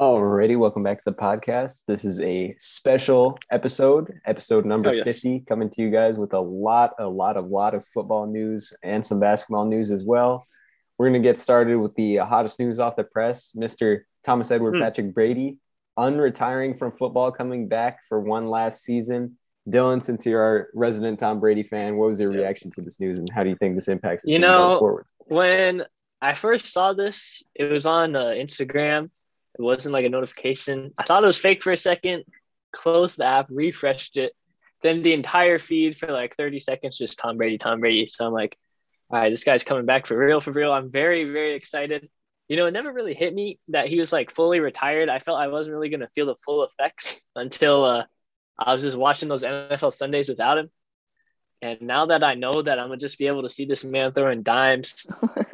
Alrighty, 0.00 0.58
welcome 0.58 0.82
back 0.82 0.96
to 0.96 1.10
the 1.10 1.12
podcast. 1.12 1.82
This 1.86 2.06
is 2.06 2.20
a 2.20 2.56
special 2.58 3.38
episode, 3.50 4.10
episode 4.24 4.64
number 4.64 4.88
Oh, 4.88 4.92
yes. 4.92 5.04
50, 5.04 5.40
coming 5.46 5.68
to 5.68 5.82
you 5.82 5.90
guys 5.90 6.16
with 6.16 6.32
a 6.32 6.40
lot, 6.40 6.94
a 6.98 7.06
lot, 7.06 7.36
a 7.36 7.42
lot 7.42 7.74
of 7.74 7.84
football 7.86 8.26
news 8.26 8.72
and 8.82 9.04
some 9.04 9.20
basketball 9.20 9.66
news 9.66 9.90
as 9.90 10.02
well. 10.02 10.46
We're 10.96 11.10
going 11.10 11.22
to 11.22 11.28
get 11.28 11.36
started 11.36 11.76
with 11.76 11.94
the 11.96 12.16
hottest 12.16 12.58
news 12.58 12.80
off 12.80 12.96
the 12.96 13.04
press. 13.04 13.52
Mr. 13.54 14.00
Thomas 14.24 14.50
Edward 14.50 14.76
Hmm. 14.76 14.80
Patrick 14.82 15.12
Brady, 15.14 15.58
unretiring 15.98 16.78
from 16.78 16.92
football, 16.96 17.30
coming 17.30 17.68
back 17.68 17.98
for 18.08 18.20
one 18.20 18.46
last 18.46 18.82
season. 18.82 19.36
Dylan, 19.68 20.02
since 20.02 20.24
you're 20.24 20.40
our 20.42 20.68
resident 20.72 21.18
Tom 21.20 21.40
Brady 21.40 21.62
fan, 21.62 21.98
what 21.98 22.08
was 22.08 22.20
your 22.20 22.32
Yeah. 22.32 22.38
reaction 22.38 22.70
to 22.70 22.80
this 22.80 23.00
news 23.00 23.18
and 23.18 23.28
how 23.28 23.42
do 23.44 23.50
you 23.50 23.56
think 23.56 23.74
this 23.74 23.88
impacts 23.88 24.24
the 24.24 24.32
You 24.32 24.38
know, 24.38 24.78
forward? 24.78 25.04
When 25.26 25.84
I 26.22 26.32
first 26.32 26.72
saw 26.72 26.94
this, 26.94 27.42
it 27.54 27.70
was 27.70 27.84
on 27.84 28.16
uh, 28.16 28.28
Instagram. 28.28 29.10
It 29.58 29.62
wasn't 29.62 29.92
like 29.92 30.04
a 30.04 30.10
notification. 30.10 30.92
I 30.96 31.04
thought 31.04 31.22
it 31.22 31.26
was 31.26 31.38
fake 31.38 31.62
for 31.62 31.72
a 31.72 31.76
second. 31.76 32.24
Closed 32.72 33.18
the 33.18 33.26
app, 33.26 33.46
refreshed 33.50 34.16
it. 34.16 34.32
Then 34.82 35.02
the 35.02 35.12
entire 35.12 35.58
feed 35.58 35.96
for 35.96 36.06
like 36.06 36.36
30 36.36 36.60
seconds, 36.60 36.96
just 36.96 37.18
Tom 37.18 37.36
Brady, 37.36 37.58
Tom 37.58 37.80
Brady. 37.80 38.06
So 38.06 38.26
I'm 38.26 38.32
like, 38.32 38.56
all 39.10 39.20
right, 39.20 39.30
this 39.30 39.44
guy's 39.44 39.64
coming 39.64 39.86
back 39.86 40.06
for 40.06 40.16
real, 40.16 40.40
for 40.40 40.52
real. 40.52 40.72
I'm 40.72 40.90
very, 40.90 41.24
very 41.24 41.54
excited. 41.54 42.08
You 42.48 42.56
know, 42.56 42.66
it 42.66 42.72
never 42.72 42.92
really 42.92 43.14
hit 43.14 43.34
me 43.34 43.58
that 43.68 43.88
he 43.88 43.98
was 44.00 44.12
like 44.12 44.30
fully 44.30 44.60
retired. 44.60 45.08
I 45.08 45.18
felt 45.18 45.40
I 45.40 45.48
wasn't 45.48 45.74
really 45.74 45.88
going 45.88 46.00
to 46.00 46.08
feel 46.14 46.26
the 46.26 46.36
full 46.36 46.64
effects 46.64 47.20
until 47.36 47.84
uh, 47.84 48.04
I 48.58 48.72
was 48.72 48.82
just 48.82 48.96
watching 48.96 49.28
those 49.28 49.42
NFL 49.42 49.92
Sundays 49.92 50.28
without 50.28 50.58
him. 50.58 50.70
And 51.62 51.82
now 51.82 52.06
that 52.06 52.24
I 52.24 52.34
know 52.34 52.62
that 52.62 52.78
I'm 52.78 52.88
gonna 52.88 52.96
just 52.96 53.18
be 53.18 53.26
able 53.26 53.42
to 53.42 53.50
see 53.50 53.66
this 53.66 53.84
man 53.84 54.12
throwing 54.12 54.42
dimes 54.42 55.06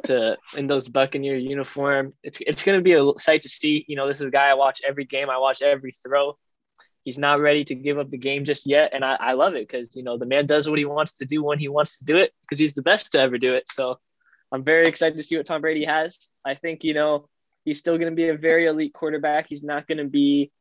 to 0.04 0.36
in 0.56 0.68
those 0.68 0.88
Buccaneer 0.88 1.36
uniform, 1.36 2.12
it's 2.22 2.38
it's 2.40 2.62
gonna 2.62 2.80
be 2.80 2.92
a 2.92 3.12
sight 3.18 3.42
to 3.42 3.48
see. 3.48 3.84
You 3.88 3.96
know, 3.96 4.06
this 4.06 4.20
is 4.20 4.26
a 4.26 4.30
guy 4.30 4.48
I 4.48 4.54
watch 4.54 4.80
every 4.86 5.04
game, 5.04 5.30
I 5.30 5.38
watch 5.38 5.62
every 5.62 5.92
throw. 5.92 6.38
He's 7.02 7.18
not 7.18 7.40
ready 7.40 7.64
to 7.64 7.74
give 7.74 7.98
up 7.98 8.10
the 8.10 8.18
game 8.18 8.44
just 8.44 8.66
yet, 8.66 8.92
and 8.92 9.04
I, 9.04 9.16
I 9.18 9.32
love 9.32 9.54
it 9.54 9.66
because 9.68 9.96
you 9.96 10.04
know 10.04 10.16
the 10.16 10.26
man 10.26 10.46
does 10.46 10.68
what 10.68 10.78
he 10.78 10.84
wants 10.84 11.16
to 11.16 11.24
do 11.24 11.42
when 11.42 11.58
he 11.58 11.68
wants 11.68 11.98
to 11.98 12.04
do 12.04 12.16
it 12.18 12.32
because 12.42 12.58
he's 12.58 12.74
the 12.74 12.82
best 12.82 13.12
to 13.12 13.20
ever 13.20 13.38
do 13.38 13.54
it. 13.54 13.68
So 13.68 13.98
I'm 14.52 14.62
very 14.62 14.86
excited 14.86 15.16
to 15.16 15.24
see 15.24 15.36
what 15.36 15.46
Tom 15.46 15.60
Brady 15.60 15.84
has. 15.84 16.18
I 16.44 16.54
think 16.54 16.84
you 16.84 16.94
know 16.94 17.28
he's 17.64 17.80
still 17.80 17.98
gonna 17.98 18.12
be 18.12 18.28
a 18.28 18.36
very 18.36 18.66
elite 18.66 18.94
quarterback. 18.94 19.48
He's 19.48 19.62
not 19.64 19.88
gonna 19.88 20.04
be, 20.04 20.52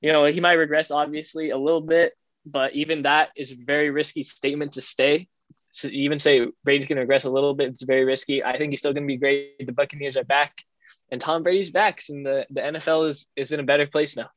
you 0.00 0.12
know, 0.12 0.24
he 0.24 0.40
might 0.40 0.52
regress 0.52 0.92
obviously 0.92 1.50
a 1.50 1.58
little 1.58 1.80
bit, 1.80 2.12
but 2.50 2.74
even 2.74 3.02
that 3.02 3.30
is 3.36 3.52
a 3.52 3.56
very 3.56 3.90
risky 3.90 4.22
statement 4.22 4.72
to 4.72 4.82
stay. 4.82 5.28
To 5.76 5.94
even 5.94 6.18
say 6.18 6.46
Brady's 6.64 6.88
going 6.88 6.96
to 6.96 7.02
regress 7.02 7.24
a 7.24 7.30
little 7.30 7.54
bit, 7.54 7.68
it's 7.68 7.82
very 7.82 8.04
risky. 8.04 8.42
I 8.42 8.56
think 8.56 8.70
he's 8.70 8.80
still 8.80 8.92
going 8.92 9.04
to 9.04 9.06
be 9.06 9.18
great. 9.18 9.64
The 9.64 9.72
Buccaneers 9.72 10.16
are 10.16 10.24
back, 10.24 10.54
and 11.10 11.20
Tom 11.20 11.42
Brady's 11.42 11.70
back, 11.70 12.02
and 12.08 12.24
the, 12.24 12.46
the 12.50 12.60
NFL 12.60 13.10
is 13.10 13.26
is 13.36 13.52
in 13.52 13.60
a 13.60 13.64
better 13.64 13.86
place 13.86 14.16
now. 14.16 14.30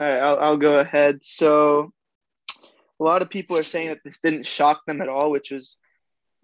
All 0.00 0.06
right, 0.06 0.18
I'll, 0.18 0.38
I'll 0.38 0.56
go 0.56 0.80
ahead. 0.80 1.20
So, 1.22 1.92
a 2.98 3.04
lot 3.04 3.22
of 3.22 3.30
people 3.30 3.56
are 3.56 3.62
saying 3.62 3.88
that 3.88 3.98
this 4.04 4.20
didn't 4.20 4.46
shock 4.46 4.80
them 4.86 5.00
at 5.00 5.08
all, 5.08 5.30
which 5.30 5.50
was 5.50 5.76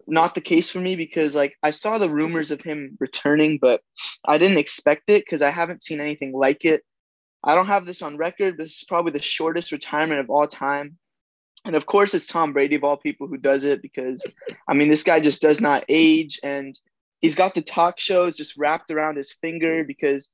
not 0.07 0.35
the 0.35 0.41
case 0.41 0.69
for 0.69 0.79
me 0.79 0.95
because, 0.95 1.35
like, 1.35 1.55
I 1.61 1.71
saw 1.71 1.97
the 1.97 2.09
rumors 2.09 2.51
of 2.51 2.61
him 2.61 2.97
returning, 2.99 3.57
but 3.61 3.81
I 4.25 4.37
didn't 4.37 4.57
expect 4.57 5.09
it 5.09 5.23
because 5.25 5.41
I 5.41 5.49
haven't 5.49 5.83
seen 5.83 5.99
anything 5.99 6.31
like 6.31 6.63
it. 6.63 6.83
I 7.43 7.55
don't 7.55 7.67
have 7.67 7.85
this 7.85 8.01
on 8.01 8.17
record. 8.17 8.57
This 8.57 8.77
is 8.77 8.83
probably 8.87 9.11
the 9.11 9.21
shortest 9.21 9.71
retirement 9.71 10.19
of 10.19 10.29
all 10.29 10.47
time. 10.47 10.97
And 11.65 11.75
of 11.75 11.85
course, 11.85 12.13
it's 12.13 12.27
Tom 12.27 12.53
Brady 12.53 12.75
of 12.75 12.83
all 12.83 12.97
people 12.97 13.27
who 13.27 13.37
does 13.37 13.65
it 13.65 13.81
because, 13.81 14.25
I 14.67 14.73
mean, 14.73 14.89
this 14.89 15.03
guy 15.03 15.19
just 15.19 15.41
does 15.41 15.59
not 15.59 15.83
age. 15.89 16.39
And 16.43 16.77
he's 17.19 17.35
got 17.35 17.53
the 17.53 17.61
talk 17.61 17.99
shows 17.99 18.37
just 18.37 18.57
wrapped 18.57 18.91
around 18.91 19.17
his 19.17 19.33
finger 19.33 19.83
because 19.83 20.29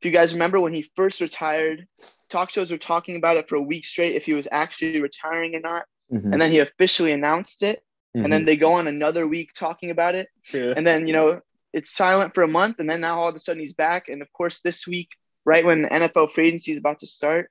if 0.00 0.04
you 0.04 0.10
guys 0.10 0.34
remember 0.34 0.60
when 0.60 0.74
he 0.74 0.90
first 0.94 1.20
retired, 1.20 1.86
talk 2.28 2.50
shows 2.50 2.70
were 2.70 2.78
talking 2.78 3.16
about 3.16 3.38
it 3.38 3.48
for 3.48 3.56
a 3.56 3.62
week 3.62 3.86
straight 3.86 4.14
if 4.14 4.26
he 4.26 4.34
was 4.34 4.48
actually 4.52 5.00
retiring 5.00 5.54
or 5.54 5.60
not. 5.60 5.86
Mhm. 6.12 6.32
And 6.32 6.42
then 6.42 6.50
he 6.50 6.58
officially 6.58 7.12
announced 7.12 7.62
it. 7.62 7.82
And 8.14 8.32
then 8.32 8.46
they 8.46 8.56
go 8.56 8.72
on 8.72 8.86
another 8.86 9.26
week 9.26 9.52
talking 9.52 9.90
about 9.90 10.14
it. 10.14 10.28
True. 10.46 10.72
And 10.74 10.86
then, 10.86 11.06
you 11.06 11.12
know, 11.12 11.38
it's 11.74 11.92
silent 11.94 12.34
for 12.34 12.42
a 12.42 12.48
month. 12.48 12.76
And 12.78 12.88
then 12.88 13.02
now 13.02 13.20
all 13.20 13.28
of 13.28 13.34
a 13.34 13.38
sudden 13.38 13.60
he's 13.60 13.74
back. 13.74 14.08
And 14.08 14.22
of 14.22 14.32
course, 14.32 14.60
this 14.62 14.86
week, 14.86 15.10
right 15.46 15.64
when 15.64 15.86
NFL 15.86 16.32
free 16.32 16.48
agency 16.48 16.72
is 16.72 16.78
about 16.78 16.98
to 16.98 17.06
start, 17.06 17.50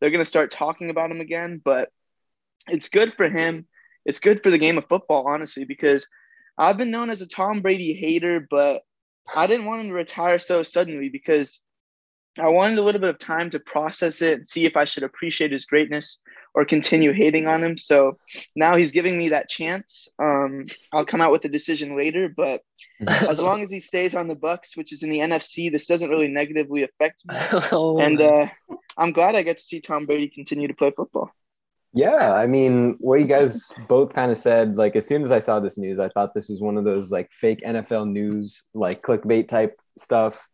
they're 0.00 0.10
going 0.10 0.24
to 0.24 0.28
start 0.28 0.50
talking 0.50 0.90
about 0.90 1.10
him 1.10 1.22
again. 1.22 1.62
But 1.64 1.90
it's 2.68 2.90
good 2.90 3.14
for 3.14 3.28
him. 3.28 3.66
It's 4.04 4.20
good 4.20 4.42
for 4.42 4.50
the 4.50 4.58
game 4.58 4.76
of 4.76 4.88
football, 4.88 5.26
honestly, 5.26 5.64
because 5.64 6.06
I've 6.58 6.76
been 6.76 6.90
known 6.90 7.08
as 7.08 7.22
a 7.22 7.26
Tom 7.26 7.60
Brady 7.60 7.94
hater, 7.94 8.46
but 8.50 8.82
I 9.34 9.46
didn't 9.46 9.66
want 9.66 9.82
him 9.82 9.88
to 9.88 9.94
retire 9.94 10.38
so 10.38 10.62
suddenly 10.62 11.08
because 11.08 11.60
I 12.38 12.48
wanted 12.48 12.78
a 12.78 12.82
little 12.82 13.00
bit 13.00 13.10
of 13.10 13.18
time 13.18 13.50
to 13.50 13.60
process 13.60 14.20
it 14.20 14.34
and 14.34 14.46
see 14.46 14.64
if 14.64 14.76
I 14.76 14.84
should 14.84 15.02
appreciate 15.02 15.52
his 15.52 15.64
greatness 15.64 16.18
or 16.56 16.64
continue 16.64 17.12
hating 17.12 17.46
on 17.46 17.62
him. 17.62 17.76
So 17.76 18.16
now 18.56 18.76
he's 18.76 18.90
giving 18.90 19.16
me 19.16 19.28
that 19.28 19.48
chance. 19.48 20.08
Um, 20.18 20.66
I'll 20.90 21.04
come 21.04 21.20
out 21.20 21.30
with 21.30 21.44
a 21.44 21.50
decision 21.50 21.96
later, 21.96 22.32
but 22.34 22.62
as 23.06 23.38
long 23.38 23.62
as 23.62 23.70
he 23.70 23.78
stays 23.78 24.14
on 24.14 24.26
the 24.26 24.34
Bucks, 24.34 24.74
which 24.74 24.90
is 24.90 25.02
in 25.02 25.10
the 25.10 25.18
NFC, 25.18 25.70
this 25.70 25.86
doesn't 25.86 26.08
really 26.08 26.28
negatively 26.28 26.82
affect 26.82 27.22
me. 27.28 27.36
Oh, 27.72 27.98
And 27.98 28.20
uh, 28.20 28.46
I'm 28.96 29.12
glad 29.12 29.36
I 29.36 29.42
get 29.42 29.58
to 29.58 29.62
see 29.62 29.80
Tom 29.80 30.06
Brady 30.06 30.28
continue 30.28 30.66
to 30.66 30.74
play 30.74 30.90
football. 30.96 31.30
Yeah, 31.92 32.34
I 32.34 32.46
mean, 32.46 32.96
what 33.00 33.20
you 33.20 33.26
guys 33.26 33.72
both 33.88 34.12
kind 34.12 34.32
of 34.32 34.38
said, 34.38 34.76
like 34.76 34.96
as 34.96 35.06
soon 35.06 35.22
as 35.22 35.30
I 35.30 35.38
saw 35.38 35.60
this 35.60 35.78
news, 35.78 35.98
I 35.98 36.08
thought 36.08 36.34
this 36.34 36.48
was 36.48 36.60
one 36.60 36.78
of 36.78 36.84
those 36.84 37.10
like 37.10 37.30
fake 37.32 37.62
NFL 37.62 38.10
news, 38.10 38.64
like 38.74 39.02
clickbait 39.02 39.48
type 39.48 39.78
stuff. 39.98 40.48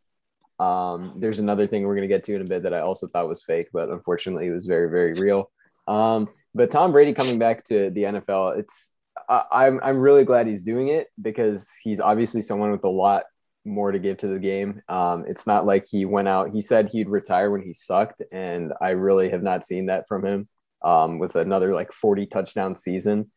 Um, 0.59 1.15
there's 1.17 1.41
another 1.41 1.67
thing 1.67 1.85
we're 1.85 1.97
gonna 1.97 2.07
get 2.07 2.25
to 2.25 2.35
in 2.35 2.43
a 2.43 2.45
bit 2.45 2.63
that 2.65 2.75
I 2.75 2.81
also 2.81 3.09
thought 3.09 3.29
was 3.29 3.43
fake, 3.43 3.69
but 3.73 3.89
unfortunately 3.89 4.47
it 4.47 4.53
was 4.53 4.67
very, 4.67 4.89
very 4.89 5.15
real. 5.15 5.51
Um, 5.93 6.29
but 6.55 6.71
Tom 6.71 6.93
Brady 6.93 7.13
coming 7.13 7.39
back 7.39 7.65
to 7.65 7.91
the 7.91 8.03
NFL, 8.05 8.59
it's 8.59 8.93
I, 9.29 9.43
I'm 9.53 9.81
I'm 9.83 9.99
really 9.99 10.25
glad 10.25 10.47
he's 10.47 10.63
doing 10.63 10.89
it 10.89 11.09
because 11.21 11.69
he's 11.83 12.01
obviously 12.01 12.43
someone 12.43 12.71
with 12.71 12.85
a 12.85 12.89
lot 12.89 13.25
more 13.65 13.93
to 13.93 13.99
give 13.99 14.19
to 14.19 14.27
the 14.27 14.41
game. 14.41 14.83
Um, 14.89 15.25
it's 15.29 15.47
not 15.47 15.67
like 15.67 15.87
he 15.89 16.05
went 16.05 16.29
out. 16.29 16.51
He 16.51 16.61
said 16.61 16.89
he'd 16.89 17.09
retire 17.09 17.51
when 17.51 17.63
he 17.63 17.75
sucked, 17.75 18.23
and 18.33 18.73
I 18.81 18.91
really 18.91 19.31
have 19.31 19.43
not 19.43 19.67
seen 19.67 19.87
that 19.87 20.09
from 20.09 20.25
him 20.25 20.49
um, 20.83 21.19
with 21.19 21.37
another 21.37 21.73
like 21.73 21.93
40 21.93 22.27
touchdown 22.27 22.75
season 22.75 23.31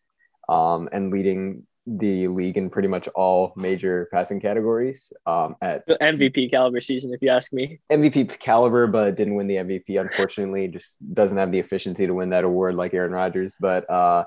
um, 0.47 0.87
and 0.91 1.11
leading 1.11 1.67
the 1.88 2.28
league 2.28 2.57
in 2.57 2.69
pretty 2.69 2.88
much 2.88 3.07
all 3.09 3.53
major 3.56 4.07
passing 4.12 4.40
categories 4.40 5.13
um, 5.25 5.56
at 5.62 5.88
MVP 5.88 6.50
caliber 6.50 6.81
season, 6.81 7.13
if 7.13 7.22
you 7.22 7.29
ask 7.29 7.53
me. 7.53 7.79
MVP 7.91 8.40
caliber, 8.40 8.88
but 8.88 9.16
didn't 9.16 9.35
win 9.35 9.47
the 9.47 9.56
MVP. 9.56 10.00
Unfortunately, 10.01 10.68
just 10.68 10.97
doesn't 11.13 11.38
have 11.38 11.51
the 11.51 11.59
efficiency 11.59 12.07
to 12.07 12.13
win 12.13 12.29
that 12.31 12.44
award 12.44 12.75
like 12.75 12.94
Aaron 12.94 13.12
Rodgers. 13.12 13.56
But 13.59 13.90
uh, 13.90 14.25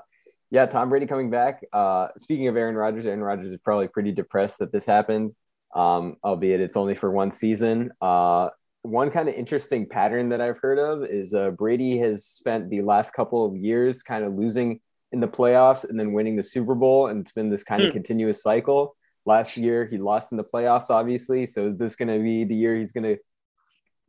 yeah, 0.51 0.65
Tom 0.65 0.89
Brady 0.89 1.05
coming 1.05 1.29
back. 1.29 1.63
Uh, 1.73 2.07
speaking 2.17 2.47
of 2.47 2.55
Aaron 2.55 2.75
Rodgers, 2.75 3.05
Aaron 3.05 3.21
Rodgers 3.21 3.51
is 3.51 3.59
probably 3.63 3.87
pretty 3.87 4.13
depressed 4.13 4.59
that 4.59 4.71
this 4.71 4.85
happened, 4.85 5.35
um, 5.75 6.15
albeit 6.23 6.61
it's 6.61 6.77
only 6.77 6.95
for 6.95 7.11
one 7.11 7.31
season. 7.31 7.91
Uh, 8.01 8.49
one 8.81 9.11
kind 9.11 9.27
of 9.27 9.35
interesting 9.35 9.85
pattern 9.85 10.29
that 10.29 10.39
I've 10.39 10.59
heard 10.59 10.79
of 10.79 11.03
is 11.03 11.33
uh, 11.33 11.51
Brady 11.51 11.97
has 11.97 12.25
spent 12.25 12.69
the 12.69 12.81
last 12.81 13.11
couple 13.11 13.45
of 13.45 13.57
years 13.57 14.01
kind 14.01 14.23
of 14.23 14.33
losing 14.33 14.79
in 15.11 15.19
the 15.19 15.27
playoffs 15.27 15.83
and 15.87 15.99
then 15.99 16.13
winning 16.13 16.35
the 16.35 16.43
Super 16.43 16.75
Bowl, 16.75 17.07
and 17.07 17.21
it's 17.21 17.31
been 17.31 17.49
this 17.49 17.63
kind 17.63 17.81
of 17.81 17.89
Hmm. 17.89 17.93
continuous 17.93 18.43
cycle. 18.43 18.95
Last 19.25 19.57
year 19.57 19.85
he 19.85 19.97
lost 19.97 20.31
in 20.31 20.37
the 20.37 20.43
playoffs, 20.43 20.89
obviously. 20.89 21.45
So 21.45 21.69
is 21.69 21.77
this 21.77 21.95
going 21.95 22.09
to 22.09 22.19
be 22.19 22.43
the 22.43 22.55
year 22.55 22.75
he's 22.77 22.91
going 22.91 23.03
to 23.03 23.17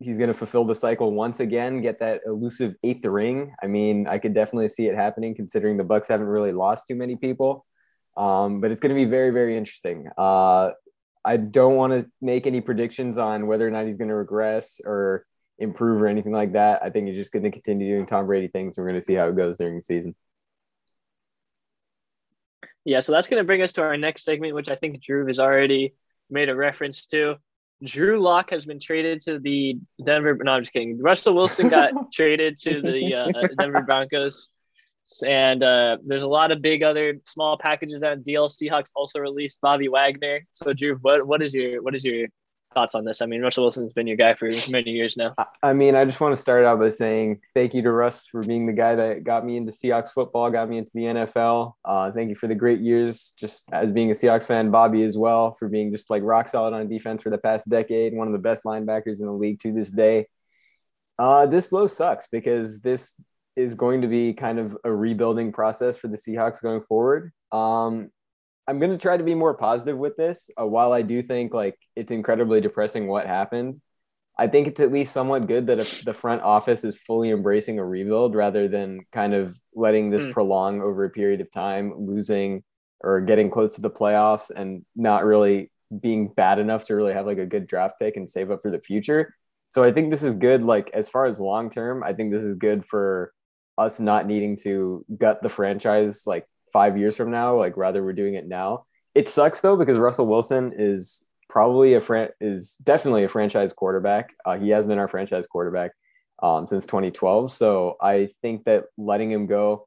he's 0.03 0.17
going 0.17 0.29
to 0.29 0.35
fulfill 0.35 0.65
the 0.65 0.75
cycle 0.75 1.13
once 1.13 1.41
again, 1.41 1.83
get 1.83 1.99
that 2.01 2.23
elusive 2.25 2.75
eighth 2.83 3.05
ring? 3.05 3.55
I 3.63 3.67
mean, 3.67 4.07
I 4.07 4.17
could 4.17 4.33
definitely 4.33 4.71
see 4.71 4.87
it 4.89 4.95
happening, 4.95 5.35
considering 5.35 5.77
the 5.77 5.85
Bucks 5.85 6.09
haven't 6.09 6.27
really 6.27 6.53
lost 6.53 6.89
too 6.89 6.95
many 6.95 7.17
people. 7.17 7.67
Um, 8.17 8.63
but 8.63 8.71
it's 8.71 8.81
going 8.81 8.95
to 8.97 9.05
be 9.05 9.05
very, 9.05 9.31
very 9.31 9.59
interesting. 9.59 10.09
Uh, 10.17 10.73
I 11.23 11.37
don't 11.37 11.77
want 11.77 11.93
to 11.93 12.11
make 12.23 12.47
any 12.47 12.63
predictions 12.63 13.19
on 13.19 13.47
whether 13.47 13.67
or 13.69 13.71
not 13.71 13.85
he's 13.85 13.99
going 13.99 14.09
to 14.09 14.15
regress 14.15 14.81
or 14.87 15.27
improve 15.59 16.01
or 16.01 16.07
anything 16.07 16.33
like 16.33 16.53
that. 16.55 16.83
I 16.83 16.89
think 16.89 17.09
he's 17.09 17.17
just 17.19 17.31
going 17.31 17.43
to 17.43 17.51
continue 17.51 17.95
doing 17.95 18.07
Tom 18.07 18.27
Brady 18.27 18.49
things. 18.49 18.79
We're 18.79 18.89
going 18.89 18.99
to 18.99 19.05
see 19.05 19.15
how 19.15 19.29
it 19.29 19.37
goes 19.37 19.59
during 19.59 19.77
the 19.77 19.83
season. 19.83 20.15
Yeah, 22.85 23.01
so 23.01 23.13
that's 23.13 23.29
going 23.29 23.41
to 23.41 23.47
bring 23.47 23.63
us 23.63 23.75
to 23.75 23.83
our 23.83 23.97
next 23.97 24.25
segment, 24.25 24.55
which 24.55 24.69
I 24.69 24.77
think 24.77 25.03
Drew 25.03 25.27
has 25.27 25.39
already 25.39 25.95
made 26.31 26.49
a 26.49 26.55
reference 26.55 27.07
to. 27.09 27.37
Drew 27.85 28.21
Lock 28.21 28.51
has 28.51 28.67
been 28.67 28.81
traded 28.81 29.23
to 29.23 29.39
the 29.39 29.79
Denver. 30.05 30.37
No, 30.43 30.53
I'm 30.53 30.63
just 30.63 30.73
kidding. 30.73 31.01
Russell 31.01 31.35
Wilson 31.35 31.69
got 31.69 31.93
traded 32.13 32.59
to 32.61 32.83
the 32.83 33.15
uh, 33.15 33.49
Denver 33.59 33.83
Broncos, 33.83 34.51
and 35.27 35.63
uh, 35.63 35.97
there's 36.07 36.23
a 36.23 36.29
lot 36.29 36.53
of 36.53 36.61
big 36.61 36.83
other 36.83 37.15
small 37.25 37.57
packages 37.59 38.01
that 38.01 38.25
deal. 38.25 38.49
Seahawks 38.49 38.91
also 38.95 39.19
released 39.19 39.61
Bobby 39.63 39.89
Wagner. 39.89 40.47
So 40.53 40.73
Drew, 40.73 40.97
what 40.97 41.27
what 41.27 41.43
is 41.43 41.55
your 41.55 41.83
what 41.83 41.95
is 41.95 42.05
your 42.05 42.29
thoughts 42.75 42.95
on 42.95 43.05
this? 43.05 43.21
I 43.23 43.27
mean, 43.27 43.43
Russell 43.43 43.65
Wilson's 43.65 43.93
been 43.93 44.07
your 44.07 44.17
guy 44.17 44.35
for 44.35 44.51
many 44.71 44.91
years 44.91 45.17
now. 45.17 45.33
I 45.63 45.73
mean, 45.73 45.95
I 45.95 46.05
just 46.05 46.21
want 46.21 46.35
to 46.35 46.41
start 46.41 46.65
out 46.65 46.79
by 46.79 46.91
saying 46.91 47.41
thank 47.55 47.75
you 47.75 47.83
to 47.83 47.93
Russ 47.93 48.27
for 48.27 48.43
being 48.43 48.67
the 48.67 48.73
guy 48.73 48.95
that 48.95 49.25
got 49.25 49.45
me 49.45 49.57
into 49.57 49.73
Seahawks 49.73 50.11
football, 50.11 50.51
got 50.51 50.69
me 50.69 50.79
into 50.79 50.91
the 50.95 51.03
NFL. 51.03 51.75
Uh, 51.85 52.11
thank 52.13 52.29
you 52.29 52.35
for 52.35 52.47
the 52.47 52.55
great 52.55 52.81
years, 52.81 53.33
just 53.39 53.69
as 53.73 53.91
being 53.91 54.11
a 54.11 54.15
Seahawks 54.15 54.45
fan. 54.45 54.71
Bobby 54.71 55.03
as 55.03 55.17
well 55.17 55.55
for 55.55 55.69
being 55.69 55.93
just 55.93 56.11
like 56.11 56.23
rock 56.23 56.49
solid 56.49 56.75
on 56.75 56.89
defense 56.89 57.23
for 57.23 57.31
the 57.31 57.39
past 57.39 57.69
decade, 57.69 58.15
one 58.15 58.27
of 58.27 58.33
the 58.33 58.39
best 58.39 58.65
linebackers 58.65 59.21
in 59.21 59.27
the 59.27 59.33
league 59.33 59.61
to 59.61 59.73
this 59.73 59.91
day. 59.91 60.27
Uh, 61.19 61.47
this 61.47 61.67
blow 61.67 61.87
sucks 61.87 62.29
because 62.31 62.81
this 62.81 63.15
is 63.57 63.75
going 63.75 64.03
to 64.03 64.09
be 64.09 64.33
kind 64.33 64.59
of 64.59 64.77
a 64.85 64.93
rebuilding 64.93 65.53
process 65.53 65.97
for 65.97 66.09
the 66.09 66.17
Seahawks 66.17 66.63
going 66.63 66.81
forward. 66.83 67.33
Um, 67.53 68.11
I'm 68.71 68.79
going 68.79 68.93
to 68.93 68.99
try 68.99 69.17
to 69.17 69.25
be 69.25 69.35
more 69.35 69.53
positive 69.53 69.99
with 69.99 70.17
this. 70.17 70.49
Uh, 70.59 70.65
while 70.65 70.93
I 70.93 71.03
do 71.03 71.23
think 71.23 71.53
like 71.53 71.77
it's 71.97 72.13
incredibly 72.13 72.61
depressing 72.61 73.09
what 73.09 73.27
happened, 73.27 73.81
I 74.39 74.47
think 74.47 74.69
it's 74.69 74.79
at 74.79 74.93
least 74.93 75.13
somewhat 75.13 75.49
good 75.49 75.67
that 75.67 75.81
if 75.81 76.05
the 76.05 76.15
front 76.15 76.43
office 76.43 76.85
is 76.85 76.97
fully 76.97 77.31
embracing 77.31 77.81
a 77.81 77.85
rebuild 77.85 78.37
rather 78.37 78.69
than 78.69 79.01
kind 79.13 79.35
of 79.35 79.59
letting 79.75 80.11
this 80.11 80.25
mm. 80.25 80.33
prolong 80.33 80.81
over 80.83 81.05
a 81.05 81.11
period 81.11 81.41
of 81.41 81.51
time, 81.51 82.07
losing 82.07 82.63
or 83.01 83.21
getting 83.21 83.51
close 83.51 83.75
to 83.75 83.81
the 83.81 83.91
playoffs 83.91 84.51
and 84.55 84.85
not 84.95 85.25
really 85.25 85.73
being 86.01 86.29
bad 86.29 86.61
enough 86.61 86.85
to 86.85 86.95
really 86.95 87.13
have 87.13 87.27
like 87.27 87.39
a 87.39 87.47
good 87.47 87.67
draft 87.67 87.99
pick 87.99 88.17
and 88.17 88.31
save 88.31 88.53
up 88.53 88.63
for 88.63 88.71
the 88.71 88.81
future. 88.81 89.35
So 89.71 89.83
I 89.83 89.91
think 89.91 90.13
this 90.13 90.23
is 90.23 90.35
good. 90.35 90.63
Like 90.63 90.91
as 90.95 91.09
far 91.09 91.27
as 91.27 91.41
long 91.41 91.71
term, 91.71 92.05
I 92.05 92.13
think 92.13 92.31
this 92.31 92.45
is 92.45 92.55
good 92.55 92.87
for 92.87 93.33
us 93.77 93.99
not 93.99 94.27
needing 94.27 94.57
to 94.59 95.05
gut 95.19 95.43
the 95.43 95.49
franchise 95.49 96.23
like 96.25 96.47
five 96.73 96.99
years 96.99 97.17
from 97.17 97.31
now. 97.31 97.57
Like 97.57 97.77
rather 97.77 98.03
we're 98.03 98.13
doing 98.13 98.35
it 98.35 98.47
now. 98.47 98.85
It 99.15 99.29
sucks 99.29 99.61
though 99.61 99.77
because 99.77 99.99
Russell 99.99 100.27
Wilson 100.27 100.73
is 100.77 101.25
probably 101.49 101.95
a 101.95 102.01
fran- 102.01 102.31
is 102.41 102.77
definitely 102.77 103.25
a 103.25 103.29
franchise 103.29 103.73
quarterback. 103.73 104.35
Uh, 104.45 104.59
he 104.59 104.71
has 104.71 104.87
been 104.87 104.99
our 104.99 105.09
franchise 105.09 105.47
quarterback 105.47 105.93
um, 106.43 106.67
since 106.67 106.87
2012. 106.87 107.51
So 107.53 107.97
I 108.01 108.29
think 108.41 108.65
that 108.65 108.87
letting 108.97 109.31
him 109.31 109.47
go, 109.47 109.87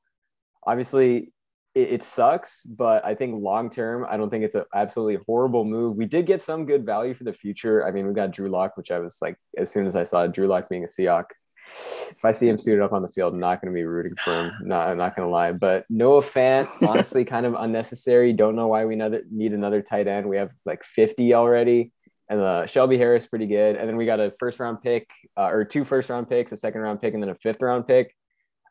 obviously, 0.65 1.31
it, 1.74 1.94
it 1.94 2.03
sucks. 2.03 2.63
But 2.63 3.06
I 3.06 3.15
think 3.15 3.41
long 3.41 3.69
term, 3.69 4.06
I 4.07 4.18
don't 4.18 4.29
think 4.29 4.44
it's 4.44 4.56
an 4.56 4.65
absolutely 4.74 5.24
horrible 5.25 5.65
move. 5.65 5.97
We 5.97 6.06
did 6.06 6.25
get 6.25 6.41
some 6.41 6.65
good 6.65 6.86
value 6.86 7.13
for 7.13 7.24
the 7.24 7.33
future. 7.33 7.86
I 7.88 7.91
mean, 7.91 8.07
we 8.07 8.13
got 8.13 8.31
Drew 8.31 8.50
Lock, 8.50 8.77
which 8.77 8.91
I 8.91 9.00
was 9.00 9.18
like, 9.21 9.38
as 9.57 9.71
soon 9.71 9.88
as 9.88 9.95
I 9.95 10.03
saw 10.03 10.27
Drew 10.27 10.47
Lock 10.47 10.69
being 10.69 10.83
a 10.83 10.88
Seahawk, 10.88 11.25
if 12.12 12.24
I 12.24 12.31
see 12.31 12.48
him 12.48 12.58
suited 12.58 12.81
up 12.81 12.94
on 12.94 13.02
the 13.02 13.08
field, 13.08 13.34
I'm 13.34 13.40
not 13.40 13.62
going 13.62 13.74
to 13.74 13.75
be 13.75 13.84
rooting 13.84 14.16
for 14.24 14.34
him. 14.34 14.52
Not, 14.64 14.90
I'm 14.90 14.98
not 14.98 15.16
going 15.16 15.28
to 15.28 15.31
lie. 15.31 15.52
But 15.52 15.86
Noah 15.90 16.22
Fant, 16.22 16.70
honestly, 16.88 17.25
kind 17.25 17.46
of 17.46 17.56
unnecessary. 17.58 18.34
Don't 18.34 18.56
know 18.56 18.68
why 18.68 18.86
we 18.86 18.94
another, 18.94 19.24
need 19.31 19.54
another 19.54 19.81
tight 19.81 20.08
end. 20.08 20.28
We 20.28 20.38
have 20.38 20.52
like 20.66 20.84
50 20.84 21.34
already. 21.34 21.92
And 22.30 22.40
uh, 22.40 22.66
Shelby 22.66 22.98
Harris, 22.98 23.28
pretty 23.28 23.48
good. 23.48 23.75
And 23.75 23.88
then 23.88 23.98
we 23.98 24.06
got 24.06 24.20
a 24.20 24.34
first 24.40 24.60
round 24.60 24.81
pick, 24.81 25.10
uh, 25.38 25.50
or 25.52 25.66
two 25.66 25.84
first 25.84 26.10
round 26.10 26.30
picks, 26.30 26.52
a 26.52 26.58
second 26.58 26.81
round 26.81 27.02
pick, 27.02 27.14
and 27.14 27.22
then 27.22 27.30
a 27.30 27.36
fifth 27.36 27.62
round 27.62 27.88
pick. 27.88 28.16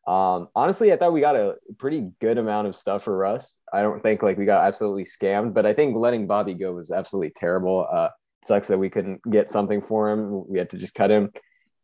Um, 0.07 0.49
honestly, 0.57 0.93
I 0.93 0.97
thought 0.97 1.13
we 1.13 1.21
got 1.21 1.37
a 1.37 1.57
pretty 1.79 2.11
good 2.21 2.39
amount 2.39 2.67
of 2.67 2.75
stuff 2.75 3.05
for 3.05 3.17
Russ. 3.17 3.59
I 3.73 3.83
don't 3.83 4.03
think 4.03 4.23
like 4.23 4.37
we 4.37 4.47
got 4.47 4.67
absolutely 4.67 5.05
scammed, 5.05 5.55
but 5.55 5.65
I 5.65 5.75
think 5.75 5.95
letting 5.97 6.27
Bobby 6.27 6.55
go 6.55 6.73
was 6.73 6.91
absolutely 6.91 7.31
terrible. 7.37 7.87
Uh, 7.93 8.09
sucks 8.43 8.67
that 8.67 8.79
we 8.79 8.91
couldn't 8.91 9.21
get 9.31 9.49
something 9.49 9.81
for 9.81 10.11
him. 10.11 10.45
We 10.49 10.59
had 10.59 10.71
to 10.71 10.79
just 10.79 10.95
cut 10.95 11.11
him 11.11 11.31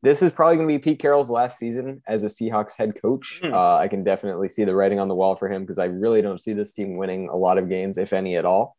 this 0.03 0.23
is 0.23 0.33
probably 0.33 0.57
going 0.57 0.69
to 0.69 0.75
be 0.75 0.79
Pete 0.79 1.01
Carroll's 1.01 1.31
last 1.31 1.59
season 1.59 2.03
as 2.07 2.23
a 2.23 2.29
Seahawks 2.29 2.77
head 2.77 3.01
coach. 3.01 3.41
Mm. 3.43 3.53
Uh, 3.53 3.77
I 3.77 3.89
can 3.89 4.05
definitely 4.05 4.49
see 4.49 4.65
the 4.65 4.75
writing 4.75 5.01
on 5.01 5.09
the 5.09 5.15
wall 5.15 5.37
for 5.37 5.51
him 5.51 5.65
because 5.65 5.79
I 5.79 5.87
really 5.87 6.23
don't 6.23 6.41
see 6.41 6.53
this 6.53 6.73
team 6.73 6.97
winning 6.97 7.29
a 7.29 7.37
lot 7.37 7.59
of 7.59 7.69
games, 7.69 7.99
if 7.99 8.13
any 8.13 8.37
at 8.37 8.45
all. 8.45 8.77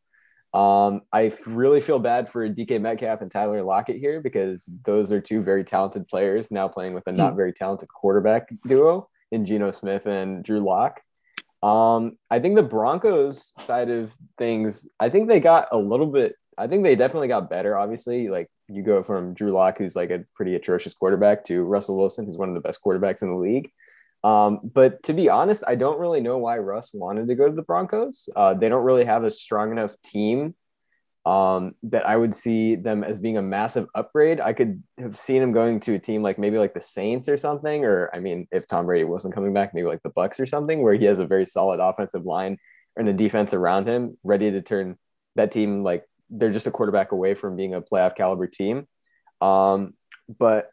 Um, 0.53 1.01
I 1.11 1.31
really 1.45 1.81
feel 1.81 1.99
bad 1.99 2.29
for 2.29 2.47
DK 2.49 2.81
Metcalf 2.81 3.21
and 3.21 3.31
Tyler 3.31 3.61
Lockett 3.61 3.97
here 3.97 4.19
because 4.19 4.63
those 4.83 5.11
are 5.11 5.21
two 5.21 5.43
very 5.43 5.63
talented 5.63 6.07
players 6.07 6.49
now 6.49 6.67
playing 6.67 6.93
with 6.93 7.05
a 7.07 7.11
not 7.11 7.31
hmm. 7.31 7.37
very 7.37 7.53
talented 7.53 7.89
quarterback 7.89 8.49
duo 8.65 9.09
in 9.31 9.45
Geno 9.45 9.71
Smith 9.71 10.07
and 10.07 10.43
Drew 10.43 10.65
Lock. 10.65 11.01
Um, 11.61 12.17
I 12.31 12.39
think 12.39 12.55
the 12.55 12.63
Broncos 12.63 13.53
side 13.59 13.89
of 13.89 14.13
things, 14.37 14.87
I 14.99 15.09
think 15.09 15.27
they 15.27 15.39
got 15.39 15.67
a 15.71 15.77
little 15.77 16.07
bit 16.07 16.35
I 16.59 16.67
think 16.67 16.83
they 16.83 16.95
definitely 16.95 17.29
got 17.29 17.49
better. 17.49 17.77
Obviously, 17.77 18.27
like 18.27 18.51
you 18.69 18.83
go 18.83 19.03
from 19.03 19.33
Drew 19.33 19.51
Lock, 19.51 19.77
who's 19.77 19.95
like 19.95 20.11
a 20.11 20.23
pretty 20.35 20.55
atrocious 20.55 20.93
quarterback, 20.93 21.45
to 21.45 21.63
Russell 21.63 21.97
Wilson, 21.97 22.25
who's 22.25 22.37
one 22.37 22.49
of 22.49 22.55
the 22.55 22.61
best 22.61 22.79
quarterbacks 22.83 23.21
in 23.21 23.31
the 23.31 23.37
league. 23.37 23.71
Um, 24.23 24.59
but 24.63 25.01
to 25.03 25.13
be 25.13 25.29
honest, 25.29 25.63
I 25.65 25.75
don't 25.75 25.99
really 25.99 26.21
know 26.21 26.37
why 26.37 26.57
Russ 26.57 26.91
wanted 26.93 27.27
to 27.27 27.35
go 27.35 27.47
to 27.47 27.55
the 27.55 27.61
Broncos. 27.61 28.27
Uh, 28.35 28.53
they 28.53 28.69
don't 28.69 28.83
really 28.83 29.05
have 29.05 29.23
a 29.23 29.31
strong 29.31 29.71
enough 29.71 29.93
team 30.05 30.55
um, 31.25 31.75
that 31.83 32.07
I 32.07 32.15
would 32.15 32.33
see 32.33 32.75
them 32.75 33.03
as 33.03 33.19
being 33.19 33.37
a 33.37 33.41
massive 33.41 33.87
upgrade. 33.95 34.39
I 34.39 34.53
could 34.53 34.83
have 34.97 35.17
seen 35.17 35.41
him 35.41 35.51
going 35.51 35.79
to 35.81 35.95
a 35.95 35.99
team 35.99 36.23
like 36.23 36.39
maybe 36.39 36.57
like 36.57 36.73
the 36.73 36.81
Saints 36.81 37.29
or 37.29 37.37
something, 37.37 37.85
or 37.85 38.09
I 38.13 38.19
mean, 38.19 38.47
if 38.51 38.67
Tom 38.67 38.85
Brady 38.85 39.05
wasn't 39.05 39.35
coming 39.35 39.53
back, 39.53 39.73
maybe 39.73 39.87
like 39.87 40.03
the 40.03 40.09
Bucks 40.09 40.39
or 40.39 40.47
something, 40.47 40.81
where 40.81 40.95
he 40.95 41.05
has 41.05 41.19
a 41.19 41.27
very 41.27 41.45
solid 41.45 41.79
offensive 41.79 42.25
line 42.25 42.57
and 42.97 43.07
a 43.07 43.13
defense 43.13 43.53
around 43.53 43.87
him, 43.87 44.17
ready 44.23 44.51
to 44.51 44.61
turn 44.61 44.97
that 45.35 45.51
team 45.51 45.83
like 45.83 46.03
they're 46.29 46.51
just 46.51 46.67
a 46.67 46.71
quarterback 46.71 47.11
away 47.11 47.33
from 47.33 47.55
being 47.55 47.73
a 47.73 47.81
playoff 47.81 48.15
caliber 48.15 48.47
team. 48.47 48.87
Um, 49.41 49.93
but 50.37 50.69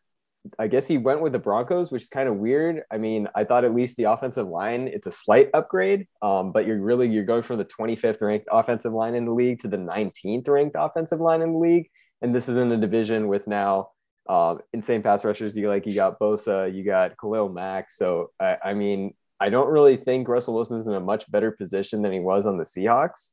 I 0.58 0.69
guess 0.69 0.87
he 0.87 0.99
went 0.99 1.23
with 1.23 1.32
the 1.32 1.38
Broncos, 1.38 1.91
which 1.91 2.05
is 2.05 2.08
kind 2.08 2.29
of 2.29 2.37
weird. 2.37 2.82
I 2.91 2.99
mean, 2.99 3.29
I 3.35 3.44
thought 3.44 3.64
at 3.64 3.75
least 3.75 3.97
the 3.97 4.05
offensive 4.05 4.47
line, 4.47 4.88
it's 4.88 5.06
a 5.06 5.12
slight 5.12 5.50
upgrade, 5.55 6.06
um, 6.23 6.53
but 6.53 6.67
you're 6.67 6.81
really 6.81 7.08
you're 7.08 7.25
going 7.25 7.43
from 7.43 7.58
the 7.58 7.64
25th 7.64 8.20
ranked 8.20 8.49
offensive 8.50 8.93
line 8.93 9.14
in 9.14 9.25
the 9.25 9.32
league 9.32 9.61
to 9.61 9.69
the 9.69 9.76
19th 9.76 10.49
ranked 10.49 10.76
offensive 10.79 11.20
line 11.20 11.43
in 11.43 11.53
the 11.53 11.58
league, 11.58 11.88
and 12.23 12.35
this 12.35 12.49
is 12.49 12.56
in 12.56 12.70
a 12.70 12.76
division 12.76 13.29
with 13.29 13.47
now 13.47 13.88
uh, 14.29 14.56
insane 14.73 15.03
pass 15.03 15.25
rushers. 15.25 15.56
You 15.56 15.69
like 15.69 15.87
you 15.87 15.94
got 15.94 16.19
Bosa, 16.19 16.73
you 16.73 16.85
got 16.85 17.17
Khalil 17.20 17.49
Mack. 17.49 17.91
So 17.91 18.31
I, 18.41 18.58
I 18.67 18.75
mean, 18.75 19.14
I 19.41 19.50
don't 19.50 19.69
really 19.69 19.97
think 19.97 20.29
Russell 20.29 20.55
Wilson 20.55 20.79
is 20.79 20.87
in 20.87 20.94
a 20.94 21.00
much 21.00 21.31
better 21.31 21.50
position 21.50 22.03
than 22.03 22.12
he 22.12 22.20
was 22.20 22.47
on 22.47 22.56
the 22.56 22.64
Seahawks. 22.64 23.32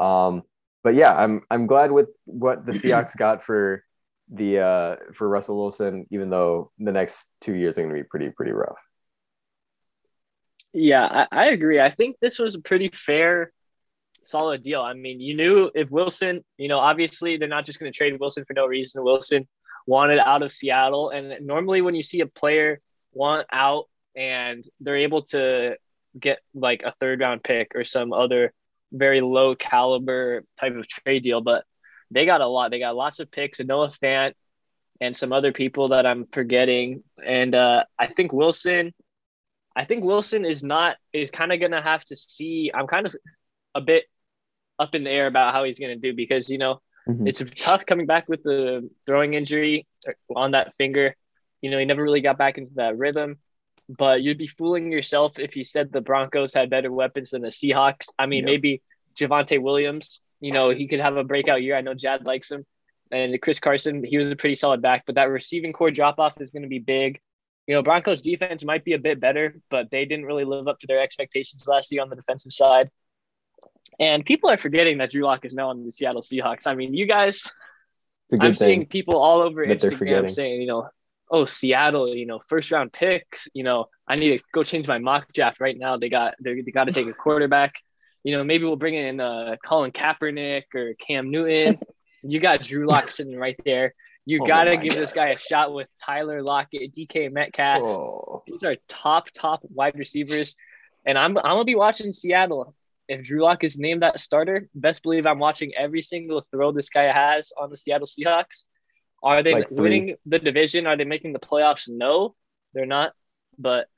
Um, 0.00 0.42
but 0.82 0.94
yeah, 0.94 1.14
I'm 1.14 1.42
I'm 1.50 1.66
glad 1.66 1.92
with 1.92 2.08
what 2.24 2.64
the 2.64 2.72
Seahawks 2.80 3.16
got 3.16 3.42
for 3.42 3.84
the 4.30 4.58
uh 4.58 4.96
for 5.14 5.28
Russell 5.28 5.56
Wilson, 5.56 6.06
even 6.10 6.30
though 6.30 6.70
the 6.78 6.92
next 6.92 7.26
two 7.40 7.54
years 7.54 7.78
are 7.78 7.82
going 7.82 7.94
to 7.94 8.00
be 8.00 8.06
pretty 8.08 8.30
pretty 8.30 8.52
rough. 8.52 8.78
Yeah, 10.72 11.26
I, 11.30 11.44
I 11.44 11.46
agree. 11.46 11.80
I 11.80 11.90
think 11.90 12.16
this 12.20 12.38
was 12.38 12.54
a 12.54 12.60
pretty 12.60 12.90
fair, 12.92 13.52
solid 14.24 14.62
deal. 14.62 14.82
I 14.82 14.92
mean, 14.92 15.20
you 15.20 15.34
knew 15.34 15.70
if 15.74 15.90
Wilson, 15.90 16.44
you 16.58 16.68
know, 16.68 16.78
obviously 16.78 17.36
they're 17.36 17.48
not 17.48 17.64
just 17.64 17.80
going 17.80 17.90
to 17.90 17.96
trade 17.96 18.18
Wilson 18.20 18.44
for 18.46 18.52
no 18.52 18.66
reason. 18.66 19.02
Wilson 19.02 19.48
wanted 19.86 20.18
out 20.18 20.42
of 20.42 20.52
Seattle, 20.52 21.10
and 21.10 21.46
normally 21.46 21.80
when 21.80 21.94
you 21.94 22.02
see 22.02 22.20
a 22.20 22.26
player 22.26 22.80
want 23.12 23.46
out 23.50 23.86
and 24.14 24.64
they're 24.80 24.98
able 24.98 25.22
to 25.22 25.76
get 26.18 26.40
like 26.54 26.82
a 26.82 26.94
third 27.00 27.20
round 27.20 27.42
pick 27.42 27.72
or 27.74 27.84
some 27.84 28.12
other 28.12 28.52
very 28.92 29.20
low 29.20 29.54
caliber 29.54 30.44
type 30.58 30.74
of 30.74 30.88
trade 30.88 31.22
deal, 31.22 31.40
but 31.40 31.64
they 32.10 32.26
got 32.26 32.40
a 32.40 32.46
lot. 32.46 32.70
They 32.70 32.78
got 32.78 32.96
lots 32.96 33.20
of 33.20 33.30
picks, 33.30 33.60
and 33.60 33.68
Noah 33.68 33.92
Fant 34.02 34.34
and 35.00 35.16
some 35.16 35.32
other 35.32 35.52
people 35.52 35.88
that 35.88 36.06
I'm 36.06 36.26
forgetting. 36.32 37.02
And 37.24 37.54
uh, 37.54 37.84
I 37.98 38.08
think 38.08 38.32
Wilson, 38.32 38.92
I 39.76 39.84
think 39.84 40.04
Wilson 40.04 40.44
is 40.44 40.62
not 40.62 40.96
is 41.12 41.30
kind 41.30 41.52
of 41.52 41.60
gonna 41.60 41.82
have 41.82 42.04
to 42.04 42.16
see. 42.16 42.70
I'm 42.74 42.86
kind 42.86 43.06
of 43.06 43.14
a 43.74 43.80
bit 43.80 44.04
up 44.78 44.94
in 44.94 45.04
the 45.04 45.10
air 45.10 45.26
about 45.26 45.52
how 45.52 45.64
he's 45.64 45.78
gonna 45.78 45.96
do 45.96 46.14
because 46.14 46.48
you 46.48 46.58
know 46.58 46.80
mm-hmm. 47.08 47.26
it's 47.26 47.42
tough 47.56 47.84
coming 47.86 48.06
back 48.06 48.28
with 48.28 48.42
the 48.42 48.88
throwing 49.06 49.34
injury 49.34 49.86
on 50.34 50.52
that 50.52 50.74
finger. 50.78 51.14
You 51.60 51.70
know, 51.70 51.78
he 51.78 51.84
never 51.84 52.02
really 52.02 52.20
got 52.20 52.38
back 52.38 52.56
into 52.56 52.74
that 52.76 52.96
rhythm 52.96 53.38
but 53.88 54.22
you'd 54.22 54.38
be 54.38 54.46
fooling 54.46 54.92
yourself 54.92 55.38
if 55.38 55.56
you 55.56 55.64
said 55.64 55.90
the 55.90 56.00
Broncos 56.00 56.52
had 56.52 56.70
better 56.70 56.92
weapons 56.92 57.30
than 57.30 57.42
the 57.42 57.48
Seahawks. 57.48 58.08
I 58.18 58.26
mean, 58.26 58.44
maybe 58.44 58.82
Javonte 59.16 59.62
Williams, 59.62 60.20
you 60.40 60.52
know, 60.52 60.70
he 60.70 60.86
could 60.86 61.00
have 61.00 61.16
a 61.16 61.24
breakout 61.24 61.62
year. 61.62 61.76
I 61.76 61.80
know 61.80 61.94
Jad 61.94 62.24
likes 62.24 62.50
him. 62.50 62.66
And 63.10 63.40
Chris 63.40 63.58
Carson, 63.58 64.04
he 64.04 64.18
was 64.18 64.30
a 64.30 64.36
pretty 64.36 64.54
solid 64.54 64.82
back, 64.82 65.04
but 65.06 65.14
that 65.14 65.30
receiving 65.30 65.72
corps 65.72 65.90
drop 65.90 66.18
off 66.18 66.34
is 66.40 66.50
going 66.50 66.62
to 66.62 66.68
be 66.68 66.78
big. 66.78 67.20
You 67.66 67.74
know, 67.74 67.82
Broncos 67.82 68.20
defense 68.20 68.64
might 68.64 68.84
be 68.84 68.92
a 68.92 68.98
bit 68.98 69.20
better, 69.20 69.60
but 69.70 69.90
they 69.90 70.04
didn't 70.04 70.26
really 70.26 70.44
live 70.44 70.68
up 70.68 70.78
to 70.80 70.86
their 70.86 71.00
expectations 71.00 71.66
last 71.66 71.90
year 71.90 72.02
on 72.02 72.10
the 72.10 72.16
defensive 72.16 72.52
side. 72.52 72.90
And 73.98 74.24
people 74.24 74.50
are 74.50 74.58
forgetting 74.58 74.98
that 74.98 75.10
Drew 75.10 75.22
Lock 75.22 75.44
is 75.44 75.54
now 75.54 75.70
on 75.70 75.84
the 75.84 75.90
Seattle 75.90 76.22
Seahawks. 76.22 76.66
I 76.66 76.74
mean, 76.74 76.94
you 76.94 77.06
guys, 77.06 77.50
I'm 78.38 78.54
seeing 78.54 78.86
people 78.86 79.16
all 79.16 79.40
over 79.40 79.66
Instagram 79.66 80.30
saying, 80.30 80.60
you 80.60 80.66
know, 80.66 80.88
oh 81.30 81.44
Seattle, 81.44 82.14
you 82.14 82.26
know, 82.26 82.40
first 82.48 82.70
round 82.70 82.92
picks, 82.92 83.48
you 83.54 83.62
know, 83.62 83.86
I 84.06 84.16
need 84.16 84.38
to 84.38 84.44
go 84.52 84.64
change 84.64 84.86
my 84.86 84.98
mock 84.98 85.32
draft 85.32 85.60
right 85.60 85.76
now. 85.78 85.96
They 85.96 86.08
got 86.08 86.34
they 86.42 86.60
got 86.62 86.84
to 86.84 86.92
take 86.92 87.06
a 87.06 87.12
quarterback. 87.24 87.74
You 88.24 88.36
know, 88.36 88.44
maybe 88.44 88.64
we'll 88.64 88.76
bring 88.76 88.94
in 88.94 89.20
uh, 89.20 89.56
Colin 89.64 89.92
Kaepernick 89.92 90.64
or 90.74 90.94
Cam 90.94 91.30
Newton. 91.30 91.78
you 92.22 92.40
got 92.40 92.62
Drew 92.62 92.86
Lock 92.86 93.10
sitting 93.10 93.36
right 93.36 93.58
there. 93.64 93.94
You 94.26 94.42
oh 94.42 94.46
got 94.46 94.64
to 94.64 94.76
give 94.76 94.92
God. 94.92 95.00
this 95.00 95.12
guy 95.12 95.28
a 95.28 95.38
shot 95.38 95.72
with 95.72 95.88
Tyler 96.04 96.42
Lockett, 96.42 96.94
DK 96.94 97.32
Metcalf. 97.32 97.82
Oh. 97.82 98.42
These 98.46 98.62
are 98.62 98.76
top 98.88 99.30
top 99.30 99.60
wide 99.62 99.96
receivers, 99.96 100.56
and 101.06 101.16
I'm 101.16 101.36
I'm 101.38 101.44
gonna 101.44 101.64
be 101.64 101.74
watching 101.74 102.12
Seattle. 102.12 102.74
If 103.08 103.24
Drew 103.24 103.42
Lock 103.42 103.64
is 103.64 103.78
named 103.78 104.02
that 104.02 104.20
starter, 104.20 104.68
best 104.74 105.02
believe 105.02 105.24
I'm 105.24 105.38
watching 105.38 105.72
every 105.74 106.02
single 106.02 106.44
throw 106.50 106.72
this 106.72 106.90
guy 106.90 107.10
has 107.10 107.52
on 107.58 107.70
the 107.70 107.76
Seattle 107.76 108.06
Seahawks 108.06 108.64
Are 109.22 109.42
they 109.42 109.52
Like 109.52 109.70
winning 109.70 110.16
the 110.26 110.38
division? 110.38 110.86
Are 110.86 110.96
they 110.96 111.04
making 111.04 111.32
the 111.32 111.40
playoffs? 111.40 111.88
No, 111.88 112.34
they're 112.72 112.86
not. 112.86 113.12
But 113.58 113.88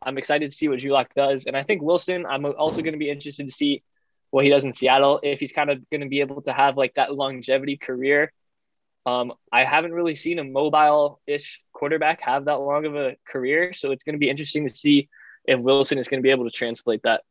I'm 0.00 0.18
excited 0.18 0.50
to 0.50 0.56
see 0.56 0.68
what 0.68 0.78
Drew 0.78 0.92
Lock 0.92 1.14
does. 1.14 1.46
And 1.46 1.56
I 1.56 1.62
think 1.62 1.82
Wilson, 1.82 2.26
I'm 2.26 2.44
also 2.44 2.82
going 2.82 2.92
to 2.92 2.98
be 2.98 3.10
interested 3.10 3.46
to 3.46 3.52
see 3.52 3.82
what 4.30 4.44
he 4.44 4.50
does 4.50 4.64
in 4.64 4.72
Seattle, 4.72 5.20
if 5.22 5.40
he's 5.40 5.52
kind 5.52 5.70
of 5.70 5.88
going 5.90 6.00
to 6.00 6.08
be 6.08 6.20
able 6.20 6.42
to 6.42 6.52
have 6.52 6.76
like 6.76 6.94
that 6.94 7.14
longevity 7.14 7.76
career. 7.76 8.32
Um, 9.04 9.32
I 9.52 9.64
haven't 9.64 9.92
really 9.92 10.14
seen 10.14 10.38
a 10.38 10.44
mobile 10.44 11.20
ish 11.26 11.60
quarterback 11.72 12.20
have 12.22 12.44
that 12.44 12.60
long 12.60 12.86
of 12.86 12.94
a 12.94 13.16
career. 13.28 13.72
So 13.72 13.90
it's 13.90 14.04
going 14.04 14.14
to 14.14 14.18
be 14.18 14.30
interesting 14.30 14.66
to 14.68 14.74
see 14.74 15.08
if 15.44 15.58
Wilson 15.58 15.98
is 15.98 16.08
going 16.08 16.20
to 16.20 16.22
be 16.22 16.30
able 16.30 16.44
to 16.44 16.56
translate 16.56 17.02
that. 17.02 17.22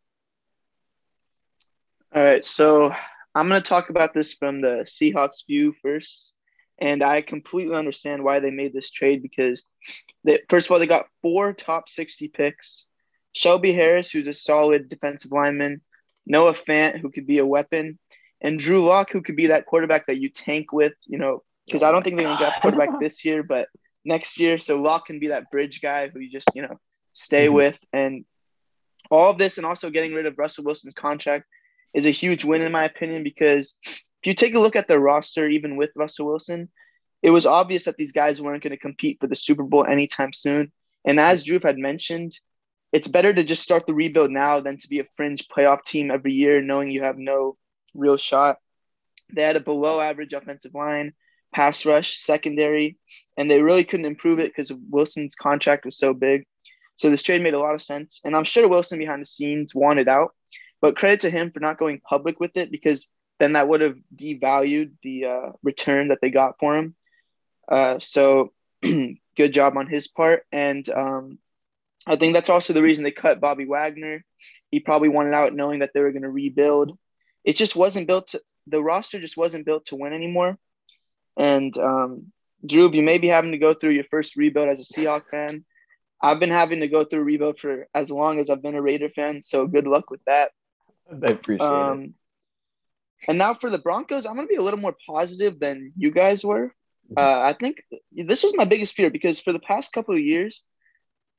All 2.13 2.21
right, 2.21 2.45
so 2.45 2.93
I'm 3.33 3.47
going 3.47 3.61
to 3.61 3.67
talk 3.67 3.89
about 3.89 4.13
this 4.13 4.33
from 4.33 4.59
the 4.59 4.83
Seahawks 4.85 5.45
view 5.47 5.73
first. 5.81 6.33
And 6.81 7.03
I 7.03 7.21
completely 7.21 7.75
understand 7.75 8.23
why 8.23 8.39
they 8.39 8.49
made 8.51 8.73
this 8.73 8.89
trade 8.89 9.21
because, 9.21 9.63
they, 10.23 10.39
first 10.49 10.65
of 10.67 10.71
all, 10.71 10.79
they 10.79 10.87
got 10.87 11.07
four 11.21 11.53
top 11.53 11.87
60 11.87 12.27
picks. 12.29 12.87
Shelby 13.33 13.71
Harris, 13.71 14.11
who's 14.11 14.27
a 14.27 14.33
solid 14.33 14.89
defensive 14.89 15.31
lineman, 15.31 15.81
Noah 16.25 16.53
Fant, 16.53 16.97
who 16.99 17.11
could 17.11 17.27
be 17.27 17.37
a 17.37 17.45
weapon, 17.45 17.99
and 18.41 18.59
Drew 18.59 18.83
Lock, 18.83 19.11
who 19.11 19.21
could 19.21 19.35
be 19.35 19.47
that 19.47 19.67
quarterback 19.67 20.07
that 20.07 20.17
you 20.17 20.29
tank 20.29 20.73
with, 20.73 20.93
you 21.05 21.19
know, 21.19 21.43
because 21.67 21.83
I 21.83 21.91
don't 21.91 22.03
think 22.03 22.17
they're 22.17 22.25
going 22.25 22.37
to 22.37 22.43
draft 22.43 22.61
quarterback 22.61 22.99
this 22.99 23.23
year, 23.23 23.43
but 23.43 23.67
next 24.03 24.39
year. 24.39 24.57
So 24.57 24.81
Lock 24.81 25.05
can 25.05 25.19
be 25.19 25.27
that 25.27 25.51
bridge 25.51 25.81
guy 25.81 26.09
who 26.09 26.19
you 26.19 26.31
just, 26.31 26.49
you 26.55 26.63
know, 26.63 26.79
stay 27.13 27.47
Mhm. 27.47 27.53
with. 27.53 27.79
And 27.93 28.25
all 29.11 29.29
of 29.29 29.37
this 29.37 29.57
and 29.57 29.65
also 29.65 29.91
getting 29.91 30.13
rid 30.13 30.25
of 30.25 30.37
Russell 30.37 30.63
Wilson's 30.63 30.95
contract 30.95 31.45
is 31.93 32.05
a 32.05 32.11
huge 32.11 32.43
win 32.43 32.61
in 32.61 32.71
my 32.71 32.85
opinion 32.85 33.23
because 33.23 33.75
if 34.21 34.27
you 34.27 34.33
take 34.35 34.53
a 34.53 34.59
look 34.59 34.75
at 34.75 34.87
the 34.87 34.99
roster, 34.99 35.47
even 35.47 35.77
with 35.77 35.89
Russell 35.95 36.27
Wilson, 36.27 36.69
it 37.23 37.31
was 37.31 37.45
obvious 37.45 37.85
that 37.85 37.97
these 37.97 38.11
guys 38.11 38.41
weren't 38.41 38.63
going 38.63 38.71
to 38.71 38.77
compete 38.77 39.17
for 39.19 39.27
the 39.27 39.35
Super 39.35 39.63
Bowl 39.63 39.85
anytime 39.85 40.31
soon. 40.31 40.71
And 41.05 41.19
as 41.19 41.43
Drew 41.43 41.59
had 41.59 41.77
mentioned, 41.77 42.37
it's 42.91 43.07
better 43.07 43.33
to 43.33 43.43
just 43.43 43.63
start 43.63 43.87
the 43.87 43.93
rebuild 43.93 44.29
now 44.29 44.59
than 44.59 44.77
to 44.77 44.87
be 44.87 44.99
a 44.99 45.07
fringe 45.15 45.47
playoff 45.47 45.83
team 45.85 46.11
every 46.11 46.33
year, 46.33 46.61
knowing 46.61 46.91
you 46.91 47.03
have 47.03 47.17
no 47.17 47.57
real 47.95 48.17
shot. 48.17 48.57
They 49.33 49.41
had 49.41 49.55
a 49.55 49.61
below 49.61 49.99
average 49.99 50.33
offensive 50.33 50.75
line, 50.75 51.13
pass 51.53 51.85
rush, 51.85 52.19
secondary, 52.19 52.97
and 53.37 53.49
they 53.49 53.61
really 53.61 53.83
couldn't 53.85 54.05
improve 54.05 54.39
it 54.39 54.51
because 54.55 54.71
Wilson's 54.89 55.35
contract 55.35 55.85
was 55.85 55.97
so 55.97 56.13
big. 56.13 56.45
So 56.97 57.09
this 57.09 57.23
trade 57.23 57.41
made 57.41 57.55
a 57.55 57.59
lot 57.59 57.73
of 57.73 57.81
sense. 57.81 58.19
And 58.23 58.35
I'm 58.35 58.43
sure 58.43 58.67
Wilson 58.67 58.99
behind 58.99 59.21
the 59.21 59.25
scenes 59.25 59.73
wanted 59.73 60.07
out, 60.07 60.35
but 60.81 60.95
credit 60.95 61.21
to 61.21 61.31
him 61.31 61.49
for 61.51 61.59
not 61.59 61.79
going 61.79 62.01
public 62.01 62.39
with 62.39 62.57
it 62.57 62.71
because 62.71 63.07
then 63.41 63.53
that 63.53 63.67
would 63.67 63.81
have 63.81 63.97
devalued 64.15 64.91
the 65.01 65.25
uh, 65.25 65.51
return 65.63 66.09
that 66.09 66.19
they 66.21 66.29
got 66.29 66.59
for 66.59 66.77
him. 66.77 66.93
Uh, 67.67 67.97
so 67.97 68.53
good 68.83 69.51
job 69.51 69.77
on 69.77 69.87
his 69.87 70.07
part. 70.07 70.45
And 70.51 70.87
um, 70.87 71.39
I 72.05 72.17
think 72.17 72.35
that's 72.35 72.51
also 72.51 72.73
the 72.73 72.83
reason 72.83 73.03
they 73.03 73.09
cut 73.09 73.41
Bobby 73.41 73.65
Wagner. 73.65 74.23
He 74.69 74.79
probably 74.79 75.09
wanted 75.09 75.33
out 75.33 75.55
knowing 75.55 75.79
that 75.79 75.89
they 75.95 76.01
were 76.01 76.11
going 76.11 76.21
to 76.21 76.29
rebuild. 76.29 76.95
It 77.43 77.55
just 77.55 77.75
wasn't 77.75 78.07
built 78.07 78.27
to, 78.27 78.41
the 78.67 78.83
roster 78.83 79.19
just 79.19 79.37
wasn't 79.37 79.65
built 79.65 79.87
to 79.87 79.95
win 79.95 80.13
anymore. 80.13 80.59
And 81.35 81.75
um, 81.79 82.31
Drew, 82.63 82.91
you 82.93 83.01
may 83.01 83.17
be 83.17 83.27
having 83.27 83.53
to 83.53 83.57
go 83.57 83.73
through 83.73 83.91
your 83.91 84.05
first 84.11 84.35
rebuild 84.35 84.69
as 84.69 84.81
a 84.81 84.93
Seahawk 84.93 85.23
fan. 85.31 85.65
I've 86.21 86.39
been 86.39 86.51
having 86.51 86.81
to 86.81 86.87
go 86.87 87.05
through 87.05 87.23
rebuild 87.23 87.57
for 87.57 87.87
as 87.95 88.11
long 88.11 88.39
as 88.39 88.51
I've 88.51 88.61
been 88.61 88.75
a 88.75 88.81
Raider 88.83 89.09
fan. 89.09 89.41
So 89.41 89.65
good 89.65 89.87
luck 89.87 90.11
with 90.11 90.23
that. 90.27 90.51
I 91.11 91.29
appreciate 91.29 91.71
it. 92.05 92.11
And 93.27 93.37
now 93.37 93.53
for 93.53 93.69
the 93.69 93.77
Broncos, 93.77 94.25
I'm 94.25 94.35
going 94.35 94.47
to 94.47 94.51
be 94.51 94.57
a 94.57 94.61
little 94.61 94.79
more 94.79 94.95
positive 95.07 95.59
than 95.59 95.93
you 95.95 96.11
guys 96.11 96.43
were. 96.43 96.73
Uh, 97.15 97.41
I 97.41 97.53
think 97.53 97.83
this 98.11 98.43
was 98.43 98.55
my 98.55 98.65
biggest 98.65 98.95
fear 98.95 99.09
because 99.09 99.39
for 99.39 99.51
the 99.51 99.59
past 99.59 99.91
couple 99.91 100.15
of 100.15 100.21
years, 100.21 100.63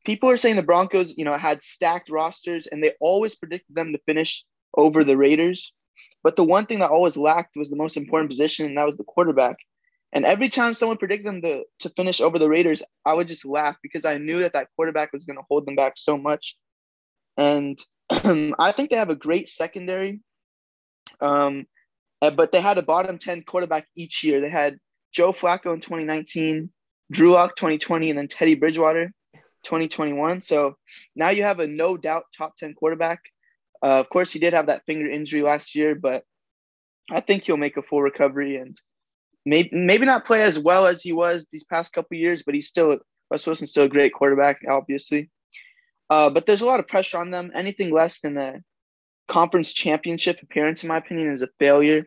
people 0.05 0.29
are 0.29 0.37
saying 0.37 0.57
the 0.57 0.63
Broncos, 0.63 1.15
you 1.17 1.25
know, 1.25 1.37
had 1.37 1.63
stacked 1.63 2.11
rosters 2.11 2.67
and 2.67 2.83
they 2.83 2.93
always 3.01 3.35
predicted 3.35 3.75
them 3.75 3.93
to 3.93 3.99
finish 4.07 4.45
over 4.77 5.03
the 5.05 5.17
Raiders. 5.17 5.73
But 6.23 6.37
the 6.37 6.45
one 6.45 6.67
thing 6.67 6.81
that 6.81 6.91
always 6.91 7.17
lacked 7.17 7.57
was 7.57 7.69
the 7.69 7.77
most 7.77 7.97
important 7.97 8.31
position, 8.31 8.67
and 8.67 8.79
that 8.79 8.87
was 8.87 8.97
the 8.97 9.05
quarterback. 9.05 9.57
And 10.13 10.25
every 10.25 10.49
time 10.49 10.75
someone 10.75 10.99
predicted 10.99 11.27
them 11.27 11.43
to, 11.43 11.65
to 11.81 11.91
finish 11.91 12.21
over 12.21 12.39
the 12.39 12.49
Raiders, 12.49 12.83
I 13.05 13.15
would 13.15 13.29
just 13.29 13.45
laugh 13.45 13.77
because 13.83 14.05
I 14.05 14.19
knew 14.19 14.41
that 14.41 14.53
that 14.53 14.69
quarterback 14.77 15.13
was 15.13 15.25
going 15.25 15.39
to 15.39 15.45
hold 15.49 15.67
them 15.67 15.75
back 15.75 15.95
so 15.97 16.19
much. 16.19 16.57
And 17.37 17.79
I 18.11 18.73
think 18.73 18.91
they 18.91 18.97
have 18.97 19.11
a 19.11 19.17
great 19.17 19.49
secondary. 19.49 20.21
Um, 21.21 21.67
uh, 22.21 22.31
but 22.31 22.53
they 22.53 22.61
had 22.61 22.79
a 22.79 22.83
bottom 22.83 23.19
10 23.19 23.43
quarterback 23.43 23.87
each 23.97 24.23
year. 24.23 24.41
They 24.41 24.51
had 24.51 24.79
Joe 25.13 25.33
Flacco 25.33 25.75
in 25.75 25.81
2019, 25.81 26.71
Drew 27.11 27.33
Lock 27.33 27.57
2020, 27.57 28.11
and 28.11 28.19
then 28.19 28.29
Teddy 28.29 28.55
Bridgewater 28.55 29.13
2021. 29.65 30.41
So 30.41 30.77
now 31.17 31.31
you 31.31 31.43
have 31.43 31.61
a 31.61 31.67
no 31.67 31.97
doubt 31.97 32.25
top 32.37 32.57
10 32.57 32.75
quarterback. 32.75 33.21
Uh, 33.83 33.99
of 33.99 34.09
course, 34.09 34.33
he 34.33 34.39
did 34.39 34.53
have 34.53 34.67
that 34.67 34.85
finger 34.87 35.11
injury 35.11 35.43
last 35.43 35.75
year, 35.75 35.95
but 35.95 36.25
I 37.11 37.21
think 37.21 37.45
he'll 37.45 37.57
make 37.57 37.77
a 37.77 37.83
full 37.83 38.03
recovery 38.03 38.57
and 38.57 38.79
maybe 39.45 39.71
maybe 39.73 40.07
not 40.07 40.25
play 40.25 40.43
as 40.43 40.59
well 40.59 40.87
as 40.87 41.03
he 41.03 41.13
was 41.13 41.47
these 41.51 41.65
past 41.65 41.93
couple 41.93 42.17
years, 42.17 42.45
but 42.45 42.55
he's 42.55 42.69
still 42.69 42.99
Russ 43.31 43.47
Wilson's 43.47 43.71
still 43.71 43.85
a 43.85 43.89
great 43.89 44.13
quarterback, 44.13 44.61
obviously. 44.71 45.31
Uh, 46.11 46.31
but 46.31 46.47
there's 46.47 46.61
a 46.61 46.67
lot 46.67 46.79
of 46.79 46.87
pressure 46.87 47.19
on 47.19 47.31
them. 47.31 47.51
Anything 47.55 47.93
less 47.93 48.21
than 48.21 48.37
a 48.37 48.61
conference 49.29 49.73
championship 49.73 50.41
appearance, 50.43 50.83
in 50.83 50.89
my 50.89 50.99
opinion, 50.99 51.31
is 51.31 51.43
a 51.43 51.49
failure 51.59 52.07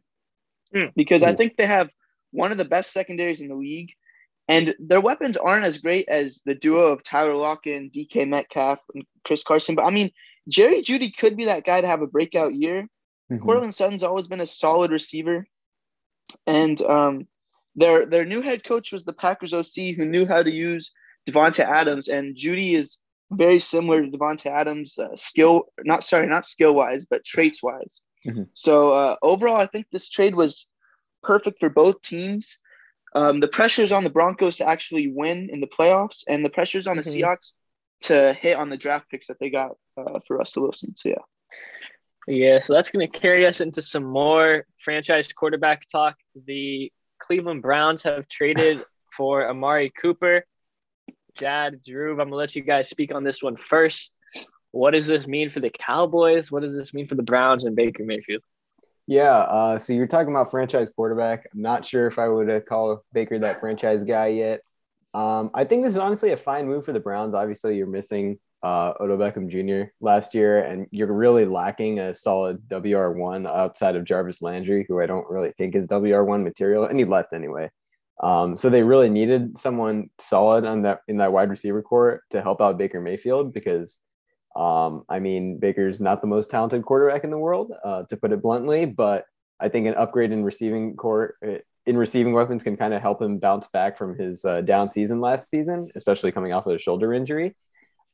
Mm. 0.73 0.91
because 0.95 1.23
I 1.23 1.31
Mm. 1.31 1.37
think 1.37 1.57
they 1.57 1.65
have 1.67 1.89
one 2.31 2.51
of 2.51 2.57
the 2.57 2.65
best 2.65 2.91
secondaries 2.91 3.39
in 3.39 3.47
the 3.47 3.55
league, 3.55 3.93
and 4.47 4.75
their 4.79 4.99
weapons 5.01 5.37
aren't 5.37 5.65
as 5.65 5.79
great 5.79 6.07
as 6.09 6.41
the 6.45 6.55
duo 6.55 6.87
of 6.87 7.03
Tyler 7.03 7.35
Lockett, 7.35 7.91
DK 7.91 8.25
Metcalf, 8.25 8.79
and 8.93 9.05
Chris 9.23 9.43
Carson. 9.43 9.75
But 9.75 9.85
I 9.85 9.91
mean, 9.91 10.11
Jerry 10.47 10.81
Jeudy 10.81 11.15
could 11.15 11.37
be 11.37 11.45
that 11.45 11.65
guy 11.65 11.81
to 11.81 11.87
have 11.87 12.01
a 12.01 12.07
breakout 12.07 12.53
year. 12.53 12.87
Courtland 13.39 13.73
Sutton's 13.73 14.03
always 14.03 14.27
been 14.27 14.41
a 14.41 14.47
solid 14.47 14.91
receiver, 14.91 15.47
and 16.45 16.79
um, 16.81 17.27
their 17.75 18.05
their 18.05 18.25
new 18.25 18.41
head 18.41 18.63
coach 18.63 18.91
was 18.91 19.03
the 19.03 19.13
Packers 19.13 19.53
OC 19.53 19.95
who 19.95 20.05
knew 20.05 20.25
how 20.25 20.43
to 20.43 20.51
use 20.51 20.91
Davante 21.27 21.59
Adams, 21.59 22.07
and 22.07 22.35
Jeudy 22.35 22.75
is 22.75 22.97
very 23.35 23.59
similar 23.59 24.01
to 24.03 24.09
Davante 24.09 24.47
Adams, 24.47 24.97
uh, 24.97 25.15
skill 25.15 25.65
not 25.83 26.03
sorry 26.03 26.27
not 26.27 26.45
skill 26.45 26.73
wise, 26.73 27.05
but 27.05 27.23
traits 27.25 27.61
wise. 27.61 28.01
Mhm. 28.25 28.47
So 28.53 28.91
uh, 28.91 29.15
overall, 29.21 29.55
I 29.55 29.67
think 29.67 29.87
this 29.91 30.09
trade 30.09 30.35
was 30.35 30.65
perfect 31.23 31.59
for 31.59 31.69
both 31.69 32.01
teams. 32.01 32.59
Um, 33.13 33.39
the 33.39 33.47
pressure 33.47 33.81
is 33.81 33.91
on 33.91 34.03
the 34.03 34.09
Broncos 34.09 34.57
to 34.57 34.67
actually 34.67 35.07
win 35.07 35.49
in 35.51 35.61
the 35.61 35.67
playoffs, 35.67 36.23
and 36.27 36.43
the 36.43 36.49
pressure 36.49 36.79
is 36.79 36.87
on 36.87 36.97
Mhm. 36.97 37.03
the 37.03 37.09
Seahawks 37.21 37.53
to 38.01 38.33
hit 38.33 38.57
on 38.57 38.69
the 38.69 38.77
draft 38.77 39.09
picks 39.09 39.27
that 39.27 39.39
they 39.39 39.49
got 39.49 39.71
uh, 39.97 40.19
for 40.27 40.37
Russell 40.37 40.63
Wilson. 40.63 40.95
So 40.95 41.09
yeah. 41.09 41.23
Yeah, 42.27 42.59
so 42.59 42.73
that's 42.73 42.89
going 42.89 43.09
to 43.09 43.19
carry 43.19 43.45
us 43.45 43.61
into 43.61 43.81
some 43.81 44.03
more 44.03 44.65
franchise 44.79 45.31
quarterback 45.31 45.87
talk. 45.87 46.15
The 46.47 46.91
Cleveland 47.19 47.61
Browns 47.61 48.01
have 48.03 48.27
traded 48.27 48.83
for 49.15 49.47
Amari 49.47 49.91
Cooper. 49.91 50.43
Jad, 51.35 51.81
Drew, 51.83 52.19
I'm 52.19 52.29
to 52.29 52.35
let 52.35 52.55
you 52.55 52.63
guys 52.63 52.89
speak 52.89 53.13
on 53.13 53.23
this 53.23 53.43
one 53.43 53.57
first. 53.57 54.13
What 54.71 54.91
does 54.91 55.07
this 55.07 55.27
mean 55.27 55.49
for 55.49 55.59
the 55.59 55.69
Cowboys? 55.69 56.51
What 56.51 56.63
does 56.63 56.75
this 56.75 56.93
mean 56.93 57.07
for 57.07 57.15
the 57.15 57.23
Browns 57.23 57.65
and 57.65 57.75
Baker 57.75 58.03
Mayfield? 58.03 58.41
Yeah. 59.07 59.37
Uh, 59.37 59.77
so 59.77 59.93
you're 59.93 60.07
talking 60.07 60.31
about 60.33 60.51
franchise 60.51 60.89
quarterback. 60.95 61.47
I'm 61.53 61.61
not 61.61 61.85
sure 61.85 62.07
if 62.07 62.17
I 62.17 62.27
would 62.27 62.65
call 62.65 63.03
Baker 63.13 63.39
that 63.39 63.59
franchise 63.59 64.03
guy 64.03 64.27
yet. 64.27 64.61
Um, 65.13 65.51
I 65.53 65.63
think 65.63 65.83
this 65.83 65.93
is 65.93 65.99
honestly 65.99 66.31
a 66.31 66.37
fine 66.37 66.67
move 66.67 66.83
for 66.83 66.91
the 66.91 66.99
Browns. 66.99 67.35
Obviously, 67.35 67.77
you're 67.77 67.87
missing 67.87 68.37
uh, 68.63 68.93
Odell 68.99 69.17
Beckham 69.17 69.47
Jr. 69.47 69.91
last 70.01 70.33
year, 70.33 70.63
and 70.63 70.87
you're 70.91 71.13
really 71.13 71.45
lacking 71.45 71.99
a 71.99 72.13
solid 72.13 72.67
WR1 72.67 73.47
outside 73.47 73.95
of 73.95 74.03
Jarvis 74.03 74.41
Landry, 74.41 74.85
who 74.89 74.99
I 74.99 75.05
don't 75.05 75.29
really 75.29 75.53
think 75.57 75.75
is 75.75 75.87
WR1 75.87 76.43
material, 76.43 76.85
and 76.85 76.97
he 76.97 77.05
left 77.05 77.31
anyway. 77.31 77.69
Um, 78.21 78.57
so 78.57 78.69
they 78.69 78.83
really 78.83 79.09
needed 79.09 79.57
someone 79.57 80.09
solid 80.19 80.65
on 80.65 80.83
that 80.83 81.01
in 81.07 81.17
that 81.17 81.33
wide 81.33 81.49
receiver 81.49 81.81
corps 81.81 82.21
to 82.31 82.41
help 82.41 82.61
out 82.61 82.77
Baker 82.77 83.01
Mayfield 83.01 83.53
because 83.53 83.99
um, 84.55 85.03
I 85.09 85.19
mean, 85.19 85.59
Baker's 85.59 85.99
not 85.99 86.21
the 86.21 86.27
most 86.27 86.49
talented 86.49 86.83
quarterback 86.83 87.23
in 87.23 87.29
the 87.29 87.37
world, 87.37 87.73
uh, 87.83 88.03
to 88.03 88.15
put 88.15 88.31
it 88.31 88.41
bluntly, 88.41 88.85
but 88.85 89.25
I 89.59 89.69
think 89.69 89.87
an 89.87 89.95
upgrade 89.95 90.31
in 90.31 90.43
receiving 90.43 90.95
corps 90.95 91.35
in 91.85 91.97
receiving 91.97 92.33
weapons 92.33 92.63
can 92.63 92.77
kind 92.77 92.93
of 92.93 93.01
help 93.01 93.21
him 93.21 93.37
bounce 93.37 93.67
back 93.67 93.97
from 93.97 94.17
his 94.17 94.43
uh, 94.43 94.61
down 94.61 94.89
season 94.89 95.21
last 95.21 95.49
season, 95.49 95.89
especially 95.95 96.31
coming 96.31 96.51
off 96.51 96.65
of 96.65 96.73
a 96.73 96.79
shoulder 96.79 97.13
injury. 97.13 97.55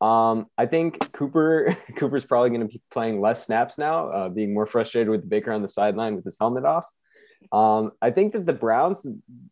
Um, 0.01 0.47
I 0.57 0.65
think 0.65 1.11
Cooper 1.13 1.77
Cooper's 1.95 2.25
probably 2.25 2.49
going 2.49 2.61
to 2.61 2.67
be 2.67 2.81
playing 2.91 3.21
less 3.21 3.45
snaps 3.45 3.77
now, 3.77 4.09
uh, 4.09 4.29
being 4.29 4.53
more 4.53 4.65
frustrated 4.65 5.09
with 5.09 5.29
Baker 5.29 5.51
on 5.51 5.61
the 5.61 5.67
sideline 5.67 6.15
with 6.15 6.25
his 6.25 6.37
helmet 6.39 6.65
off. 6.65 6.89
Um, 7.51 7.91
I 8.01 8.11
think 8.11 8.33
that 8.33 8.45
the 8.45 8.53
Browns, 8.53 9.05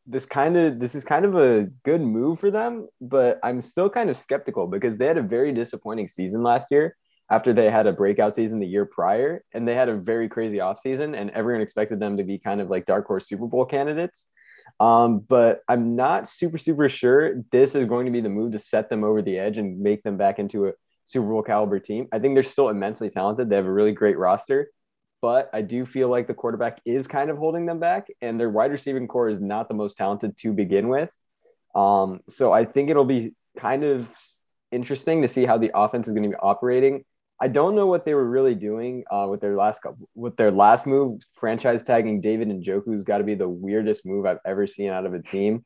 this 0.07 0.25
kind 0.25 0.55
of 0.57 0.79
this 0.79 0.95
is 0.95 1.03
kind 1.03 1.25
of 1.25 1.35
a 1.35 1.67
good 1.83 2.01
move 2.01 2.39
for 2.39 2.49
them, 2.49 2.87
but 3.01 3.39
I'm 3.43 3.61
still 3.61 3.89
kind 3.89 4.09
of 4.09 4.17
skeptical 4.17 4.67
because 4.67 4.97
they 4.97 5.05
had 5.05 5.17
a 5.17 5.21
very 5.21 5.51
disappointing 5.51 6.07
season 6.07 6.41
last 6.43 6.71
year 6.71 6.95
after 7.29 7.53
they 7.53 7.69
had 7.69 7.87
a 7.87 7.91
breakout 7.93 8.33
season 8.33 8.59
the 8.59 8.67
year 8.67 8.85
prior, 8.85 9.43
and 9.53 9.67
they 9.67 9.75
had 9.75 9.89
a 9.89 9.95
very 9.95 10.27
crazy 10.27 10.57
offseason, 10.57 11.15
and 11.15 11.29
everyone 11.31 11.61
expected 11.61 11.99
them 11.99 12.17
to 12.17 12.23
be 12.23 12.39
kind 12.39 12.61
of 12.61 12.69
like 12.69 12.85
dark 12.85 13.05
horse 13.05 13.27
Super 13.27 13.47
Bowl 13.47 13.65
candidates. 13.65 14.27
Um, 14.79 15.19
but 15.19 15.61
I'm 15.67 15.95
not 15.95 16.27
super, 16.27 16.57
super 16.57 16.89
sure 16.89 17.43
this 17.51 17.75
is 17.75 17.85
going 17.85 18.05
to 18.05 18.11
be 18.11 18.21
the 18.21 18.29
move 18.29 18.53
to 18.53 18.59
set 18.59 18.89
them 18.89 19.03
over 19.03 19.21
the 19.21 19.37
edge 19.37 19.57
and 19.57 19.79
make 19.79 20.03
them 20.03 20.17
back 20.17 20.39
into 20.39 20.67
a 20.67 20.73
Super 21.05 21.27
Bowl 21.27 21.43
caliber 21.43 21.79
team. 21.79 22.07
I 22.11 22.19
think 22.19 22.35
they're 22.35 22.43
still 22.43 22.69
immensely 22.69 23.09
talented. 23.09 23.49
They 23.49 23.55
have 23.55 23.65
a 23.65 23.71
really 23.71 23.91
great 23.91 24.17
roster, 24.17 24.71
but 25.21 25.49
I 25.53 25.61
do 25.61 25.85
feel 25.85 26.09
like 26.09 26.27
the 26.27 26.33
quarterback 26.33 26.81
is 26.85 27.07
kind 27.07 27.29
of 27.29 27.37
holding 27.37 27.65
them 27.65 27.79
back, 27.79 28.07
and 28.21 28.39
their 28.39 28.49
wide 28.49 28.71
receiving 28.71 29.07
corps 29.07 29.29
is 29.29 29.39
not 29.39 29.67
the 29.67 29.75
most 29.75 29.97
talented 29.97 30.37
to 30.39 30.53
begin 30.53 30.87
with. 30.87 31.11
Um, 31.75 32.21
so 32.29 32.51
I 32.51 32.65
think 32.65 32.89
it'll 32.89 33.05
be 33.05 33.33
kind 33.57 33.83
of 33.83 34.07
interesting 34.71 35.21
to 35.21 35.27
see 35.27 35.45
how 35.45 35.57
the 35.57 35.71
offense 35.73 36.07
is 36.07 36.13
going 36.13 36.23
to 36.23 36.29
be 36.29 36.35
operating. 36.35 37.03
I 37.41 37.47
don't 37.47 37.75
know 37.75 37.87
what 37.87 38.05
they 38.05 38.13
were 38.13 38.29
really 38.29 38.55
doing 38.55 39.05
uh, 39.09 39.27
with 39.29 39.39
their 39.39 39.55
last 39.55 39.81
couple, 39.81 40.09
with 40.13 40.35
their 40.35 40.51
last 40.51 40.85
move, 40.85 41.21
franchise 41.33 41.83
tagging 41.83 42.19
David 42.19 42.49
Njoku's 42.49 43.03
got 43.03 43.19
to 43.19 43.23
be 43.23 43.35
the 43.35 43.47
weirdest 43.47 44.05
move 44.05 44.25
I've 44.25 44.39
ever 44.45 44.67
seen 44.67 44.89
out 44.89 45.05
of 45.05 45.13
a 45.13 45.21
team. 45.21 45.63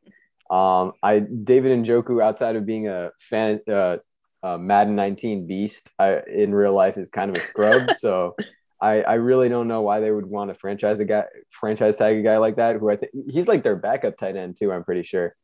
Um, 0.52 0.94
I 1.02 1.20
David 1.20 1.84
Njoku, 1.84 2.22
outside 2.22 2.56
of 2.56 2.66
being 2.66 2.88
a 2.88 3.12
fan, 3.18 3.60
uh, 3.68 3.98
uh, 4.44 4.58
Madden 4.58 4.96
19 4.96 5.48
beast, 5.48 5.90
I, 5.98 6.20
in 6.32 6.54
real 6.54 6.74
life 6.74 6.98
is 6.98 7.10
kind 7.10 7.32
of 7.32 7.42
a 7.42 7.46
scrub. 7.46 7.94
so 7.94 8.36
I, 8.84 9.02
I 9.02 9.14
really 9.14 9.48
don't 9.48 9.70
know 9.70 9.82
why 9.82 10.02
they 10.02 10.12
would 10.12 10.26
want 10.26 10.52
to 10.52 10.56
franchise 10.56 11.00
a 11.00 11.06
guy, 11.06 11.24
franchise 11.50 11.96
tag 11.96 12.18
a 12.18 12.22
guy 12.22 12.38
like 12.38 12.58
that. 12.58 12.76
Who 12.76 12.90
I 12.90 12.98
think 12.98 13.14
he's 13.30 13.48
like 13.48 13.64
their 13.64 13.78
backup 13.78 14.18
tight 14.18 14.36
end 14.36 14.58
too. 14.60 14.74
I'm 14.74 14.84
pretty 14.84 15.04
sure. 15.04 15.36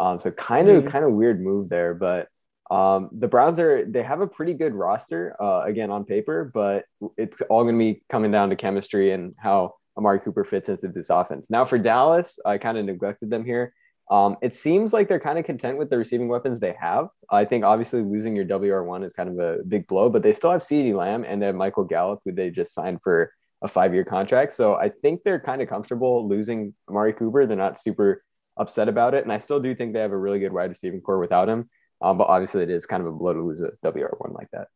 Um, 0.00 0.18
so 0.18 0.30
kind 0.30 0.68
of 0.68 0.82
mm-hmm. 0.82 0.90
kind 0.90 1.04
of 1.04 1.12
weird 1.12 1.40
move 1.40 1.68
there, 1.68 1.94
but 1.94 2.28
um, 2.70 3.10
the 3.12 3.28
Browns 3.28 3.60
are 3.60 3.84
they 3.84 4.02
have 4.02 4.22
a 4.22 4.26
pretty 4.26 4.54
good 4.54 4.74
roster 4.74 5.36
uh, 5.38 5.62
again 5.64 5.90
on 5.90 6.04
paper, 6.04 6.50
but 6.52 6.86
it's 7.18 7.40
all 7.42 7.64
going 7.64 7.74
to 7.74 7.78
be 7.78 8.02
coming 8.08 8.30
down 8.30 8.48
to 8.50 8.56
chemistry 8.56 9.12
and 9.12 9.34
how 9.38 9.74
Amari 9.96 10.20
Cooper 10.20 10.44
fits 10.44 10.70
into 10.70 10.88
this 10.88 11.10
offense. 11.10 11.50
Now 11.50 11.66
for 11.66 11.78
Dallas, 11.78 12.38
I 12.44 12.56
kind 12.58 12.78
of 12.78 12.86
neglected 12.86 13.28
them 13.28 13.44
here. 13.44 13.74
Um, 14.08 14.36
it 14.40 14.54
seems 14.54 14.92
like 14.92 15.08
they're 15.08 15.18
kind 15.18 15.38
of 15.38 15.44
content 15.44 15.78
with 15.78 15.90
the 15.90 15.98
receiving 15.98 16.28
weapons 16.28 16.60
they 16.60 16.76
have. 16.80 17.08
I 17.30 17.44
think 17.44 17.64
obviously 17.64 18.02
losing 18.02 18.36
your 18.36 18.44
WR1 18.44 19.04
is 19.04 19.12
kind 19.12 19.28
of 19.28 19.38
a 19.38 19.64
big 19.64 19.86
blow, 19.88 20.08
but 20.08 20.22
they 20.22 20.32
still 20.32 20.52
have 20.52 20.62
CeeDee 20.62 20.94
Lamb 20.94 21.24
and 21.24 21.42
then 21.42 21.56
Michael 21.56 21.84
Gallup, 21.84 22.20
who 22.24 22.32
they 22.32 22.50
just 22.50 22.72
signed 22.72 23.02
for 23.02 23.32
a 23.62 23.68
five 23.68 23.92
year 23.94 24.04
contract. 24.04 24.52
So 24.52 24.74
I 24.74 24.90
think 24.90 25.22
they're 25.24 25.40
kind 25.40 25.60
of 25.60 25.68
comfortable 25.68 26.28
losing 26.28 26.74
Amari 26.88 27.14
Cooper. 27.14 27.46
They're 27.46 27.56
not 27.56 27.80
super 27.80 28.22
upset 28.56 28.88
about 28.88 29.14
it. 29.14 29.24
And 29.24 29.32
I 29.32 29.38
still 29.38 29.60
do 29.60 29.74
think 29.74 29.92
they 29.92 30.00
have 30.00 30.12
a 30.12 30.18
really 30.18 30.38
good 30.38 30.52
wide 30.52 30.70
receiving 30.70 31.00
corps 31.00 31.18
without 31.18 31.48
him. 31.48 31.68
Um, 32.00 32.18
but 32.18 32.28
obviously, 32.28 32.62
it 32.62 32.70
is 32.70 32.86
kind 32.86 33.00
of 33.00 33.08
a 33.08 33.12
blow 33.12 33.32
to 33.32 33.42
lose 33.42 33.60
a 33.60 33.70
WR1 33.84 34.34
like 34.34 34.48
that. 34.52 34.68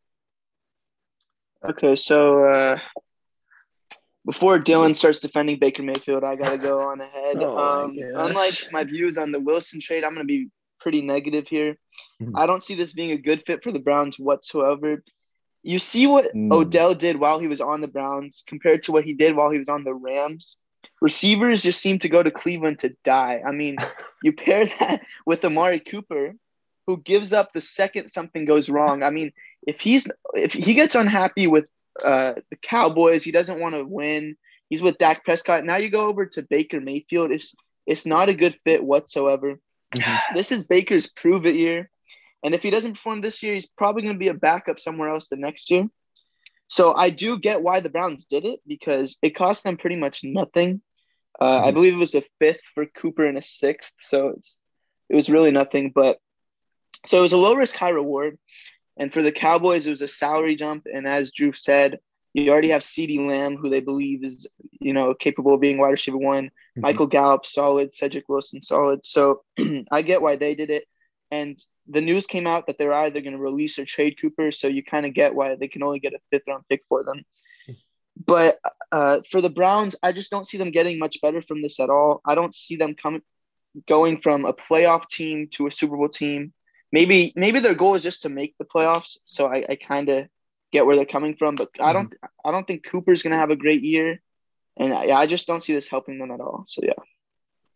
Okay, 1.62 1.94
so 1.94 2.44
uh, 2.44 2.78
before 4.30 4.60
Dylan 4.60 4.94
starts 4.94 5.18
defending 5.18 5.58
Baker 5.58 5.82
Mayfield, 5.82 6.22
I 6.22 6.36
got 6.36 6.52
to 6.52 6.58
go 6.58 6.88
on 6.88 7.00
ahead. 7.00 7.36
oh 7.40 7.58
um, 7.58 7.98
unlike 7.98 8.54
my 8.70 8.84
views 8.84 9.18
on 9.18 9.32
the 9.32 9.40
Wilson 9.40 9.80
trade, 9.80 10.04
I'm 10.04 10.14
going 10.14 10.24
to 10.24 10.32
be 10.32 10.50
pretty 10.78 11.02
negative 11.02 11.48
here. 11.48 11.76
Mm-hmm. 12.22 12.36
I 12.36 12.46
don't 12.46 12.62
see 12.62 12.76
this 12.76 12.92
being 12.92 13.10
a 13.10 13.16
good 13.16 13.42
fit 13.44 13.64
for 13.64 13.72
the 13.72 13.80
Browns 13.80 14.20
whatsoever. 14.20 15.02
You 15.64 15.80
see 15.80 16.06
what 16.06 16.32
mm. 16.32 16.52
Odell 16.52 16.94
did 16.94 17.18
while 17.18 17.40
he 17.40 17.48
was 17.48 17.60
on 17.60 17.80
the 17.80 17.88
Browns 17.88 18.44
compared 18.46 18.84
to 18.84 18.92
what 18.92 19.02
he 19.02 19.14
did 19.14 19.34
while 19.34 19.50
he 19.50 19.58
was 19.58 19.68
on 19.68 19.82
the 19.82 19.94
Rams. 19.94 20.56
Receivers 21.00 21.64
just 21.64 21.80
seem 21.80 21.98
to 21.98 22.08
go 22.08 22.22
to 22.22 22.30
Cleveland 22.30 22.78
to 22.78 22.94
die. 23.02 23.42
I 23.44 23.50
mean, 23.50 23.78
you 24.22 24.32
pair 24.32 24.64
that 24.78 25.02
with 25.26 25.44
Amari 25.44 25.80
Cooper, 25.80 26.34
who 26.86 26.98
gives 26.98 27.32
up 27.32 27.52
the 27.52 27.60
second 27.60 28.08
something 28.08 28.44
goes 28.44 28.70
wrong. 28.70 29.02
I 29.02 29.10
mean, 29.10 29.32
if 29.66 29.80
he's 29.80 30.06
if 30.34 30.52
he 30.52 30.74
gets 30.74 30.94
unhappy 30.94 31.48
with 31.48 31.66
uh, 32.02 32.34
the 32.50 32.56
Cowboys, 32.56 33.22
he 33.22 33.32
doesn't 33.32 33.60
want 33.60 33.74
to 33.74 33.84
win. 33.84 34.36
He's 34.68 34.82
with 34.82 34.98
Dak 34.98 35.24
Prescott. 35.24 35.64
Now 35.64 35.76
you 35.76 35.88
go 35.88 36.06
over 36.06 36.26
to 36.26 36.42
Baker 36.42 36.80
Mayfield. 36.80 37.32
It's 37.32 37.54
it's 37.86 38.06
not 38.06 38.28
a 38.28 38.34
good 38.34 38.56
fit 38.64 38.84
whatsoever. 38.84 39.58
Mm-hmm. 39.96 40.34
This 40.34 40.52
is 40.52 40.66
Baker's 40.66 41.08
prove 41.08 41.46
it 41.46 41.56
year. 41.56 41.90
And 42.42 42.54
if 42.54 42.62
he 42.62 42.70
doesn't 42.70 42.94
perform 42.94 43.20
this 43.20 43.42
year, 43.42 43.54
he's 43.54 43.68
probably 43.68 44.02
going 44.02 44.14
to 44.14 44.18
be 44.18 44.28
a 44.28 44.34
backup 44.34 44.78
somewhere 44.78 45.10
else 45.10 45.28
the 45.28 45.36
next 45.36 45.70
year. 45.70 45.88
So 46.68 46.94
I 46.94 47.10
do 47.10 47.38
get 47.38 47.62
why 47.62 47.80
the 47.80 47.90
Browns 47.90 48.24
did 48.26 48.44
it 48.44 48.60
because 48.66 49.18
it 49.22 49.34
cost 49.34 49.64
them 49.64 49.76
pretty 49.76 49.96
much 49.96 50.22
nothing. 50.22 50.80
Uh, 51.40 51.58
mm-hmm. 51.58 51.68
I 51.68 51.70
believe 51.72 51.94
it 51.94 51.98
was 51.98 52.14
a 52.14 52.22
fifth 52.38 52.62
for 52.74 52.86
Cooper 52.86 53.26
and 53.26 53.36
a 53.36 53.42
sixth, 53.42 53.92
so 53.98 54.28
it's 54.28 54.56
it 55.08 55.16
was 55.16 55.28
really 55.28 55.50
nothing. 55.50 55.90
But 55.92 56.18
so 57.06 57.18
it 57.18 57.22
was 57.22 57.32
a 57.32 57.38
low 57.38 57.54
risk, 57.54 57.74
high 57.74 57.90
reward. 57.90 58.38
And 59.00 59.10
for 59.10 59.22
the 59.22 59.32
Cowboys, 59.32 59.86
it 59.86 59.90
was 59.90 60.02
a 60.02 60.08
salary 60.08 60.54
jump. 60.54 60.86
And 60.92 61.08
as 61.08 61.32
Drew 61.32 61.54
said, 61.54 61.98
you 62.34 62.52
already 62.52 62.68
have 62.68 62.82
CeeDee 62.82 63.26
Lamb, 63.26 63.56
who 63.56 63.70
they 63.70 63.80
believe 63.80 64.22
is, 64.22 64.46
you 64.78 64.92
know, 64.92 65.14
capable 65.14 65.54
of 65.54 65.60
being 65.62 65.78
wide 65.78 65.88
receiver 65.88 66.18
one. 66.18 66.44
Mm-hmm. 66.44 66.82
Michael 66.82 67.06
Gallup, 67.06 67.46
solid. 67.46 67.94
Cedric 67.94 68.28
Wilson, 68.28 68.60
solid. 68.60 69.00
So 69.04 69.42
I 69.90 70.02
get 70.02 70.20
why 70.20 70.36
they 70.36 70.54
did 70.54 70.68
it. 70.68 70.84
And 71.30 71.58
the 71.88 72.02
news 72.02 72.26
came 72.26 72.46
out 72.46 72.66
that 72.66 72.76
they're 72.76 72.92
either 72.92 73.22
going 73.22 73.32
to 73.32 73.42
release 73.42 73.78
or 73.78 73.86
trade 73.86 74.18
Cooper. 74.20 74.52
So 74.52 74.68
you 74.68 74.84
kind 74.84 75.06
of 75.06 75.14
get 75.14 75.34
why 75.34 75.56
they 75.56 75.68
can 75.68 75.82
only 75.82 75.98
get 75.98 76.12
a 76.12 76.18
fifth 76.30 76.44
round 76.46 76.64
pick 76.68 76.82
for 76.86 77.02
them. 77.02 77.24
But 78.26 78.56
uh, 78.92 79.20
for 79.30 79.40
the 79.40 79.48
Browns, 79.48 79.96
I 80.02 80.12
just 80.12 80.30
don't 80.30 80.46
see 80.46 80.58
them 80.58 80.72
getting 80.72 80.98
much 80.98 81.22
better 81.22 81.40
from 81.40 81.62
this 81.62 81.80
at 81.80 81.88
all. 81.88 82.20
I 82.26 82.34
don't 82.34 82.54
see 82.54 82.76
them 82.76 82.94
coming 82.94 83.22
going 83.86 84.20
from 84.20 84.44
a 84.44 84.52
playoff 84.52 85.08
team 85.08 85.48
to 85.52 85.68
a 85.68 85.70
Super 85.70 85.96
Bowl 85.96 86.08
team 86.08 86.52
maybe 86.92 87.32
maybe 87.36 87.60
their 87.60 87.74
goal 87.74 87.94
is 87.94 88.02
just 88.02 88.22
to 88.22 88.28
make 88.28 88.56
the 88.58 88.64
playoffs. 88.64 89.18
So 89.24 89.46
I, 89.46 89.64
I 89.68 89.76
kind 89.76 90.08
of 90.08 90.28
get 90.72 90.86
where 90.86 90.96
they're 90.96 91.04
coming 91.04 91.36
from, 91.36 91.56
but 91.56 91.68
I 91.80 91.92
don't 91.92 92.10
mm-hmm. 92.10 92.48
I 92.48 92.50
don't 92.50 92.66
think 92.66 92.86
Cooper's 92.86 93.22
gonna 93.22 93.38
have 93.38 93.50
a 93.50 93.56
great 93.56 93.82
year, 93.82 94.20
and 94.76 94.92
I, 94.92 95.20
I 95.20 95.26
just 95.26 95.46
don't 95.46 95.62
see 95.62 95.74
this 95.74 95.88
helping 95.88 96.18
them 96.18 96.30
at 96.30 96.40
all. 96.40 96.64
So 96.68 96.82
yeah. 96.84 96.92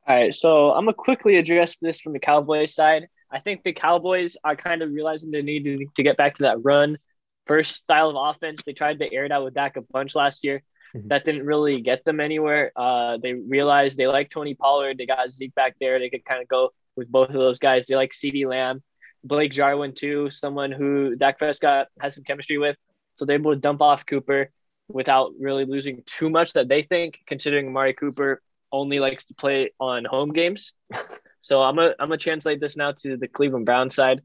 All 0.07 0.15
right, 0.15 0.35
so 0.35 0.73
I'm 0.73 0.85
gonna 0.85 0.95
quickly 0.95 1.37
address 1.37 1.77
this 1.79 2.01
from 2.01 2.13
the 2.13 2.19
Cowboys 2.19 2.75
side. 2.75 3.09
I 3.31 3.41
think 3.41 3.63
the 3.63 3.73
Cowboys 3.73 4.37
are 4.45 4.55
kind 4.55 4.83
of 4.83 4.93
realizing 4.93 5.31
they 5.31 5.43
need 5.43 5.65
to, 5.65 5.87
to 5.97 6.03
get 6.03 6.17
back 6.17 6.37
to 6.37 6.45
that 6.45 6.63
run 6.63 6.99
first 7.47 7.77
style 7.77 8.11
of 8.11 8.17
offense. 8.37 8.63
They 8.65 8.73
tried 8.73 8.99
to 9.01 9.13
air 9.13 9.25
it 9.25 9.33
out 9.33 9.45
with 9.45 9.55
Dak 9.55 9.77
a 9.77 9.83
bunch 9.83 10.15
last 10.15 10.45
year. 10.45 10.63
Mm-hmm. 10.95 11.09
That 11.09 11.25
didn't 11.25 11.47
really 11.47 11.81
get 11.81 12.05
them 12.05 12.21
anywhere. 12.21 12.73
Uh, 12.77 13.19
they 13.21 13.33
realized 13.33 13.97
they 13.99 14.07
like 14.07 14.31
Tony 14.31 14.55
Pollard. 14.55 14.99
They 14.99 15.07
got 15.07 15.31
Zeke 15.31 15.55
back 15.55 15.77
there. 15.81 15.99
They 15.99 16.11
could 16.11 16.25
kind 16.25 16.43
of 16.43 16.49
go 16.49 16.71
with 16.97 17.11
both 17.11 17.29
of 17.29 17.35
those 17.35 17.59
guys. 17.59 17.87
They 17.87 17.97
like 17.97 18.13
CeeDee 18.13 18.47
Lamb. 18.47 18.83
Blake 19.25 19.53
Jarwin 19.53 19.95
too, 19.95 20.31
someone 20.31 20.71
who 20.71 21.17
Dak 21.17 21.39
Prescott 21.39 21.89
has 22.01 22.15
some 22.15 22.25
chemistry 22.25 22.59
with. 22.59 22.77
So 23.15 23.25
they're 23.25 23.37
able 23.37 23.55
to 23.55 23.61
dump 23.61 23.81
off 23.81 24.07
Cooper 24.07 24.51
without 24.89 25.33
really 25.41 25.65
losing 25.65 26.03
too 26.05 26.29
much 26.29 26.53
that 26.53 26.69
they 26.69 26.83
think, 26.83 27.21
considering 27.27 27.69
Amari 27.69 27.95
Cooper 27.95 28.43
only 28.71 29.01
likes 29.01 29.27
to 29.27 29.35
play 29.35 29.73
on 29.81 30.05
home 30.05 30.33
games. 30.33 30.75
so 31.41 31.63
I'm 31.63 31.77
gonna 31.77 31.95
I'm 31.99 32.09
gonna 32.09 32.19
translate 32.19 32.61
this 32.61 32.77
now 32.77 32.93
to 32.93 33.17
the 33.17 33.29
Cleveland 33.29 33.67
Brown 33.67 33.91
side. 33.91 34.21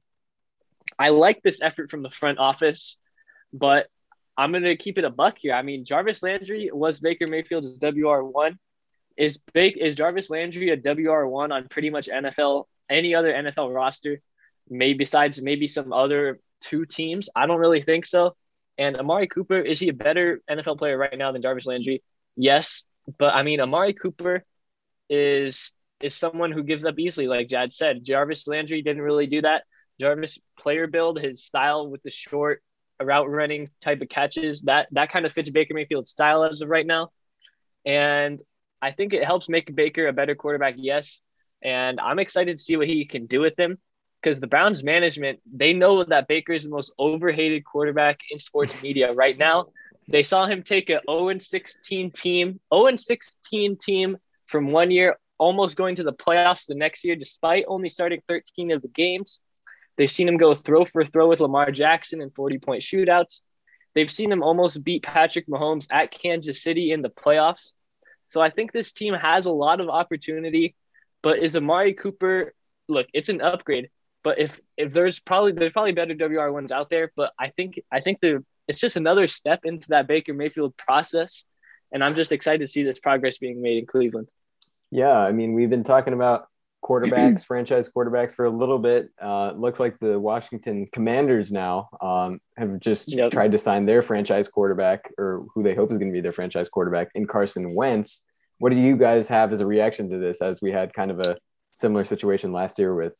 I 0.97 1.09
like 1.09 1.41
this 1.43 1.61
effort 1.61 1.89
from 1.89 2.03
the 2.03 2.09
front 2.09 2.39
office, 2.39 2.99
but 3.53 3.87
I'm 4.37 4.51
gonna 4.51 4.75
keep 4.75 4.97
it 4.97 5.05
a 5.05 5.09
buck 5.09 5.37
here. 5.37 5.53
I 5.53 5.61
mean, 5.61 5.85
Jarvis 5.85 6.23
Landry 6.23 6.71
was 6.73 6.99
Baker 6.99 7.27
Mayfield's 7.27 7.79
WR 7.81 8.23
one. 8.23 8.59
Is 9.15 9.37
Bake 9.53 9.77
is 9.77 9.95
Jarvis 9.95 10.29
Landry 10.29 10.71
a 10.71 10.77
WR 10.77 11.25
one 11.25 11.51
on 11.51 11.67
pretty 11.69 11.89
much 11.89 12.09
NFL 12.09 12.65
any 12.89 13.15
other 13.15 13.31
NFL 13.31 13.73
roster? 13.73 14.21
Maybe 14.69 14.97
besides 14.97 15.41
maybe 15.41 15.67
some 15.67 15.93
other 15.93 16.39
two 16.61 16.85
teams. 16.85 17.29
I 17.35 17.47
don't 17.47 17.59
really 17.59 17.81
think 17.81 18.05
so. 18.05 18.35
And 18.77 18.95
Amari 18.95 19.27
Cooper, 19.27 19.59
is 19.59 19.79
he 19.79 19.89
a 19.89 19.93
better 19.93 20.41
NFL 20.49 20.77
player 20.77 20.97
right 20.97 21.17
now 21.17 21.31
than 21.31 21.41
Jarvis 21.41 21.65
Landry? 21.65 22.01
Yes. 22.35 22.83
But 23.17 23.33
I 23.33 23.43
mean, 23.43 23.59
Amari 23.59 23.93
Cooper 23.93 24.43
is 25.09 25.73
is 26.01 26.15
someone 26.15 26.51
who 26.51 26.63
gives 26.63 26.85
up 26.85 26.97
easily, 26.97 27.27
like 27.27 27.49
Jad 27.49 27.71
said. 27.73 28.05
Jarvis 28.05 28.47
Landry 28.47 28.81
didn't 28.81 29.01
really 29.01 29.27
do 29.27 29.41
that. 29.41 29.63
Jarvis 29.99 30.39
player 30.57 30.87
build, 30.87 31.19
his 31.19 31.43
style 31.43 31.89
with 31.89 32.01
the 32.03 32.09
short 32.09 32.63
route 33.01 33.29
running 33.29 33.69
type 33.81 34.01
of 34.01 34.07
catches, 34.07 34.61
that 34.61 34.87
that 34.91 35.11
kind 35.11 35.25
of 35.25 35.33
fits 35.33 35.49
Baker 35.49 35.73
Mayfield's 35.73 36.11
style 36.11 36.43
as 36.43 36.61
of 36.61 36.69
right 36.69 36.85
now. 36.85 37.09
And 37.85 38.39
I 38.81 38.91
think 38.91 39.13
it 39.13 39.25
helps 39.25 39.49
make 39.49 39.75
Baker 39.75 40.07
a 40.07 40.13
better 40.13 40.35
quarterback, 40.35 40.75
yes. 40.77 41.21
And 41.61 41.99
I'm 41.99 42.19
excited 42.19 42.57
to 42.57 42.63
see 42.63 42.77
what 42.77 42.87
he 42.87 43.05
can 43.05 43.25
do 43.25 43.41
with 43.41 43.59
him 43.59 43.77
because 44.21 44.39
the 44.39 44.47
Browns 44.47 44.83
management 44.83 45.39
they 45.51 45.73
know 45.73 46.03
that 46.03 46.27
Baker 46.27 46.53
is 46.53 46.63
the 46.63 46.69
most 46.69 46.91
overhated 46.97 47.63
quarterback 47.63 48.19
in 48.31 48.39
sports 48.39 48.81
media 48.83 49.13
right 49.13 49.37
now. 49.37 49.67
They 50.07 50.23
saw 50.23 50.45
him 50.45 50.63
take 50.63 50.89
a 50.89 51.01
0 51.09 51.37
16 51.37 52.11
team, 52.11 52.59
0 52.73 52.95
16 52.95 53.77
team 53.77 54.17
from 54.47 54.71
one 54.71 54.91
year, 54.91 55.17
almost 55.37 55.77
going 55.77 55.95
to 55.95 56.03
the 56.03 56.13
playoffs 56.13 56.65
the 56.67 56.75
next 56.75 57.03
year, 57.03 57.15
despite 57.15 57.65
only 57.67 57.89
starting 57.89 58.21
13 58.27 58.71
of 58.71 58.81
the 58.81 58.87
games. 58.87 59.41
They've 59.97 60.09
seen 60.09 60.27
him 60.27 60.37
go 60.37 60.55
throw 60.55 60.85
for 60.85 61.05
throw 61.05 61.27
with 61.27 61.41
Lamar 61.41 61.71
Jackson 61.71 62.21
in 62.21 62.31
40 62.31 62.59
point 62.59 62.81
shootouts. 62.81 63.41
They've 63.95 64.11
seen 64.11 64.31
him 64.31 64.43
almost 64.43 64.83
beat 64.83 65.03
Patrick 65.03 65.47
Mahomes 65.47 65.87
at 65.91 66.11
Kansas 66.11 66.63
City 66.63 66.91
in 66.91 67.01
the 67.01 67.09
playoffs. 67.09 67.73
So 68.29 68.39
I 68.39 68.49
think 68.49 68.71
this 68.71 68.91
team 68.91 69.13
has 69.13 69.45
a 69.45 69.51
lot 69.51 69.81
of 69.81 69.89
opportunity. 69.89 70.75
But 71.21 71.39
is 71.39 71.57
Amari 71.57 71.93
Cooper, 71.95 72.53
look, 72.87 73.07
it's 73.13 73.29
an 73.29 73.41
upgrade. 73.41 73.89
But 74.23 74.39
if 74.39 74.59
if 74.77 74.91
there's 74.91 75.19
probably 75.19 75.53
there's 75.53 75.71
probably 75.71 75.93
better 75.93 76.13
WR 76.13 76.51
ones 76.51 76.71
out 76.71 76.89
there, 76.89 77.11
but 77.15 77.33
I 77.39 77.49
think 77.49 77.79
I 77.91 78.01
think 78.01 78.19
the 78.21 78.43
it's 78.67 78.79
just 78.79 78.97
another 78.97 79.27
step 79.27 79.61
into 79.63 79.87
that 79.89 80.07
Baker 80.07 80.33
Mayfield 80.33 80.75
process, 80.77 81.45
and 81.91 82.03
I'm 82.03 82.15
just 82.15 82.31
excited 82.31 82.59
to 82.59 82.67
see 82.67 82.83
this 82.83 82.99
progress 82.99 83.37
being 83.37 83.61
made 83.61 83.79
in 83.79 83.85
Cleveland. 83.85 84.29
Yeah, 84.91 85.17
I 85.17 85.31
mean, 85.31 85.53
we've 85.53 85.69
been 85.69 85.83
talking 85.83 86.13
about 86.13 86.47
quarterbacks, 86.83 87.45
franchise 87.47 87.89
quarterbacks 87.89 88.33
for 88.33 88.45
a 88.45 88.49
little 88.49 88.79
bit. 88.79 89.09
Uh, 89.21 89.53
looks 89.55 89.79
like 89.79 89.99
the 89.99 90.19
Washington 90.19 90.87
Commanders 90.91 91.51
now 91.51 91.89
um, 92.01 92.39
have 92.57 92.79
just 92.79 93.11
yep. 93.11 93.31
tried 93.31 93.51
to 93.53 93.57
sign 93.57 93.85
their 93.85 94.01
franchise 94.01 94.47
quarterback, 94.47 95.11
or 95.17 95.45
who 95.53 95.63
they 95.63 95.75
hope 95.75 95.91
is 95.91 95.97
going 95.97 96.11
to 96.11 96.15
be 96.15 96.21
their 96.21 96.33
franchise 96.33 96.69
quarterback, 96.69 97.09
in 97.15 97.25
Carson 97.25 97.75
Wentz. 97.75 98.23
What 98.57 98.71
do 98.71 98.79
you 98.79 98.97
guys 98.97 99.27
have 99.29 99.53
as 99.53 99.61
a 99.61 99.65
reaction 99.65 100.09
to 100.09 100.17
this? 100.17 100.41
As 100.41 100.61
we 100.61 100.71
had 100.71 100.93
kind 100.93 101.11
of 101.11 101.19
a 101.19 101.37
similar 101.71 102.03
situation 102.05 102.51
last 102.51 102.77
year 102.77 102.93
with 102.93 103.13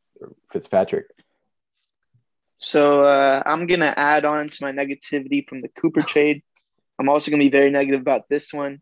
Fitzpatrick. 0.52 1.06
So 2.58 3.06
uh, 3.06 3.42
I'm 3.46 3.68
gonna 3.68 3.94
add 3.96 4.26
on 4.26 4.50
to 4.50 4.58
my 4.62 4.72
negativity 4.72 5.48
from 5.48 5.60
the 5.60 5.70
Cooper 5.70 6.02
trade. 6.08 6.44
I'm 7.00 7.10
also 7.10 7.32
gonna 7.32 7.44
be 7.44 7.50
very 7.50 7.72
negative 7.72 8.02
about 8.02 8.30
this 8.30 8.54
one. 8.54 8.82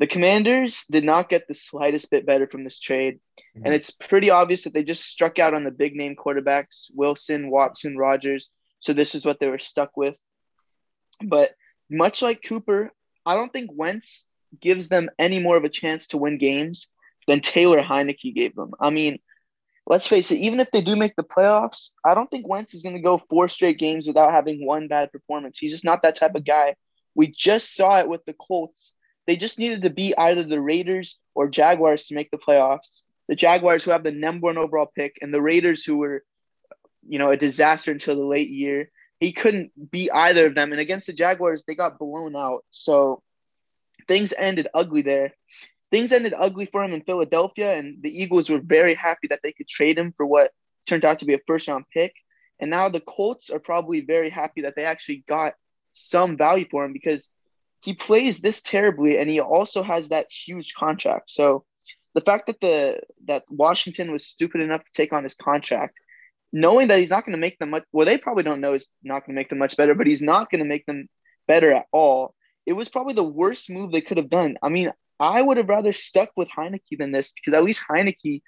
The 0.00 0.06
Commanders 0.06 0.86
did 0.90 1.04
not 1.04 1.28
get 1.28 1.46
the 1.46 1.52
slightest 1.52 2.10
bit 2.10 2.24
better 2.24 2.46
from 2.46 2.64
this 2.64 2.78
trade. 2.78 3.20
Mm-hmm. 3.38 3.66
And 3.66 3.74
it's 3.74 3.90
pretty 3.90 4.30
obvious 4.30 4.64
that 4.64 4.72
they 4.72 4.82
just 4.82 5.04
struck 5.04 5.38
out 5.38 5.52
on 5.52 5.62
the 5.62 5.70
big 5.70 5.94
name 5.94 6.16
quarterbacks 6.16 6.90
Wilson, 6.94 7.50
Watson, 7.50 7.98
Rodgers. 7.98 8.48
So 8.80 8.94
this 8.94 9.14
is 9.14 9.26
what 9.26 9.38
they 9.40 9.50
were 9.50 9.58
stuck 9.58 9.98
with. 9.98 10.16
But 11.22 11.54
much 11.90 12.22
like 12.22 12.42
Cooper, 12.42 12.90
I 13.26 13.34
don't 13.34 13.52
think 13.52 13.70
Wentz 13.74 14.24
gives 14.58 14.88
them 14.88 15.10
any 15.18 15.38
more 15.38 15.58
of 15.58 15.64
a 15.64 15.68
chance 15.68 16.08
to 16.08 16.16
win 16.16 16.38
games 16.38 16.88
than 17.28 17.40
Taylor 17.40 17.82
Heinicke 17.82 18.34
gave 18.34 18.54
them. 18.54 18.72
I 18.80 18.88
mean, 18.88 19.18
let's 19.90 20.06
face 20.06 20.30
it, 20.30 20.38
even 20.38 20.60
if 20.60 20.70
they 20.70 20.80
do 20.80 20.96
make 20.96 21.14
the 21.16 21.22
playoffs, 21.22 21.90
I 22.06 22.14
don't 22.14 22.30
think 22.30 22.48
Wentz 22.48 22.72
is 22.72 22.82
going 22.82 22.94
to 22.94 23.02
go 23.02 23.22
four 23.28 23.48
straight 23.48 23.78
games 23.78 24.06
without 24.06 24.32
having 24.32 24.64
one 24.64 24.88
bad 24.88 25.12
performance. 25.12 25.58
He's 25.58 25.72
just 25.72 25.84
not 25.84 26.00
that 26.02 26.14
type 26.14 26.34
of 26.34 26.46
guy. 26.46 26.76
We 27.14 27.26
just 27.26 27.74
saw 27.76 28.00
it 28.00 28.08
with 28.08 28.24
the 28.24 28.32
Colts 28.32 28.94
they 29.30 29.36
just 29.36 29.60
needed 29.60 29.82
to 29.82 29.90
beat 29.90 30.14
either 30.18 30.42
the 30.42 30.60
Raiders 30.60 31.16
or 31.36 31.48
Jaguars 31.48 32.06
to 32.06 32.16
make 32.16 32.32
the 32.32 32.36
playoffs. 32.36 33.02
The 33.28 33.36
Jaguars, 33.36 33.84
who 33.84 33.92
have 33.92 34.02
the 34.02 34.10
number 34.10 34.46
one 34.46 34.58
overall 34.58 34.90
pick, 34.92 35.18
and 35.20 35.32
the 35.32 35.40
Raiders, 35.40 35.84
who 35.84 35.98
were, 35.98 36.24
you 37.08 37.20
know, 37.20 37.30
a 37.30 37.36
disaster 37.36 37.92
until 37.92 38.16
the 38.16 38.24
late 38.24 38.50
year. 38.50 38.90
He 39.20 39.30
couldn't 39.30 39.70
beat 39.90 40.10
either 40.12 40.46
of 40.46 40.56
them. 40.56 40.72
And 40.72 40.80
against 40.80 41.06
the 41.06 41.12
Jaguars, 41.12 41.62
they 41.62 41.76
got 41.76 41.96
blown 41.96 42.34
out. 42.34 42.64
So 42.70 43.22
things 44.08 44.34
ended 44.36 44.66
ugly 44.74 45.02
there. 45.02 45.32
Things 45.90 46.12
ended 46.12 46.34
ugly 46.36 46.66
for 46.66 46.84
him 46.84 46.92
in 46.92 47.02
Philadelphia, 47.02 47.76
and 47.76 48.02
the 48.02 48.10
Eagles 48.10 48.48
were 48.48 48.60
very 48.60 48.94
happy 48.94 49.26
that 49.28 49.40
they 49.42 49.52
could 49.52 49.68
trade 49.68 49.98
him 49.98 50.12
for 50.16 50.24
what 50.24 50.52
turned 50.86 51.04
out 51.04 51.18
to 51.20 51.24
be 51.24 51.34
a 51.34 51.40
first 51.46 51.68
round 51.68 51.84
pick. 51.92 52.14
And 52.60 52.70
now 52.70 52.88
the 52.88 53.00
Colts 53.00 53.50
are 53.50 53.58
probably 53.58 54.02
very 54.02 54.30
happy 54.30 54.62
that 54.62 54.76
they 54.76 54.84
actually 54.84 55.24
got 55.26 55.54
some 55.92 56.36
value 56.36 56.66
for 56.70 56.84
him 56.84 56.92
because 56.92 57.28
he 57.80 57.94
plays 57.94 58.40
this 58.40 58.62
terribly 58.62 59.18
and 59.18 59.28
he 59.28 59.40
also 59.40 59.82
has 59.82 60.08
that 60.08 60.30
huge 60.30 60.74
contract. 60.74 61.30
So 61.30 61.64
the 62.14 62.20
fact 62.20 62.46
that 62.46 62.60
the 62.60 63.00
that 63.26 63.44
Washington 63.48 64.12
was 64.12 64.26
stupid 64.26 64.60
enough 64.60 64.84
to 64.84 64.92
take 64.92 65.12
on 65.12 65.24
his 65.24 65.34
contract, 65.34 65.98
knowing 66.52 66.88
that 66.88 66.98
he's 66.98 67.10
not 67.10 67.24
going 67.24 67.32
to 67.32 67.38
make 67.38 67.58
them 67.58 67.70
much 67.70 67.84
well, 67.92 68.06
they 68.06 68.18
probably 68.18 68.42
don't 68.42 68.60
know 68.60 68.74
he's 68.74 68.88
not 69.02 69.20
going 69.20 69.34
to 69.34 69.40
make 69.40 69.48
them 69.48 69.58
much 69.58 69.76
better, 69.76 69.94
but 69.94 70.06
he's 70.06 70.22
not 70.22 70.50
going 70.50 70.62
to 70.62 70.68
make 70.68 70.86
them 70.86 71.08
better 71.48 71.72
at 71.72 71.86
all. 71.92 72.34
It 72.66 72.74
was 72.74 72.88
probably 72.88 73.14
the 73.14 73.24
worst 73.24 73.70
move 73.70 73.90
they 73.90 74.00
could 74.00 74.18
have 74.18 74.30
done. 74.30 74.58
I 74.62 74.68
mean, 74.68 74.92
I 75.20 75.42
would 75.42 75.58
have 75.58 75.68
rather 75.68 75.92
stuck 75.92 76.30
with 76.36 76.48
Heinicke 76.48 76.98
than 76.98 77.12
this 77.12 77.32
because 77.32 77.56
at 77.56 77.64
least 77.64 77.84
Heinicke, 77.88 78.42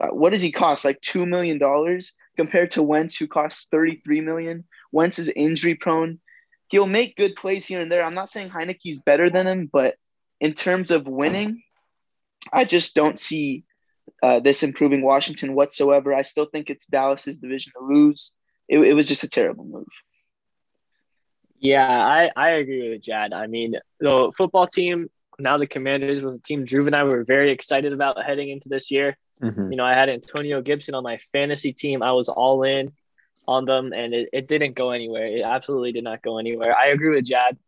uh, 0.00 0.08
what 0.08 0.30
does 0.30 0.42
he 0.42 0.50
cost? 0.50 0.84
Like 0.84 1.00
two 1.00 1.26
million 1.26 1.58
dollars 1.58 2.12
compared 2.36 2.72
to 2.72 2.82
Wentz, 2.82 3.16
who 3.16 3.28
costs 3.28 3.68
thirty 3.70 4.00
three 4.04 4.20
million. 4.20 4.64
Wentz 4.90 5.18
is 5.18 5.28
injury 5.28 5.74
prone 5.74 6.18
he'll 6.68 6.86
make 6.86 7.16
good 7.16 7.36
plays 7.36 7.64
here 7.64 7.80
and 7.80 7.90
there. 7.90 8.02
I'm 8.02 8.14
not 8.14 8.30
saying 8.30 8.50
Heinicke's 8.50 8.98
better 8.98 9.30
than 9.30 9.46
him, 9.46 9.70
but 9.72 9.94
in 10.40 10.54
terms 10.54 10.90
of 10.90 11.06
winning, 11.06 11.62
I 12.52 12.64
just 12.64 12.94
don't 12.94 13.18
see 13.18 13.64
uh, 14.22 14.40
this 14.40 14.62
improving 14.62 15.02
Washington 15.02 15.54
whatsoever. 15.54 16.12
I 16.12 16.22
still 16.22 16.46
think 16.46 16.70
it's 16.70 16.86
Dallas's 16.86 17.38
division 17.38 17.72
to 17.78 17.84
lose. 17.84 18.32
It, 18.68 18.78
it 18.80 18.94
was 18.94 19.08
just 19.08 19.24
a 19.24 19.28
terrible 19.28 19.64
move. 19.64 19.86
Yeah, 21.58 21.88
I, 21.88 22.30
I 22.36 22.50
agree 22.50 22.90
with 22.90 23.02
Jad. 23.02 23.32
I 23.32 23.46
mean, 23.46 23.76
the 24.00 24.32
football 24.36 24.66
team, 24.66 25.08
now 25.38 25.58
the 25.58 25.66
Commanders 25.66 26.22
was 26.22 26.36
a 26.36 26.38
team 26.38 26.64
Drew 26.64 26.86
and 26.86 26.94
I 26.94 27.04
were 27.04 27.24
very 27.24 27.50
excited 27.50 27.92
about 27.92 28.22
heading 28.24 28.50
into 28.50 28.68
this 28.68 28.90
year. 28.90 29.16
Mm-hmm. 29.42 29.72
You 29.72 29.76
know, 29.76 29.84
I 29.84 29.94
had 29.94 30.08
Antonio 30.08 30.62
Gibson 30.62 30.94
on 30.94 31.02
my 31.02 31.18
fantasy 31.32 31.72
team. 31.72 32.02
I 32.02 32.12
was 32.12 32.28
all 32.28 32.62
in 32.62 32.92
on 33.46 33.64
them 33.64 33.92
and 33.92 34.14
it, 34.14 34.28
it 34.32 34.48
didn't 34.48 34.74
go 34.74 34.90
anywhere. 34.90 35.26
It 35.26 35.42
absolutely 35.42 35.92
did 35.92 36.04
not 36.04 36.22
go 36.22 36.38
anywhere. 36.38 36.76
I 36.76 36.88
agree 36.88 37.14
with 37.14 37.24
Jad. 37.24 37.58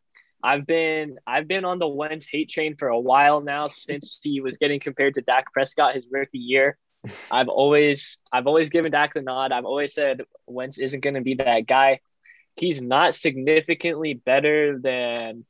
I've 0.42 0.66
been 0.66 1.18
I've 1.26 1.48
been 1.48 1.64
on 1.64 1.78
the 1.78 1.88
Wentz 1.88 2.26
hate 2.30 2.48
train 2.48 2.76
for 2.76 2.88
a 2.88 3.00
while 3.00 3.40
now 3.40 3.68
since 3.68 4.18
he 4.22 4.40
was 4.40 4.58
getting 4.58 4.80
compared 4.80 5.14
to 5.14 5.22
Dak 5.22 5.52
Prescott 5.52 5.94
his 5.94 6.06
rookie 6.10 6.38
year. 6.38 6.78
I've 7.30 7.48
always 7.48 8.18
I've 8.32 8.46
always 8.46 8.68
given 8.70 8.92
Dak 8.92 9.14
the 9.14 9.22
nod. 9.22 9.52
I've 9.52 9.64
always 9.64 9.94
said 9.94 10.22
Wentz 10.46 10.78
isn't 10.78 11.00
going 11.00 11.14
to 11.14 11.20
be 11.20 11.34
that 11.34 11.66
guy. 11.66 12.00
He's 12.54 12.80
not 12.80 13.14
significantly 13.14 14.14
better 14.14 14.78
than 14.78 15.44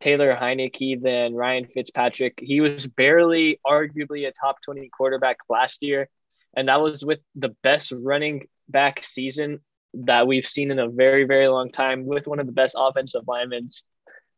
Taylor 0.00 0.34
Heinicke 0.34 1.02
than 1.02 1.34
Ryan 1.34 1.66
Fitzpatrick. 1.66 2.38
He 2.40 2.60
was 2.60 2.86
barely 2.86 3.60
arguably 3.66 4.26
a 4.26 4.32
top 4.32 4.60
20 4.62 4.88
quarterback 4.88 5.38
last 5.48 5.82
year 5.82 6.08
and 6.54 6.68
that 6.68 6.80
was 6.80 7.04
with 7.04 7.20
the 7.36 7.50
best 7.62 7.92
running 7.92 8.48
back 8.68 9.02
season 9.02 9.60
that 9.94 10.26
we've 10.26 10.46
seen 10.46 10.70
in 10.70 10.78
a 10.78 10.88
very, 10.88 11.24
very 11.24 11.48
long 11.48 11.70
time 11.70 12.06
with 12.06 12.26
one 12.26 12.38
of 12.38 12.46
the 12.46 12.52
best 12.52 12.74
offensive 12.78 13.22
linemen, 13.26 13.68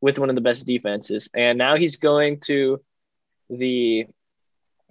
with 0.01 0.19
one 0.19 0.29
of 0.29 0.35
the 0.35 0.43
best 0.43 0.67
defenses. 0.67 1.31
And 1.35 1.59
now 1.59 1.77
he's 1.77 1.97
going 1.97 2.41
to 2.47 2.83
the 3.51 4.07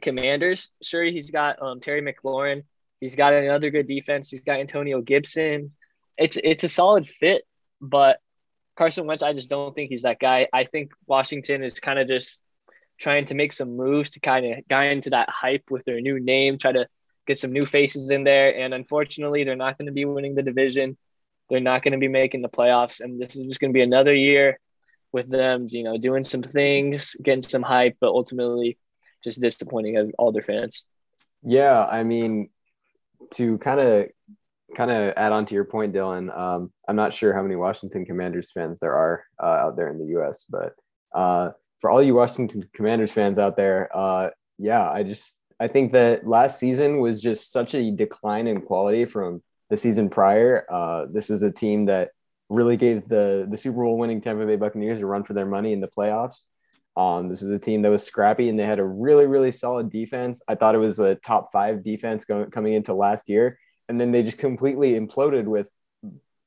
Commanders. 0.01 0.69
Sure, 0.81 1.03
he's 1.03 1.31
got 1.31 1.61
um, 1.61 1.79
Terry 1.79 2.01
McLaurin. 2.01 2.63
He's 2.99 3.15
got 3.15 3.33
another 3.33 3.69
good 3.71 3.87
defense. 3.87 4.29
He's 4.29 4.41
got 4.41 4.59
Antonio 4.59 5.01
Gibson. 5.01 5.71
It's 6.17 6.37
it's 6.43 6.63
a 6.63 6.69
solid 6.69 7.07
fit, 7.07 7.43
but 7.79 8.19
Carson 8.81 9.05
Wentz, 9.05 9.21
I 9.21 9.33
just 9.33 9.51
don't 9.51 9.75
think 9.75 9.91
he's 9.91 10.01
that 10.01 10.17
guy. 10.17 10.47
I 10.51 10.63
think 10.63 10.91
Washington 11.05 11.63
is 11.63 11.79
kind 11.79 11.99
of 11.99 12.07
just 12.07 12.41
trying 12.99 13.27
to 13.27 13.35
make 13.35 13.53
some 13.53 13.77
moves 13.77 14.09
to 14.09 14.19
kind 14.19 14.43
of 14.43 14.67
guy 14.67 14.85
into 14.85 15.11
that 15.11 15.29
hype 15.29 15.69
with 15.69 15.85
their 15.85 16.01
new 16.01 16.19
name, 16.19 16.57
try 16.57 16.71
to 16.71 16.87
get 17.27 17.37
some 17.37 17.51
new 17.51 17.63
faces 17.63 18.09
in 18.09 18.23
there. 18.23 18.57
And 18.57 18.73
unfortunately, 18.73 19.43
they're 19.43 19.55
not 19.55 19.77
going 19.77 19.85
to 19.85 19.91
be 19.91 20.05
winning 20.05 20.33
the 20.33 20.41
division. 20.41 20.97
They're 21.47 21.59
not 21.59 21.83
going 21.83 21.91
to 21.91 21.99
be 21.99 22.07
making 22.07 22.41
the 22.41 22.49
playoffs. 22.49 23.01
And 23.01 23.21
this 23.21 23.35
is 23.35 23.45
just 23.45 23.59
going 23.59 23.69
to 23.69 23.77
be 23.77 23.83
another 23.83 24.15
year 24.15 24.59
with 25.11 25.29
them, 25.29 25.67
you 25.69 25.83
know, 25.83 25.99
doing 25.99 26.23
some 26.23 26.41
things, 26.41 27.15
getting 27.21 27.43
some 27.43 27.61
hype, 27.61 27.97
but 28.01 28.07
ultimately 28.07 28.79
just 29.23 29.39
disappointing 29.39 30.11
all 30.17 30.31
their 30.31 30.41
fans. 30.41 30.87
Yeah. 31.43 31.85
I 31.85 32.03
mean, 32.03 32.49
to 33.35 33.59
kind 33.59 33.79
of 33.79 34.07
kind 34.75 34.91
of 34.91 35.13
add 35.17 35.31
on 35.31 35.45
to 35.47 35.53
your 35.53 35.65
point, 35.65 35.93
Dylan, 35.93 36.35
um, 36.37 36.71
I'm 36.87 36.95
not 36.95 37.13
sure 37.13 37.33
how 37.33 37.41
many 37.41 37.55
Washington 37.55 38.05
Commanders 38.05 38.51
fans 38.51 38.79
there 38.79 38.93
are 38.93 39.23
uh, 39.41 39.45
out 39.45 39.75
there 39.77 39.89
in 39.89 39.99
the 39.99 40.11
U.S., 40.13 40.45
but 40.49 40.73
uh, 41.13 41.51
for 41.79 41.89
all 41.89 42.01
you 42.01 42.15
Washington 42.15 42.69
Commanders 42.73 43.11
fans 43.11 43.39
out 43.39 43.57
there, 43.57 43.89
uh, 43.93 44.29
yeah, 44.57 44.89
I 44.89 45.03
just 45.03 45.39
I 45.59 45.67
think 45.67 45.91
that 45.93 46.25
last 46.27 46.59
season 46.59 46.99
was 46.99 47.21
just 47.21 47.51
such 47.51 47.75
a 47.75 47.91
decline 47.91 48.47
in 48.47 48.61
quality 48.61 49.05
from 49.05 49.43
the 49.69 49.77
season 49.77 50.09
prior. 50.09 50.65
Uh, 50.69 51.05
this 51.11 51.29
was 51.29 51.43
a 51.43 51.51
team 51.51 51.85
that 51.85 52.11
really 52.49 52.77
gave 52.77 53.07
the 53.07 53.47
the 53.49 53.57
Super 53.57 53.83
Bowl 53.83 53.97
winning 53.97 54.21
Tampa 54.21 54.45
Bay 54.45 54.55
Buccaneers 54.55 54.99
a 54.99 55.05
run 55.05 55.23
for 55.23 55.33
their 55.33 55.45
money 55.45 55.73
in 55.73 55.79
the 55.79 55.87
playoffs. 55.87 56.45
Um, 56.97 57.29
this 57.29 57.41
was 57.41 57.53
a 57.53 57.59
team 57.59 57.81
that 57.83 57.89
was 57.89 58.03
scrappy 58.03 58.49
and 58.49 58.59
they 58.59 58.65
had 58.65 58.79
a 58.79 58.85
really 58.85 59.25
really 59.25 59.51
solid 59.51 59.89
defense. 59.89 60.41
I 60.47 60.55
thought 60.55 60.75
it 60.75 60.79
was 60.79 60.99
a 60.99 61.15
top 61.15 61.51
five 61.51 61.83
defense 61.83 62.25
going, 62.25 62.51
coming 62.51 62.73
into 62.73 62.93
last 62.93 63.29
year, 63.29 63.57
and 63.91 63.99
then 63.99 64.13
they 64.13 64.23
just 64.23 64.37
completely 64.39 64.93
imploded 64.93 65.43
with 65.43 65.69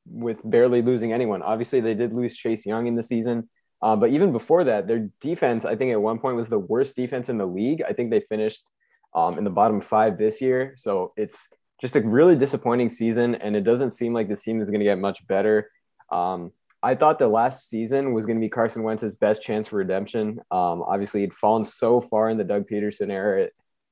with 0.07 0.41
barely 0.45 0.81
losing 0.81 1.13
anyone. 1.13 1.43
Obviously, 1.43 1.81
they 1.81 1.93
did 1.93 2.15
lose 2.15 2.35
Chase 2.35 2.65
Young 2.65 2.87
in 2.87 2.95
the 2.95 3.03
season. 3.03 3.51
Uh, 3.83 3.95
but 3.95 4.09
even 4.09 4.33
before 4.33 4.65
that, 4.65 4.87
their 4.87 5.11
defense, 5.21 5.67
I 5.67 5.77
think 5.77 5.93
at 5.93 6.01
one 6.01 6.19
point 6.19 6.37
was 6.37 6.49
the 6.49 6.59
worst 6.59 6.97
defense 6.97 7.29
in 7.29 7.37
the 7.37 7.47
league. 7.47 7.83
I 7.87 7.93
think 7.93 8.11
they 8.11 8.21
finished 8.21 8.71
um, 9.15 9.37
in 9.37 9.45
the 9.45 9.51
bottom 9.51 9.83
five 9.83 10.17
this 10.17 10.41
year. 10.41 10.73
So 10.77 11.13
it's 11.19 11.49
just 11.83 11.97
a 11.97 12.01
really 12.01 12.35
disappointing 12.35 12.89
season, 12.89 13.35
and 13.35 13.55
it 13.55 13.65
doesn't 13.65 13.91
seem 13.91 14.15
like 14.15 14.27
this 14.27 14.43
team 14.43 14.63
is 14.63 14.71
going 14.71 14.81
to 14.81 14.87
get 14.87 14.99
much 14.99 15.27
better. 15.27 15.71
Um, 16.11 16.51
I 16.83 16.95
thought 16.95 17.19
the 17.19 17.29
last 17.29 17.69
season 17.69 18.15
was 18.15 18.25
going 18.25 18.39
to 18.39 18.41
be 18.41 18.49
Carson 18.49 18.85
Wentz's 18.85 19.17
best 19.17 19.43
chance 19.43 19.69
for 19.69 19.77
redemption. 19.77 20.41
Um, 20.51 20.83
obviously, 20.83 21.21
he'd 21.21 21.35
fallen 21.35 21.65
so 21.65 22.01
far 22.01 22.31
in 22.31 22.39
the 22.39 22.45
Doug 22.45 22.69
Pederson 22.69 23.11
era 23.11 23.49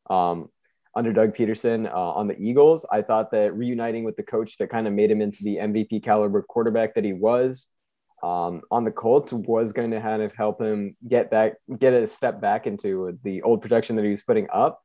um, 0.08 0.48
under 0.94 1.12
Doug 1.12 1.34
Pederson 1.34 1.86
uh, 1.90 2.12
on 2.12 2.28
the 2.28 2.36
Eagles. 2.38 2.86
I 2.90 3.02
thought 3.02 3.30
that 3.32 3.54
reuniting 3.54 4.04
with 4.04 4.16
the 4.16 4.22
coach 4.22 4.58
that 4.58 4.70
kind 4.70 4.86
of 4.86 4.92
made 4.92 5.10
him 5.10 5.20
into 5.20 5.42
the 5.42 5.56
MVP 5.56 6.02
caliber 6.02 6.42
quarterback 6.42 6.94
that 6.94 7.04
he 7.04 7.12
was 7.12 7.68
um, 8.22 8.62
on 8.70 8.84
the 8.84 8.92
Colts 8.92 9.32
was 9.32 9.72
going 9.72 9.90
to 9.90 10.00
kind 10.00 10.22
of 10.22 10.32
help 10.34 10.60
him 10.60 10.96
get 11.08 11.30
back, 11.30 11.54
get 11.78 11.92
a 11.92 12.06
step 12.06 12.40
back 12.40 12.66
into 12.66 13.18
the 13.24 13.42
old 13.42 13.62
production 13.62 13.96
that 13.96 14.04
he 14.04 14.10
was 14.10 14.22
putting 14.22 14.48
up 14.52 14.82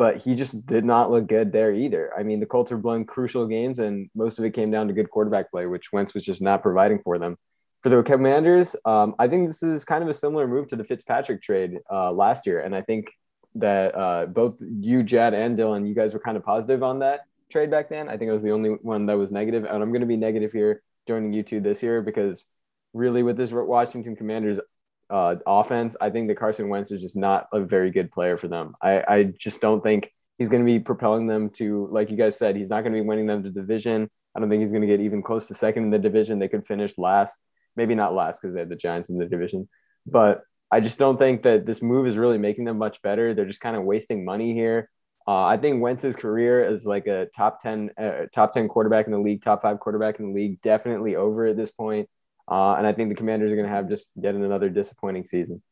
but 0.00 0.16
he 0.16 0.34
just 0.34 0.64
did 0.64 0.82
not 0.82 1.10
look 1.10 1.26
good 1.26 1.52
there 1.52 1.74
either. 1.74 2.10
I 2.18 2.22
mean, 2.22 2.40
the 2.40 2.46
Colts 2.46 2.70
were 2.70 2.78
blowing 2.78 3.04
crucial 3.04 3.46
games, 3.46 3.80
and 3.80 4.08
most 4.14 4.38
of 4.38 4.46
it 4.46 4.54
came 4.54 4.70
down 4.70 4.88
to 4.88 4.94
good 4.94 5.10
quarterback 5.10 5.50
play, 5.50 5.66
which 5.66 5.92
Wentz 5.92 6.14
was 6.14 6.24
just 6.24 6.40
not 6.40 6.62
providing 6.62 7.00
for 7.04 7.18
them. 7.18 7.36
For 7.82 7.90
the 7.90 8.02
Commanders, 8.02 8.74
um, 8.86 9.14
I 9.18 9.28
think 9.28 9.46
this 9.46 9.62
is 9.62 9.84
kind 9.84 10.02
of 10.02 10.08
a 10.08 10.14
similar 10.14 10.48
move 10.48 10.68
to 10.68 10.76
the 10.76 10.84
Fitzpatrick 10.84 11.42
trade 11.42 11.80
uh, 11.92 12.12
last 12.12 12.46
year, 12.46 12.60
and 12.60 12.74
I 12.74 12.80
think 12.80 13.08
that 13.56 13.94
uh, 13.94 14.26
both 14.26 14.60
you, 14.60 15.02
Jad, 15.02 15.34
and 15.34 15.58
Dylan, 15.58 15.88
you 15.88 15.94
guys 15.94 16.14
were 16.14 16.20
kind 16.20 16.36
of 16.36 16.44
positive 16.44 16.82
on 16.82 17.00
that 17.00 17.20
trade 17.50 17.70
back 17.70 17.88
then. 17.88 18.08
I 18.08 18.16
think 18.16 18.30
I 18.30 18.34
was 18.34 18.42
the 18.42 18.52
only 18.52 18.70
one 18.70 19.06
that 19.06 19.18
was 19.18 19.32
negative, 19.32 19.64
and 19.64 19.82
I'm 19.82 19.90
going 19.90 20.00
to 20.00 20.06
be 20.06 20.16
negative 20.16 20.52
here 20.52 20.82
joining 21.06 21.32
you 21.32 21.42
two 21.42 21.60
this 21.60 21.82
year 21.82 22.02
because 22.02 22.46
really 22.92 23.22
with 23.22 23.36
this 23.36 23.50
Washington 23.52 24.16
Commanders 24.16 24.60
uh, 25.08 25.36
offense, 25.46 25.96
I 26.00 26.10
think 26.10 26.28
that 26.28 26.36
Carson 26.36 26.68
Wentz 26.68 26.90
is 26.92 27.00
just 27.00 27.16
not 27.16 27.48
a 27.52 27.60
very 27.60 27.90
good 27.90 28.12
player 28.12 28.36
for 28.36 28.48
them. 28.48 28.74
I, 28.80 29.02
I 29.06 29.22
just 29.24 29.60
don't 29.60 29.82
think 29.82 30.12
he's 30.38 30.48
going 30.48 30.64
to 30.64 30.72
be 30.72 30.78
propelling 30.78 31.26
them 31.26 31.50
to, 31.50 31.88
like 31.90 32.10
you 32.10 32.16
guys 32.16 32.38
said, 32.38 32.56
he's 32.56 32.70
not 32.70 32.82
going 32.82 32.92
to 32.92 33.02
be 33.02 33.06
winning 33.06 33.26
them 33.26 33.42
the 33.42 33.50
division. 33.50 34.08
I 34.34 34.40
don't 34.40 34.48
think 34.48 34.60
he's 34.60 34.70
going 34.70 34.82
to 34.82 34.86
get 34.86 35.00
even 35.00 35.22
close 35.22 35.48
to 35.48 35.54
second 35.54 35.84
in 35.84 35.90
the 35.90 35.98
division. 35.98 36.38
They 36.38 36.48
could 36.48 36.66
finish 36.66 36.96
last, 36.96 37.40
maybe 37.74 37.96
not 37.96 38.14
last 38.14 38.40
because 38.40 38.54
they 38.54 38.60
had 38.60 38.68
the 38.68 38.76
Giants 38.76 39.10
in 39.10 39.18
the 39.18 39.26
division, 39.26 39.68
but 40.06 40.42
I 40.72 40.80
just 40.80 40.98
don't 40.98 41.18
think 41.18 41.42
that 41.42 41.66
this 41.66 41.82
move 41.82 42.06
is 42.06 42.16
really 42.16 42.38
making 42.38 42.64
them 42.64 42.78
much 42.78 43.02
better. 43.02 43.34
They're 43.34 43.46
just 43.46 43.60
kind 43.60 43.76
of 43.76 43.82
wasting 43.82 44.24
money 44.24 44.54
here. 44.54 44.88
Uh, 45.26 45.44
I 45.44 45.56
think 45.56 45.82
Wentz's 45.82 46.16
career 46.16 46.64
as 46.64 46.86
like 46.86 47.06
a 47.06 47.28
top 47.36 47.60
10, 47.60 47.90
uh, 47.98 48.26
top 48.34 48.52
10 48.52 48.68
quarterback 48.68 49.06
in 49.06 49.12
the 49.12 49.20
league, 49.20 49.42
top 49.42 49.62
five 49.62 49.80
quarterback 49.80 50.18
in 50.18 50.28
the 50.28 50.34
league, 50.34 50.60
definitely 50.62 51.16
over 51.16 51.46
at 51.46 51.56
this 51.56 51.70
point. 51.70 52.08
Uh, 52.48 52.74
and 52.74 52.86
I 52.86 52.92
think 52.92 53.10
the 53.10 53.14
commanders 53.14 53.52
are 53.52 53.56
going 53.56 53.68
to 53.68 53.74
have 53.74 53.88
just 53.88 54.10
yet 54.16 54.34
another 54.34 54.70
disappointing 54.70 55.24
season. 55.24 55.62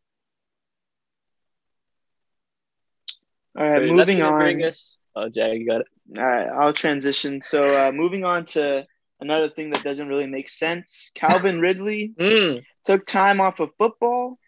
All 3.58 3.68
right, 3.68 3.82
Wait, 3.82 3.92
moving 3.92 4.22
on. 4.22 4.62
Us... 4.62 4.98
Oh, 5.16 5.28
Jag, 5.28 5.58
you 5.58 5.66
got 5.66 5.80
it. 5.80 5.86
All 6.16 6.24
right, 6.24 6.46
I'll 6.48 6.72
transition. 6.72 7.42
So 7.42 7.62
uh, 7.62 7.90
moving 7.90 8.24
on 8.24 8.44
to 8.46 8.86
another 9.20 9.48
thing 9.48 9.70
that 9.70 9.82
doesn't 9.82 10.06
really 10.06 10.28
make 10.28 10.48
sense. 10.48 11.10
Calvin 11.14 11.60
Ridley 11.60 12.14
mm. 12.18 12.62
took 12.84 13.06
time 13.06 13.40
off 13.40 13.58
of 13.58 13.70
football 13.78 14.38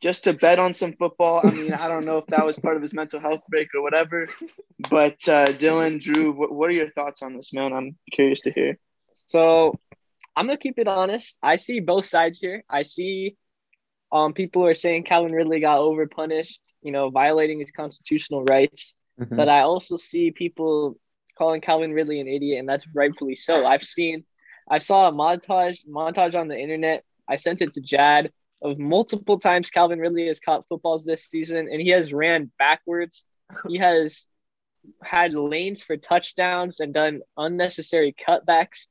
just 0.00 0.24
to 0.24 0.32
bet 0.32 0.58
on 0.58 0.74
some 0.74 0.92
football. 0.92 1.40
I 1.42 1.50
mean, 1.50 1.72
I 1.72 1.88
don't 1.88 2.04
know 2.04 2.18
if 2.18 2.26
that 2.26 2.44
was 2.44 2.58
part 2.58 2.76
of 2.76 2.82
his 2.82 2.92
mental 2.92 3.20
health 3.20 3.40
break 3.48 3.68
or 3.74 3.82
whatever. 3.82 4.28
But 4.90 5.26
uh, 5.28 5.46
Dylan, 5.46 6.00
Drew, 6.00 6.32
what, 6.32 6.52
what 6.52 6.68
are 6.68 6.74
your 6.74 6.90
thoughts 6.90 7.22
on 7.22 7.34
this, 7.34 7.52
man? 7.52 7.72
I'm 7.72 7.96
curious 8.12 8.40
to 8.42 8.52
hear. 8.52 8.78
So 9.26 9.78
I'm 10.36 10.46
gonna 10.46 10.58
keep 10.58 10.78
it 10.78 10.86
honest. 10.86 11.38
I 11.42 11.56
see 11.56 11.80
both 11.80 12.04
sides 12.04 12.38
here. 12.38 12.62
I 12.68 12.82
see 12.82 13.36
um 14.12 14.34
people 14.34 14.64
are 14.64 14.74
saying 14.74 15.04
Calvin 15.04 15.32
Ridley 15.32 15.60
got 15.60 15.78
over 15.78 16.06
punished, 16.06 16.60
you 16.82 16.92
know, 16.92 17.10
violating 17.10 17.58
his 17.58 17.70
constitutional 17.70 18.44
rights. 18.44 18.94
Mm-hmm. 19.18 19.34
But 19.34 19.48
I 19.48 19.60
also 19.60 19.96
see 19.96 20.30
people 20.30 20.98
calling 21.38 21.60
Calvin 21.60 21.92
Ridley 21.92 22.20
an 22.20 22.28
idiot, 22.28 22.60
and 22.60 22.68
that's 22.68 22.84
rightfully 22.94 23.34
so. 23.34 23.66
I've 23.66 23.82
seen 23.82 24.24
I 24.70 24.78
saw 24.78 25.08
a 25.08 25.12
montage 25.12 25.78
montage 25.88 26.38
on 26.38 26.48
the 26.48 26.58
internet. 26.58 27.04
I 27.28 27.36
sent 27.36 27.62
it 27.62 27.72
to 27.72 27.80
Jad 27.80 28.30
of 28.62 28.78
multiple 28.78 29.38
times 29.38 29.70
Calvin 29.70 29.98
Ridley 29.98 30.26
has 30.26 30.40
caught 30.40 30.66
footballs 30.68 31.04
this 31.04 31.26
season, 31.26 31.68
and 31.70 31.80
he 31.80 31.88
has 31.90 32.12
ran 32.12 32.50
backwards. 32.58 33.24
He 33.68 33.78
has 33.78 34.24
had 35.02 35.34
lanes 35.34 35.82
for 35.82 35.96
touchdowns 35.96 36.80
and 36.80 36.94
done 36.94 37.20
unnecessary 37.36 38.14
cutbacks. 38.26 38.86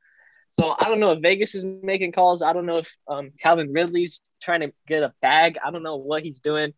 So 0.51 0.73
I 0.78 0.86
don't 0.86 0.99
know 0.99 1.12
if 1.12 1.21
Vegas 1.21 1.56
is 1.56 1.65
making 1.65 2.13
calls. 2.13 2.41
I 2.41 2.54
don't 2.54 2.65
know 2.65 2.78
if 2.78 2.95
um, 3.10 3.32
Calvin 3.39 3.73
Ridley's 3.73 4.21
trying 4.41 4.62
to 4.62 4.71
get 4.88 5.04
a 5.04 5.13
bag. 5.21 5.58
I 5.63 5.71
don't 5.71 5.84
know 5.84 5.97
what 5.97 6.23
he's 6.23 6.39
doing, 6.39 6.73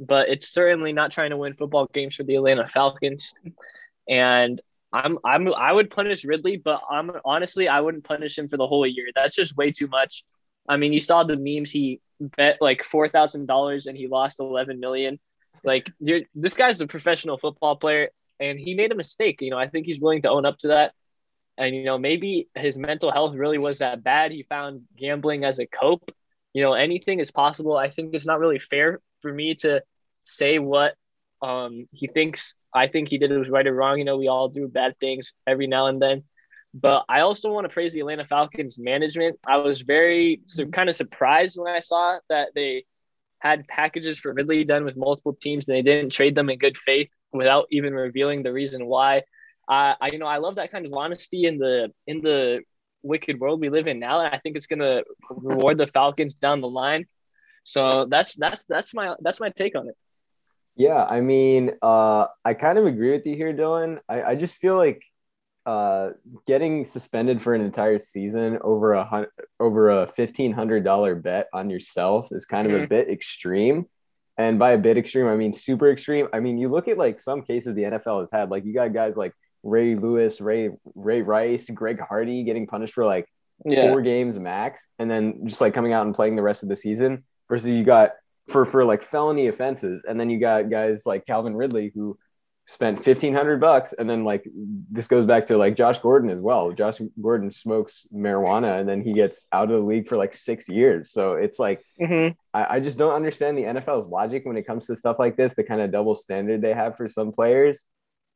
but 0.00 0.28
it's 0.28 0.48
certainly 0.48 0.92
not 0.92 1.10
trying 1.10 1.30
to 1.30 1.36
win 1.36 1.54
football 1.54 1.86
games 1.92 2.14
for 2.14 2.22
the 2.22 2.36
Atlanta 2.36 2.66
Falcons. 2.66 3.34
And 4.08 4.60
I'm 4.92 5.18
I'm 5.24 5.52
I 5.52 5.70
would 5.70 5.90
punish 5.90 6.24
Ridley, 6.24 6.56
but 6.56 6.80
I'm 6.90 7.10
honestly 7.24 7.68
I 7.68 7.80
wouldn't 7.80 8.04
punish 8.04 8.38
him 8.38 8.48
for 8.48 8.56
the 8.56 8.66
whole 8.66 8.86
year. 8.86 9.08
That's 9.14 9.34
just 9.34 9.56
way 9.56 9.72
too 9.72 9.88
much. 9.88 10.24
I 10.66 10.78
mean, 10.78 10.94
you 10.94 11.00
saw 11.00 11.24
the 11.24 11.36
memes. 11.36 11.70
He 11.70 12.00
bet 12.20 12.58
like 12.60 12.84
four 12.84 13.08
thousand 13.08 13.46
dollars 13.46 13.86
and 13.86 13.96
he 13.96 14.08
lost 14.08 14.40
eleven 14.40 14.80
million. 14.80 15.18
Like, 15.64 15.90
this 16.34 16.54
guy's 16.54 16.80
a 16.80 16.86
professional 16.86 17.36
football 17.36 17.76
player, 17.76 18.10
and 18.38 18.58
he 18.58 18.74
made 18.74 18.92
a 18.92 18.94
mistake. 18.94 19.40
You 19.40 19.50
know, 19.50 19.58
I 19.58 19.68
think 19.68 19.86
he's 19.86 20.00
willing 20.00 20.22
to 20.22 20.30
own 20.30 20.46
up 20.46 20.58
to 20.58 20.68
that. 20.68 20.92
And 21.56 21.74
you 21.74 21.84
know, 21.84 21.98
maybe 21.98 22.48
his 22.54 22.78
mental 22.78 23.10
health 23.10 23.34
really 23.34 23.58
was 23.58 23.78
that 23.78 24.04
bad. 24.04 24.30
He 24.30 24.44
found 24.44 24.82
gambling 24.96 25.44
as 25.44 25.58
a 25.58 25.66
cope. 25.66 26.12
You 26.54 26.62
know, 26.62 26.72
anything 26.74 27.18
is 27.20 27.30
possible. 27.32 27.76
I 27.76 27.90
think 27.90 28.14
it's 28.14 28.26
not 28.26 28.38
really 28.38 28.60
fair 28.60 29.00
for 29.22 29.32
me 29.32 29.56
to 29.56 29.82
say 30.24 30.58
what 30.58 30.94
um 31.42 31.88
he 31.92 32.06
thinks 32.06 32.54
I 32.74 32.86
think 32.88 33.08
he 33.08 33.18
did 33.18 33.30
it 33.32 33.38
was 33.38 33.48
right 33.48 33.66
or 33.66 33.74
wrong. 33.74 33.98
You 33.98 34.04
know, 34.04 34.16
we 34.16 34.28
all 34.28 34.48
do 34.48 34.68
bad 34.68 34.98
things 34.98 35.34
every 35.46 35.66
now 35.66 35.86
and 35.86 36.00
then. 36.00 36.22
But 36.74 37.04
I 37.08 37.20
also 37.20 37.52
want 37.52 37.64
to 37.64 37.72
praise 37.72 37.92
the 37.92 38.00
Atlanta 38.00 38.26
Falcons 38.26 38.78
management. 38.78 39.38
I 39.46 39.56
was 39.56 39.80
very 39.80 40.42
so, 40.46 40.62
mm-hmm. 40.62 40.70
kind 40.70 40.88
of 40.88 40.96
surprised 40.96 41.58
when 41.58 41.72
I 41.72 41.80
saw 41.80 42.18
that 42.28 42.50
they 42.54 42.84
had 43.40 43.66
packages 43.68 44.18
for 44.18 44.32
Ridley 44.32 44.64
done 44.64 44.84
with 44.84 44.96
multiple 44.96 45.32
teams 45.32 45.66
and 45.66 45.76
they 45.76 45.82
didn't 45.82 46.10
trade 46.10 46.34
them 46.34 46.50
in 46.50 46.58
good 46.58 46.76
faith 46.76 47.08
without 47.32 47.66
even 47.70 47.94
revealing 47.94 48.42
the 48.42 48.52
reason 48.52 48.86
why. 48.86 49.18
Uh, 49.68 49.94
I 50.00 50.10
you 50.12 50.18
know 50.18 50.26
I 50.26 50.38
love 50.38 50.56
that 50.56 50.70
kind 50.70 50.86
of 50.86 50.92
honesty 50.92 51.44
in 51.44 51.58
the 51.58 51.92
in 52.06 52.20
the 52.20 52.60
wicked 53.02 53.38
world 53.38 53.60
we 53.60 53.68
live 53.68 53.86
in 53.86 53.98
now, 53.98 54.20
and 54.20 54.34
I 54.34 54.38
think 54.38 54.56
it's 54.56 54.66
gonna 54.66 55.02
reward 55.30 55.78
the 55.78 55.86
Falcons 55.86 56.34
down 56.34 56.60
the 56.60 56.68
line. 56.68 57.06
So 57.64 58.06
that's 58.08 58.34
that's 58.34 58.64
that's 58.68 58.94
my 58.94 59.14
that's 59.20 59.40
my 59.40 59.50
take 59.50 59.76
on 59.76 59.88
it. 59.88 59.96
Yeah, 60.74 61.04
I 61.04 61.20
mean, 61.20 61.72
uh, 61.82 62.28
I 62.44 62.54
kind 62.54 62.78
of 62.78 62.86
agree 62.86 63.10
with 63.10 63.26
you 63.26 63.34
here, 63.34 63.52
Dylan. 63.52 63.98
I, 64.08 64.22
I 64.22 64.34
just 64.36 64.54
feel 64.54 64.76
like 64.76 65.02
uh, 65.68 66.12
getting 66.46 66.82
suspended 66.86 67.42
for 67.42 67.52
an 67.52 67.60
entire 67.60 67.98
season 67.98 68.58
over 68.62 68.94
a 68.94 69.26
over 69.60 69.90
a 69.90 70.06
fifteen 70.06 70.50
hundred 70.50 70.82
dollar 70.82 71.14
bet 71.14 71.46
on 71.52 71.68
yourself 71.68 72.28
is 72.32 72.46
kind 72.46 72.66
of 72.66 72.72
mm-hmm. 72.72 72.84
a 72.84 72.88
bit 72.88 73.10
extreme. 73.10 73.84
And 74.38 74.58
by 74.58 74.70
a 74.70 74.78
bit 74.78 74.96
extreme, 74.96 75.26
I 75.26 75.36
mean 75.36 75.52
super 75.52 75.90
extreme. 75.90 76.26
I 76.32 76.40
mean, 76.40 76.56
you 76.56 76.70
look 76.70 76.88
at 76.88 76.96
like 76.96 77.20
some 77.20 77.42
cases 77.42 77.74
the 77.74 77.82
NFL 77.82 78.20
has 78.20 78.30
had, 78.32 78.48
like 78.48 78.64
you 78.64 78.72
got 78.72 78.94
guys 78.94 79.14
like 79.14 79.34
Ray 79.62 79.94
Lewis, 79.94 80.40
Ray 80.40 80.70
Ray 80.94 81.20
Rice, 81.20 81.68
Greg 81.68 82.00
Hardy 82.00 82.44
getting 82.44 82.66
punished 82.66 82.94
for 82.94 83.04
like 83.04 83.28
yeah. 83.66 83.90
four 83.90 84.00
games 84.00 84.38
max, 84.38 84.88
and 84.98 85.10
then 85.10 85.46
just 85.46 85.60
like 85.60 85.74
coming 85.74 85.92
out 85.92 86.06
and 86.06 86.14
playing 86.14 86.36
the 86.36 86.42
rest 86.42 86.62
of 86.62 86.70
the 86.70 86.76
season. 86.76 87.24
Versus 87.50 87.68
you 87.68 87.84
got 87.84 88.12
for 88.48 88.64
for 88.64 88.86
like 88.86 89.02
felony 89.02 89.48
offenses, 89.48 90.00
and 90.08 90.18
then 90.18 90.30
you 90.30 90.40
got 90.40 90.70
guys 90.70 91.04
like 91.04 91.26
Calvin 91.26 91.54
Ridley 91.54 91.92
who 91.94 92.18
spent 92.68 92.96
1500 92.98 93.58
bucks 93.62 93.94
and 93.94 94.08
then 94.08 94.24
like 94.24 94.46
this 94.90 95.08
goes 95.08 95.26
back 95.26 95.46
to 95.46 95.56
like 95.56 95.74
Josh 95.74 96.00
Gordon 96.00 96.28
as 96.28 96.38
well. 96.38 96.70
Josh 96.70 97.00
Gordon 97.20 97.50
smokes 97.50 98.06
marijuana 98.14 98.78
and 98.78 98.86
then 98.86 99.00
he 99.00 99.14
gets 99.14 99.46
out 99.52 99.70
of 99.70 99.80
the 99.80 99.86
league 99.86 100.06
for 100.06 100.18
like 100.18 100.34
6 100.34 100.68
years. 100.68 101.10
So 101.10 101.32
it's 101.32 101.58
like 101.58 101.82
mm-hmm. 101.98 102.34
I, 102.52 102.76
I, 102.76 102.80
just 102.80 102.98
don't 102.98 103.14
understand 103.14 103.56
the 103.56 103.62
NFL's 103.62 104.06
logic 104.06 104.44
when 104.44 104.58
it 104.58 104.66
comes 104.66 104.86
to 104.86 104.96
stuff 104.96 105.18
like 105.18 105.38
this, 105.38 105.54
the 105.54 105.64
kind 105.64 105.80
of 105.80 105.90
double 105.90 106.14
standard 106.14 106.60
they 106.60 106.74
have 106.74 106.96
for 106.98 107.08
some 107.08 107.32
players. 107.32 107.86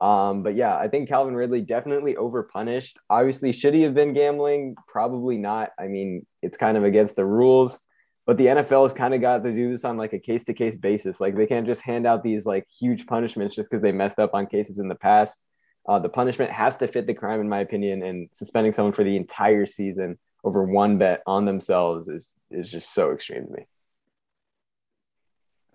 Um, 0.01 0.43
but 0.43 0.57
yeah, 0.57 0.77
I 0.77 0.89
think 0.89 1.11
Calvin 1.11 1.37
Ridley 1.37 1.61
definitely 1.61 2.15
overpunished. 2.15 2.95
Obviously, 3.11 3.53
should 3.53 3.75
he 3.75 3.83
have 3.83 3.95
been 3.95 4.15
gambling? 4.15 4.77
Probably 4.89 5.37
not. 5.37 5.73
I 5.79 5.89
mean, 5.89 6.27
it's 6.41 6.57
kind 6.57 6.79
of 6.79 6.85
against 6.85 7.17
the 7.17 7.27
rules 7.27 7.79
but 8.27 8.37
the 8.39 8.47
NFL 8.47 8.85
has 8.85 8.93
kind 8.93 9.15
of 9.15 9.21
got 9.21 9.43
to 9.43 9.53
do 9.53 9.71
this 9.71 9.85
on 9.85 9.97
like 9.97 10.13
a 10.13 10.19
case 10.19 10.45
to 10.45 10.55
case 10.55 10.77
basis. 10.77 11.21
Like 11.21 11.37
they 11.37 11.47
can't 11.47 11.67
just 11.67 11.83
hand 11.83 12.07
out 12.07 12.23
these 12.23 12.47
like 12.47 12.67
huge 12.79 13.07
punishments 13.07 13.57
just 13.57 13.71
because 13.71 13.83
they 13.83 13.93
messed 13.93 14.19
up 14.19 14.35
on 14.35 14.47
cases 14.47 14.79
in 14.79 14.89
the 14.89 14.95
past. 14.95 15.45
Uh, 15.89 15.99
the 15.99 16.09
punishment 16.09 16.53
has 16.53 16.77
to 16.79 16.87
fit 16.87 17.07
the 17.07 17.15
crime, 17.15 17.41
in 17.41 17.49
my 17.49 17.61
opinion, 17.61 18.03
and 18.03 18.29
suspending 18.33 18.73
someone 18.73 18.93
for 18.93 19.03
the 19.03 19.17
entire 19.17 19.67
season 19.67 20.19
over 20.45 20.63
one 20.65 20.99
bet 20.99 21.23
on 21.27 21.45
themselves 21.45 22.09
is 22.09 22.35
is 22.51 22.71
just 22.71 22.95
so 22.95 23.13
extreme 23.13 23.47
to 23.47 23.53
me. 23.53 23.67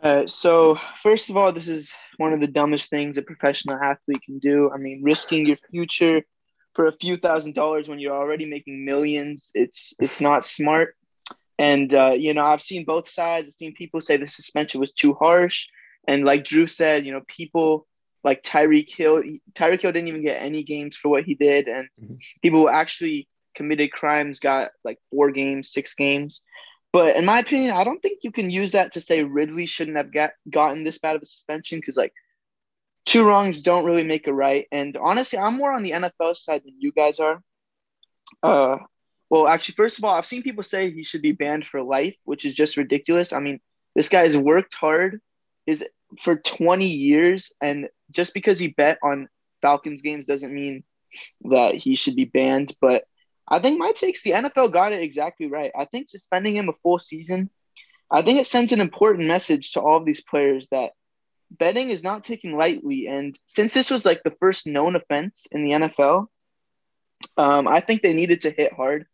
Uh, 0.01 0.27
so 0.27 0.77
first 1.01 1.29
of 1.29 1.35
all, 1.35 1.51
this 1.51 1.67
is 1.67 1.91
one 2.17 2.31
of 2.31 2.39
the 2.39 2.47
dumbest 2.47 2.89
things 2.89 3.17
a 3.17 3.21
professional 3.21 3.77
athlete 3.77 4.21
can 4.23 4.39
do. 4.39 4.71
I 4.73 4.77
mean, 4.77 5.01
risking 5.03 5.47
your 5.47 5.57
future 5.71 6.21
for 6.73 6.85
a 6.85 6.91
few 6.93 7.17
thousand 7.17 7.55
dollars 7.55 7.89
when 7.89 7.99
you're 7.99 8.15
already 8.15 8.45
making 8.45 8.85
millions, 8.85 9.51
it's 9.55 9.93
it's 9.99 10.21
not 10.21 10.45
smart. 10.45 10.95
And 11.59 11.93
uh, 11.93 12.13
you 12.17 12.33
know, 12.33 12.43
I've 12.43 12.61
seen 12.61 12.85
both 12.85 13.09
sides. 13.09 13.47
I've 13.47 13.55
seen 13.55 13.73
people 13.73 14.01
say 14.01 14.17
the 14.17 14.27
suspension 14.27 14.79
was 14.79 14.91
too 14.91 15.13
harsh, 15.13 15.67
and 16.07 16.23
like 16.23 16.43
Drew 16.43 16.67
said, 16.67 17.05
you 17.05 17.11
know, 17.11 17.21
people 17.27 17.87
like 18.23 18.43
Tyreek 18.43 18.93
Hill. 18.95 19.23
Tyreek 19.53 19.81
Hill 19.81 19.91
didn't 19.91 20.07
even 20.07 20.23
get 20.23 20.41
any 20.41 20.63
games 20.63 20.95
for 20.95 21.09
what 21.09 21.23
he 21.23 21.33
did, 21.33 21.67
and 21.67 21.87
mm-hmm. 22.01 22.15
people 22.41 22.59
who 22.59 22.69
actually 22.69 23.27
committed 23.55 23.91
crimes 23.91 24.39
got 24.39 24.71
like 24.83 24.99
four 25.11 25.31
games, 25.31 25.71
six 25.71 25.95
games. 25.95 26.43
But 26.93 27.15
in 27.15 27.25
my 27.25 27.39
opinion, 27.39 27.75
I 27.75 27.83
don't 27.83 28.01
think 28.01 28.19
you 28.23 28.31
can 28.31 28.49
use 28.49 28.71
that 28.71 28.93
to 28.93 29.01
say 29.01 29.23
Ridley 29.23 29.65
shouldn't 29.65 29.97
have 29.97 30.13
got, 30.13 30.31
gotten 30.49 30.83
this 30.83 30.99
bad 30.99 31.15
of 31.15 31.21
a 31.21 31.25
suspension 31.25 31.79
because 31.79 31.97
like 31.97 32.13
two 33.05 33.25
wrongs 33.25 33.61
don't 33.61 33.85
really 33.85 34.03
make 34.03 34.27
a 34.27 34.33
right. 34.33 34.67
And 34.71 34.95
honestly, 34.97 35.37
I'm 35.39 35.57
more 35.57 35.73
on 35.73 35.83
the 35.83 35.91
NFL 35.91 36.37
side 36.37 36.61
than 36.63 36.75
you 36.79 36.91
guys 36.91 37.19
are. 37.19 37.41
Uh, 38.41 38.77
well, 39.29 39.47
actually, 39.47 39.75
first 39.75 39.97
of 39.97 40.03
all, 40.03 40.15
I've 40.15 40.25
seen 40.25 40.43
people 40.43 40.63
say 40.63 40.89
he 40.89 41.03
should 41.03 41.21
be 41.21 41.33
banned 41.33 41.65
for 41.65 41.81
life, 41.81 42.15
which 42.23 42.45
is 42.45 42.53
just 42.53 42.77
ridiculous. 42.77 43.33
I 43.33 43.39
mean, 43.39 43.59
this 43.95 44.09
guy 44.09 44.21
has 44.21 44.37
worked 44.37 44.73
hard 44.73 45.19
is 45.65 45.85
for 46.21 46.37
20 46.37 46.85
years, 46.85 47.51
and 47.61 47.89
just 48.11 48.33
because 48.33 48.57
he 48.57 48.69
bet 48.69 48.99
on 49.03 49.27
Falcons 49.61 50.01
games 50.01 50.25
doesn't 50.25 50.53
mean 50.53 50.83
that 51.41 51.75
he 51.75 51.95
should 51.95 52.15
be 52.15 52.25
banned. 52.25 52.73
But 52.79 53.03
I 53.47 53.59
think 53.59 53.79
my 53.79 53.91
takes 53.91 54.23
the 54.23 54.31
NFL 54.31 54.71
got 54.71 54.93
it 54.93 55.03
exactly 55.03 55.47
right. 55.47 55.71
I 55.77 55.85
think 55.85 56.07
suspending 56.07 56.55
him 56.55 56.69
a 56.69 56.73
full 56.83 56.99
season, 56.99 57.49
I 58.09 58.21
think 58.21 58.39
it 58.39 58.47
sends 58.47 58.71
an 58.71 58.79
important 58.79 59.27
message 59.27 59.73
to 59.73 59.81
all 59.81 59.97
of 59.97 60.05
these 60.05 60.23
players 60.23 60.69
that 60.71 60.93
betting 61.51 61.89
is 61.89 62.03
not 62.03 62.23
taken 62.23 62.53
lightly. 62.53 63.07
And 63.07 63.37
since 63.45 63.73
this 63.73 63.89
was 63.89 64.05
like 64.05 64.23
the 64.23 64.35
first 64.39 64.67
known 64.67 64.95
offense 64.95 65.47
in 65.51 65.65
the 65.65 65.71
NFL, 65.71 66.27
um, 67.35 67.67
I 67.67 67.81
think 67.81 68.01
they 68.01 68.13
needed 68.13 68.41
to 68.41 68.51
hit 68.51 68.71
hard 68.71 69.05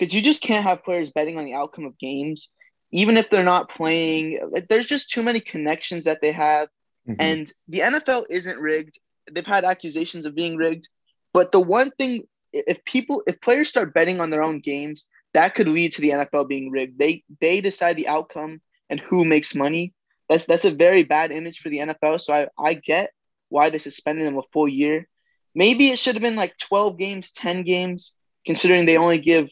because 0.00 0.14
you 0.14 0.22
just 0.22 0.40
can't 0.40 0.64
have 0.64 0.82
players 0.82 1.10
betting 1.10 1.38
on 1.38 1.44
the 1.44 1.52
outcome 1.52 1.84
of 1.84 1.98
games, 1.98 2.48
even 2.90 3.18
if 3.18 3.28
they're 3.28 3.44
not 3.44 3.68
playing. 3.68 4.40
There's 4.70 4.86
just 4.86 5.10
too 5.10 5.22
many 5.22 5.40
connections 5.40 6.04
that 6.04 6.22
they 6.22 6.32
have. 6.32 6.68
Mm-hmm. 7.06 7.20
And 7.20 7.52
the 7.68 7.80
NFL 7.80 8.24
isn't 8.30 8.58
rigged. 8.58 8.98
They've 9.30 9.46
had 9.46 9.64
accusations 9.64 10.24
of 10.24 10.34
being 10.34 10.56
rigged. 10.56 10.88
But 11.34 11.52
the 11.52 11.60
one 11.60 11.90
thing, 11.90 12.24
if 12.54 12.82
people, 12.84 13.22
if 13.26 13.42
players 13.42 13.68
start 13.68 13.92
betting 13.92 14.20
on 14.20 14.30
their 14.30 14.42
own 14.42 14.60
games, 14.60 15.06
that 15.34 15.54
could 15.54 15.68
lead 15.68 15.92
to 15.92 16.00
the 16.00 16.10
NFL 16.10 16.48
being 16.48 16.70
rigged. 16.70 16.98
They 16.98 17.22
they 17.40 17.60
decide 17.60 17.96
the 17.96 18.08
outcome 18.08 18.62
and 18.88 18.98
who 18.98 19.26
makes 19.26 19.54
money. 19.54 19.92
That's 20.30 20.46
that's 20.46 20.64
a 20.64 20.70
very 20.70 21.04
bad 21.04 21.30
image 21.30 21.60
for 21.60 21.68
the 21.68 21.78
NFL. 21.78 22.22
So 22.22 22.32
I, 22.32 22.48
I 22.58 22.74
get 22.74 23.12
why 23.50 23.68
they 23.68 23.78
suspended 23.78 24.26
him 24.26 24.38
a 24.38 24.42
full 24.52 24.66
year. 24.66 25.06
Maybe 25.54 25.90
it 25.90 25.98
should 25.98 26.14
have 26.14 26.22
been 26.22 26.36
like 26.36 26.56
12 26.56 26.96
games, 26.96 27.32
10 27.32 27.64
games, 27.64 28.14
considering 28.46 28.86
they 28.86 28.96
only 28.96 29.18
give, 29.18 29.50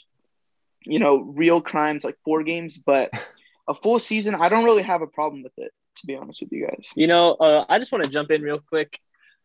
you 0.88 0.98
know, 0.98 1.18
real 1.18 1.60
crimes 1.60 2.02
like 2.02 2.16
four 2.24 2.42
games, 2.42 2.78
but 2.78 3.10
a 3.68 3.74
full 3.74 3.98
season, 3.98 4.34
I 4.34 4.48
don't 4.48 4.64
really 4.64 4.82
have 4.82 5.02
a 5.02 5.06
problem 5.06 5.42
with 5.42 5.52
it, 5.58 5.72
to 5.98 6.06
be 6.06 6.16
honest 6.16 6.40
with 6.40 6.50
you 6.52 6.66
guys. 6.66 6.88
You 6.96 7.06
know, 7.06 7.34
uh, 7.34 7.64
I 7.68 7.78
just 7.78 7.92
want 7.92 8.04
to 8.04 8.10
jump 8.10 8.30
in 8.30 8.42
real 8.42 8.60
quick. 8.60 8.98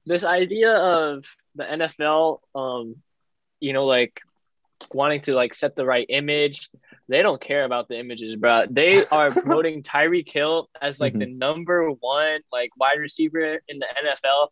This 0.06 0.24
idea 0.24 0.74
of 0.74 1.26
the 1.56 1.64
NFL, 1.64 2.40
um, 2.56 2.96
you 3.60 3.74
know, 3.74 3.86
like 3.86 4.22
wanting 4.94 5.22
to 5.22 5.34
like 5.34 5.54
set 5.54 5.76
the 5.76 5.86
right 5.86 6.06
image. 6.10 6.70
They 7.08 7.22
don't 7.22 7.40
care 7.40 7.66
about 7.66 7.88
the 7.90 8.00
images, 8.00 8.36
bro. 8.36 8.66
They 8.70 9.06
are 9.06 9.32
promoting 9.32 9.84
Tyreek 9.84 10.32
Hill 10.32 10.70
as 10.82 11.00
like 11.00 11.14
mm-hmm. 11.14 11.20
the 11.20 11.26
number 11.28 11.90
one 11.90 12.42
like 12.52 12.72
wide 12.78 13.00
receiver 13.00 13.60
in 13.68 13.80
the 13.80 13.86
NFL. 13.86 14.48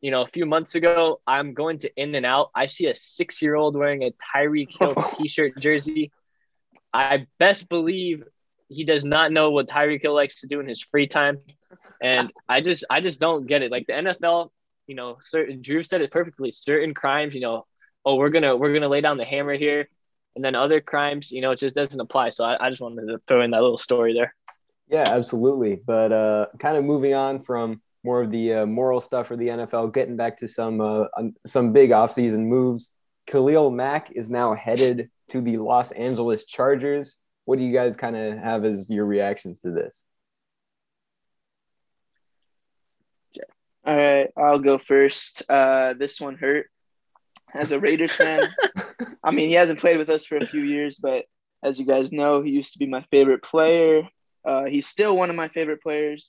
You 0.00 0.10
know, 0.10 0.22
a 0.22 0.28
few 0.28 0.46
months 0.46 0.76
ago, 0.76 1.20
I'm 1.26 1.52
going 1.52 1.80
to 1.80 1.90
In 2.00 2.14
and 2.14 2.24
Out. 2.24 2.50
I 2.54 2.66
see 2.66 2.86
a 2.86 2.94
six 2.94 3.42
year 3.42 3.54
old 3.54 3.76
wearing 3.76 4.02
a 4.04 4.12
Tyreek 4.34 4.78
Hill 4.78 4.94
t 5.18 5.28
shirt 5.28 5.58
jersey. 5.58 6.10
I 6.92 7.26
best 7.38 7.68
believe 7.68 8.24
he 8.68 8.84
does 8.84 9.04
not 9.04 9.32
know 9.32 9.50
what 9.50 9.68
Tyreek 9.68 10.02
Hill 10.02 10.14
likes 10.14 10.40
to 10.40 10.46
do 10.46 10.60
in 10.60 10.68
his 10.68 10.80
free 10.80 11.06
time. 11.06 11.38
And 12.00 12.32
I 12.48 12.60
just 12.60 12.84
I 12.88 13.00
just 13.00 13.20
don't 13.20 13.46
get 13.46 13.62
it. 13.62 13.70
Like 13.70 13.86
the 13.86 13.92
NFL, 13.92 14.50
you 14.86 14.94
know, 14.94 15.18
certain 15.20 15.60
Drew 15.60 15.82
said 15.82 16.00
it 16.00 16.10
perfectly. 16.10 16.50
Certain 16.50 16.94
crimes, 16.94 17.34
you 17.34 17.40
know, 17.40 17.66
oh, 18.04 18.16
we're 18.16 18.30
gonna 18.30 18.56
we're 18.56 18.72
gonna 18.72 18.88
lay 18.88 19.00
down 19.00 19.18
the 19.18 19.24
hammer 19.24 19.54
here, 19.54 19.88
and 20.34 20.44
then 20.44 20.54
other 20.54 20.80
crimes, 20.80 21.30
you 21.30 21.42
know, 21.42 21.50
it 21.50 21.58
just 21.58 21.76
doesn't 21.76 22.00
apply. 22.00 22.30
So 22.30 22.44
I, 22.44 22.66
I 22.66 22.70
just 22.70 22.80
wanted 22.80 23.06
to 23.06 23.20
throw 23.26 23.42
in 23.42 23.50
that 23.50 23.62
little 23.62 23.78
story 23.78 24.14
there. 24.14 24.34
Yeah, 24.88 25.04
absolutely. 25.06 25.76
But 25.76 26.12
uh, 26.12 26.46
kind 26.58 26.76
of 26.76 26.84
moving 26.84 27.14
on 27.14 27.42
from 27.42 27.82
more 28.02 28.22
of 28.22 28.30
the 28.30 28.54
uh, 28.54 28.66
moral 28.66 29.00
stuff 29.00 29.28
for 29.28 29.36
the 29.36 29.48
NFL, 29.48 29.92
getting 29.92 30.16
back 30.16 30.38
to 30.38 30.48
some 30.48 30.80
uh, 30.80 31.04
some 31.46 31.72
big 31.72 31.90
offseason 31.90 32.46
moves. 32.46 32.94
Khalil 33.26 33.70
Mack 33.70 34.10
is 34.12 34.30
now 34.30 34.54
headed 34.54 35.10
to 35.30 35.40
the 35.40 35.56
Los 35.56 35.92
Angeles 35.92 36.44
Chargers. 36.44 37.18
What 37.44 37.58
do 37.58 37.64
you 37.64 37.72
guys 37.72 37.96
kind 37.96 38.16
of 38.16 38.38
have 38.38 38.64
as 38.64 38.88
your 38.90 39.04
reactions 39.04 39.60
to 39.60 39.70
this? 39.70 40.04
All 43.84 43.96
right, 43.96 44.28
I'll 44.36 44.58
go 44.58 44.78
first. 44.78 45.42
Uh, 45.48 45.94
this 45.94 46.20
one 46.20 46.36
hurt 46.36 46.66
as 47.54 47.72
a 47.72 47.80
Raiders 47.80 48.12
fan. 48.12 48.42
I 49.24 49.30
mean, 49.30 49.48
he 49.48 49.54
hasn't 49.54 49.80
played 49.80 49.96
with 49.96 50.10
us 50.10 50.26
for 50.26 50.36
a 50.36 50.46
few 50.46 50.62
years, 50.62 50.96
but 50.96 51.24
as 51.64 51.78
you 51.78 51.86
guys 51.86 52.12
know, 52.12 52.42
he 52.42 52.50
used 52.50 52.74
to 52.74 52.78
be 52.78 52.86
my 52.86 53.02
favorite 53.10 53.42
player. 53.42 54.08
Uh, 54.44 54.64
he's 54.64 54.86
still 54.86 55.16
one 55.16 55.30
of 55.30 55.36
my 55.36 55.48
favorite 55.48 55.82
players, 55.82 56.28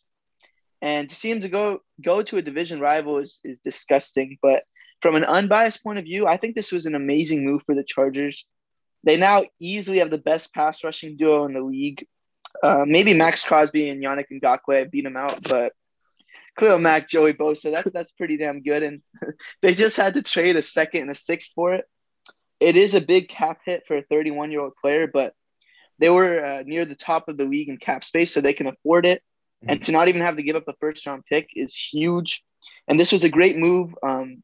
and 0.81 1.09
to 1.09 1.15
see 1.15 1.29
him 1.29 1.41
to 1.41 1.49
go 1.49 1.79
go 2.03 2.21
to 2.23 2.37
a 2.37 2.41
division 2.41 2.79
rival 2.79 3.19
is 3.19 3.39
is 3.43 3.59
disgusting. 3.63 4.37
But 4.41 4.63
from 5.01 5.15
an 5.15 5.23
unbiased 5.23 5.83
point 5.83 5.99
of 5.99 6.05
view, 6.05 6.27
I 6.27 6.37
think 6.37 6.55
this 6.55 6.71
was 6.71 6.85
an 6.85 6.95
amazing 6.95 7.45
move 7.45 7.63
for 7.65 7.75
the 7.75 7.83
Chargers. 7.83 8.45
They 9.03 9.17
now 9.17 9.43
easily 9.59 9.99
have 9.99 10.11
the 10.11 10.17
best 10.17 10.53
pass 10.53 10.83
rushing 10.83 11.17
duo 11.17 11.45
in 11.45 11.53
the 11.53 11.63
league. 11.63 12.05
Uh, 12.61 12.85
maybe 12.85 13.13
Maxx 13.13 13.43
Crosby 13.43 13.89
and 13.89 14.03
Yannick 14.03 14.25
Ngakoue 14.31 14.91
beat 14.91 15.05
him 15.05 15.17
out, 15.17 15.41
but 15.49 15.73
Khalil 16.59 16.79
Mack, 16.79 17.07
Joey 17.07 17.33
Bosa. 17.33 17.71
That's 17.71 17.89
that's 17.93 18.11
pretty 18.11 18.37
damn 18.37 18.61
good. 18.61 18.83
And 18.83 19.01
they 19.61 19.73
just 19.73 19.97
had 19.97 20.15
to 20.15 20.21
trade 20.21 20.55
a 20.55 20.61
second 20.61 21.01
and 21.03 21.11
a 21.11 21.15
sixth 21.15 21.53
for 21.55 21.73
it. 21.73 21.85
It 22.59 22.77
is 22.77 22.93
a 22.93 23.01
big 23.01 23.29
cap 23.29 23.59
hit 23.65 23.83
for 23.87 23.97
a 23.97 24.03
31 24.03 24.51
year 24.51 24.61
old 24.61 24.73
player, 24.79 25.07
but 25.07 25.33
they 25.97 26.09
were 26.09 26.43
uh, 26.43 26.63
near 26.65 26.85
the 26.85 26.95
top 26.95 27.29
of 27.29 27.37
the 27.37 27.45
league 27.45 27.69
in 27.69 27.77
cap 27.77 28.03
space, 28.03 28.33
so 28.33 28.41
they 28.41 28.53
can 28.53 28.67
afford 28.67 29.05
it. 29.05 29.21
Mm-hmm. 29.63 29.69
And 29.71 29.83
to 29.85 29.91
not 29.91 30.07
even 30.07 30.21
have 30.21 30.35
to 30.35 30.43
give 30.43 30.55
up 30.55 30.67
a 30.67 30.73
first 30.79 31.05
round 31.05 31.25
pick 31.25 31.49
is 31.55 31.75
huge. 31.75 32.43
And 32.87 32.99
this 32.99 33.11
was 33.11 33.23
a 33.23 33.29
great 33.29 33.57
move 33.57 33.95
um, 34.03 34.43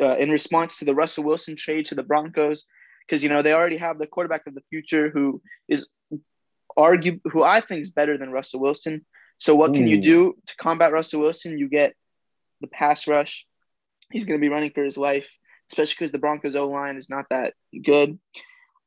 uh, 0.00 0.16
in 0.16 0.30
response 0.30 0.78
to 0.78 0.84
the 0.84 0.94
Russell 0.94 1.24
Wilson 1.24 1.56
trade 1.56 1.86
to 1.86 1.94
the 1.94 2.02
Broncos, 2.02 2.64
because 3.06 3.22
you 3.22 3.28
know 3.28 3.42
they 3.42 3.52
already 3.52 3.76
have 3.76 3.98
the 3.98 4.06
quarterback 4.06 4.46
of 4.46 4.54
the 4.54 4.62
future 4.70 5.10
who 5.10 5.40
is 5.68 5.86
argue 6.76 7.20
who 7.24 7.42
I 7.42 7.60
think 7.60 7.82
is 7.82 7.90
better 7.90 8.18
than 8.18 8.30
Russell 8.30 8.60
Wilson. 8.60 9.04
So 9.38 9.54
what 9.54 9.74
can 9.74 9.86
you 9.86 10.00
do 10.00 10.34
to 10.46 10.56
combat 10.56 10.92
Russell 10.92 11.20
Wilson? 11.20 11.58
You 11.58 11.68
get 11.68 11.94
the 12.60 12.66
pass 12.66 13.06
rush. 13.06 13.46
He's 14.10 14.24
going 14.24 14.38
to 14.38 14.44
be 14.44 14.48
running 14.48 14.70
for 14.70 14.82
his 14.82 14.96
life, 14.96 15.30
especially 15.70 15.96
because 15.98 16.12
the 16.12 16.18
Broncos 16.18 16.54
O 16.54 16.68
line 16.68 16.96
is 16.96 17.10
not 17.10 17.26
that 17.30 17.54
good. 17.84 18.18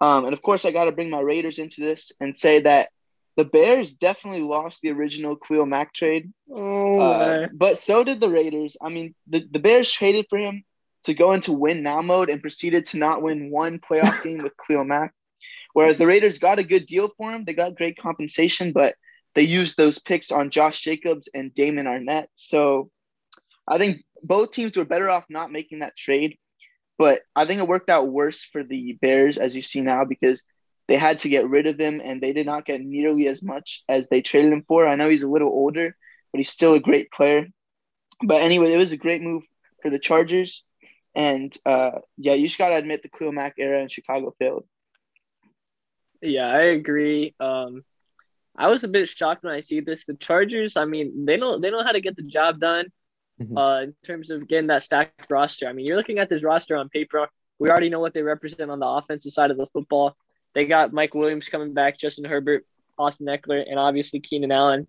Um, 0.01 0.25
and 0.25 0.33
of 0.33 0.41
course, 0.41 0.65
I 0.65 0.71
got 0.71 0.85
to 0.85 0.91
bring 0.91 1.09
my 1.09 1.19
Raiders 1.19 1.59
into 1.59 1.81
this 1.81 2.11
and 2.19 2.35
say 2.35 2.61
that 2.61 2.89
the 3.37 3.45
Bears 3.45 3.93
definitely 3.93 4.41
lost 4.41 4.79
the 4.81 4.91
original 4.91 5.35
Khalil 5.35 5.65
Mack 5.65 5.93
trade. 5.93 6.31
Oh, 6.51 6.99
uh, 6.99 7.47
but 7.53 7.77
so 7.77 8.03
did 8.03 8.19
the 8.19 8.29
Raiders. 8.29 8.75
I 8.81 8.89
mean, 8.89 9.13
the, 9.27 9.45
the 9.49 9.59
Bears 9.59 9.91
traded 9.91 10.25
for 10.29 10.39
him 10.39 10.63
to 11.05 11.13
go 11.13 11.33
into 11.33 11.53
win 11.53 11.83
now 11.83 12.01
mode 12.01 12.29
and 12.29 12.41
proceeded 12.41 12.85
to 12.87 12.97
not 12.97 13.21
win 13.21 13.49
one 13.51 13.79
playoff 13.79 14.23
game 14.23 14.39
with 14.39 14.53
Khalil 14.67 14.85
Mack. 14.85 15.13
Whereas 15.73 15.97
the 15.97 16.07
Raiders 16.07 16.39
got 16.39 16.59
a 16.59 16.63
good 16.63 16.85
deal 16.85 17.11
for 17.17 17.31
him. 17.31 17.45
They 17.45 17.53
got 17.53 17.75
great 17.75 17.97
compensation, 17.97 18.71
but– 18.71 18.95
they 19.35 19.43
used 19.43 19.77
those 19.77 19.99
picks 19.99 20.31
on 20.31 20.49
Josh 20.49 20.81
Jacobs 20.81 21.29
and 21.33 21.53
Damon 21.53 21.85
Arnette. 21.85 22.27
So 22.35 22.89
I 23.67 23.77
think 23.77 24.03
both 24.23 24.51
teams 24.51 24.75
were 24.75 24.85
better 24.85 25.09
off 25.09 25.25
not 25.29 25.51
making 25.51 25.79
that 25.79 25.97
trade. 25.97 26.37
But 26.97 27.21
I 27.35 27.45
think 27.45 27.61
it 27.61 27.67
worked 27.67 27.89
out 27.89 28.09
worse 28.09 28.43
for 28.43 28.63
the 28.63 28.97
Bears, 29.01 29.37
as 29.37 29.55
you 29.55 29.61
see 29.61 29.79
now, 29.79 30.03
because 30.03 30.43
they 30.89 30.97
had 30.97 31.19
to 31.19 31.29
get 31.29 31.47
rid 31.47 31.67
of 31.67 31.79
him 31.79 32.01
and 32.03 32.19
they 32.19 32.33
did 32.33 32.45
not 32.45 32.65
get 32.65 32.81
nearly 32.81 33.27
as 33.27 33.41
much 33.41 33.83
as 33.87 34.09
they 34.09 34.21
traded 34.21 34.51
him 34.51 34.65
for. 34.67 34.85
I 34.85 34.95
know 34.95 35.07
he's 35.07 35.23
a 35.23 35.29
little 35.29 35.47
older, 35.47 35.95
but 36.33 36.39
he's 36.39 36.49
still 36.49 36.73
a 36.73 36.79
great 36.81 37.09
player. 37.11 37.47
But 38.21 38.41
anyway, 38.41 38.73
it 38.73 38.77
was 38.77 38.91
a 38.91 38.97
great 38.97 39.21
move 39.21 39.43
for 39.81 39.89
the 39.89 39.99
Chargers. 39.99 40.65
And 41.15 41.55
uh, 41.65 41.99
yeah, 42.17 42.33
you 42.33 42.47
just 42.47 42.59
got 42.59 42.69
to 42.69 42.75
admit 42.75 43.01
the 43.03 43.09
Khalil 43.09 43.31
Mack 43.31 43.55
era 43.57 43.81
in 43.81 43.87
Chicago 43.87 44.33
failed. 44.39 44.65
Yeah, 46.21 46.47
I 46.47 46.61
agree. 46.63 47.33
Um, 47.39 47.83
I 48.57 48.67
was 48.67 48.83
a 48.83 48.89
bit 48.89 49.07
shocked 49.07 49.43
when 49.43 49.53
I 49.53 49.61
see 49.61 49.79
this. 49.79 50.05
The 50.05 50.15
Chargers, 50.15 50.75
I 50.77 50.85
mean, 50.85 51.25
they 51.25 51.37
know 51.37 51.59
they 51.59 51.71
know 51.71 51.83
how 51.83 51.93
to 51.93 52.01
get 52.01 52.15
the 52.15 52.23
job 52.23 52.59
done. 52.59 52.87
Mm-hmm. 53.41 53.57
Uh, 53.57 53.81
in 53.83 53.95
terms 54.03 54.31
of 54.31 54.49
getting 54.49 54.67
that 54.67 54.83
stacked 54.83 55.31
roster. 55.31 55.65
I 55.65 55.71
mean, 55.71 55.85
you're 55.85 55.95
looking 55.95 56.19
at 56.19 56.27
this 56.27 56.43
roster 56.43 56.75
on 56.75 56.89
paper. 56.89 57.25
We 57.57 57.69
already 57.69 57.87
know 57.87 58.01
what 58.01 58.13
they 58.13 58.21
represent 58.21 58.69
on 58.69 58.79
the 58.79 58.85
offensive 58.85 59.31
side 59.31 59.49
of 59.49 59.55
the 59.55 59.67
football. 59.67 60.17
They 60.53 60.65
got 60.65 60.91
Mike 60.91 61.13
Williams 61.13 61.47
coming 61.47 61.73
back, 61.73 61.97
Justin 61.97 62.25
Herbert, 62.25 62.65
Austin 62.97 63.27
Ekeler, 63.27 63.63
and 63.65 63.79
obviously 63.79 64.19
Keenan 64.19 64.51
Allen. 64.51 64.87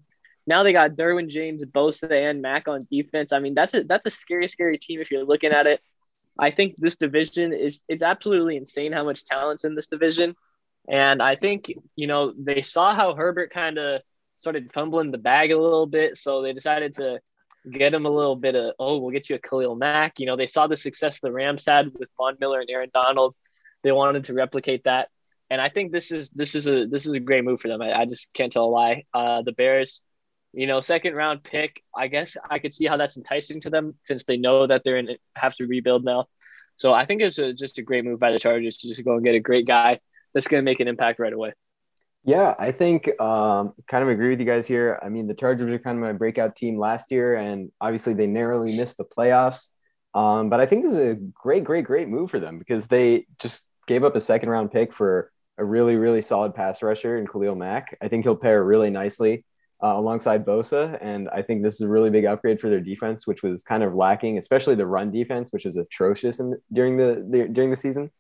Now 0.49 0.65
they 0.65 0.73
got 0.73 0.93
Derwin 0.97 1.29
James, 1.29 1.65
Bosa, 1.65 2.11
and 2.11 2.43
Mack 2.43 2.67
on 2.67 2.89
defense. 2.91 3.33
I 3.33 3.39
mean, 3.39 3.55
that's 3.55 3.75
a 3.75 3.85
that's 3.85 4.07
a 4.07 4.11
scary, 4.11 4.49
scary 4.49 4.79
team 4.79 5.01
if 5.01 5.13
you're 5.13 5.25
looking 5.25 5.53
at 5.53 5.67
it. 5.67 5.81
I 6.41 6.51
think 6.51 6.75
this 6.79 6.97
division 6.97 7.53
is 7.53 7.83
it's 7.89 8.03
absolutely 8.03 8.57
insane 8.57 8.93
how 8.93 9.05
much 9.05 9.25
talent's 9.25 9.65
in 9.65 9.75
this 9.75 9.89
division. 9.89 10.35
And 10.89 11.23
I 11.23 11.37
think, 11.37 11.71
you 11.95 12.07
know, 12.07 12.33
they 12.37 12.63
saw 12.63 12.95
how 12.95 13.15
Herbert 13.15 13.53
kind 13.53 13.79
of 13.79 14.01
started 14.37 14.73
fumbling 14.73 15.11
the 15.11 15.19
bag 15.19 15.53
a 15.53 15.59
little 15.59 15.87
bit. 15.87 16.17
So 16.17 16.41
they 16.41 16.55
decided 16.55 16.95
to 16.97 17.21
get 17.71 17.93
him 17.93 18.07
a 18.07 18.11
little 18.11 18.37
bit 18.37 18.57
of, 18.57 18.75
oh, 18.79 18.99
we'll 18.99 19.11
get 19.11 19.29
you 19.29 19.37
a 19.37 19.39
Khalil 19.39 19.77
Mack. 19.77 20.19
You 20.19 20.27
know, 20.27 20.37
they 20.37 20.47
saw 20.47 20.67
the 20.67 20.79
success 20.79 21.21
the 21.21 21.31
Rams 21.31 21.67
had 21.67 21.93
with 21.99 22.09
Von 22.17 22.37
Miller 22.41 22.61
and 22.61 22.71
Aaron 22.71 22.91
Donald. 22.93 23.35
They 23.83 23.93
wanted 23.93 24.25
to 24.25 24.35
replicate 24.35 24.85
that. 24.85 25.11
And 25.51 25.61
I 25.61 25.69
think 25.69 25.93
this 25.93 26.11
is 26.11 26.31
this 26.31 26.55
is 26.55 26.69
a 26.69 26.87
this 26.87 27.07
is 27.07 27.13
a 27.13 27.21
great 27.21 27.45
move 27.45 27.61
for 27.61 27.69
them. 27.69 27.83
I, 27.83 27.93
I 28.01 28.07
just 28.07 28.33
can't 28.33 28.53
tell 28.53 28.65
a 28.65 28.67
lie. 28.67 29.05
Uh, 29.13 29.43
the 29.43 29.53
Bears, 29.53 30.03
you 30.53 30.67
know, 30.67 30.81
second 30.81 31.15
round 31.15 31.43
pick. 31.43 31.83
I 31.97 32.09
guess 32.09 32.37
I 32.49 32.59
could 32.59 32.75
see 32.75 32.87
how 32.87 32.97
that's 32.97 33.17
enticing 33.17 33.61
to 33.63 33.71
them 33.71 33.95
since 34.05 34.25
they 34.25 34.37
know 34.37 34.67
that 34.67 34.83
they're 34.85 34.99
in 34.99 35.17
have 35.37 35.55
to 35.57 35.67
rebuild 35.67 36.05
now. 36.05 36.27
So 36.77 36.93
I 36.93 37.05
think 37.05 37.21
it's 37.21 37.39
a, 37.39 37.53
just 37.53 37.79
a 37.79 37.83
great 37.83 38.05
move 38.05 38.19
by 38.19 38.33
the 38.33 38.39
Chargers 38.39 38.79
to 38.79 38.89
just 38.89 39.05
go 39.05 39.15
and 39.15 39.25
get 39.25 39.35
a 39.35 39.41
great 39.41 39.67
guy 39.67 40.01
that's 40.33 40.49
going 40.49 40.63
to 40.63 40.65
make 40.65 40.81
an 40.81 40.89
impact 40.89 41.19
right 41.19 41.33
away. 41.33 41.53
Yeah, 42.25 42.55
I 42.59 42.73
think 42.73 43.09
um, 43.21 43.73
kind 43.87 44.03
of 44.03 44.09
agree 44.09 44.31
with 44.31 44.41
you 44.41 44.47
guys 44.47 44.67
here. 44.67 44.99
I 45.03 45.09
mean, 45.09 45.27
the 45.27 45.35
Chargers 45.35 45.71
are 45.71 45.79
kind 45.79 45.97
of 45.97 46.03
my 46.03 46.13
breakout 46.13 46.57
team 46.57 46.79
last 46.79 47.11
year, 47.11 47.35
and 47.35 47.71
obviously 47.81 48.15
they 48.15 48.27
narrowly 48.27 48.77
missed 48.77 48.99
the 48.99 49.05
playoffs. 49.05 49.71
Um, 50.13 50.51
but 50.51 50.61
I 50.61 50.67
think 50.67 50.83
this 50.83 50.93
is 50.93 50.99
a 50.99 51.15
great, 51.15 51.65
great, 51.65 51.85
great 51.85 52.09
move 52.09 52.31
for 52.31 52.41
them 52.41 52.59
because 52.59 52.89
they 52.89 53.27
just 53.39 53.63
gave 53.87 54.05
up 54.05 54.17
a 54.17 54.21
second 54.21 54.49
round 54.49 54.71
pick 54.71 54.93
for 54.93 55.31
a 55.57 55.65
really, 55.65 55.97
really 55.97 56.23
solid 56.23 56.55
pass 56.55 56.83
rusher 56.83 57.17
in 57.17 57.27
Khalil 57.27 57.55
Mack. 57.55 57.97
I 58.03 58.09
think 58.09 58.25
he'll 58.25 58.37
pair 58.37 58.63
really 58.65 58.91
nicely 58.91 59.45
uh, 59.83 59.95
alongside 59.97 60.45
Bosa, 60.45 60.99
and 61.01 61.29
I 61.31 61.43
think 61.43 61.63
this 61.63 61.75
is 61.75 61.81
a 61.81 61.89
really 61.89 62.11
big 62.11 62.27
upgrade 62.27 62.61
for 62.61 62.69
their 62.69 62.81
defense, 62.81 63.27
which 63.27 63.43
was 63.43 63.63
kind 63.63 63.83
of 63.83 63.95
lacking, 63.95 64.37
especially 64.37 64.75
the 64.75 64.87
run 64.87 65.11
defense, 65.11 65.53
which 65.53 65.65
is 65.65 65.77
atrocious 65.77 66.39
in, 66.39 66.59
during 66.73 66.97
the, 66.97 67.27
the 67.29 67.49
during 67.49 67.71
the 67.71 67.77
season. 67.77 68.11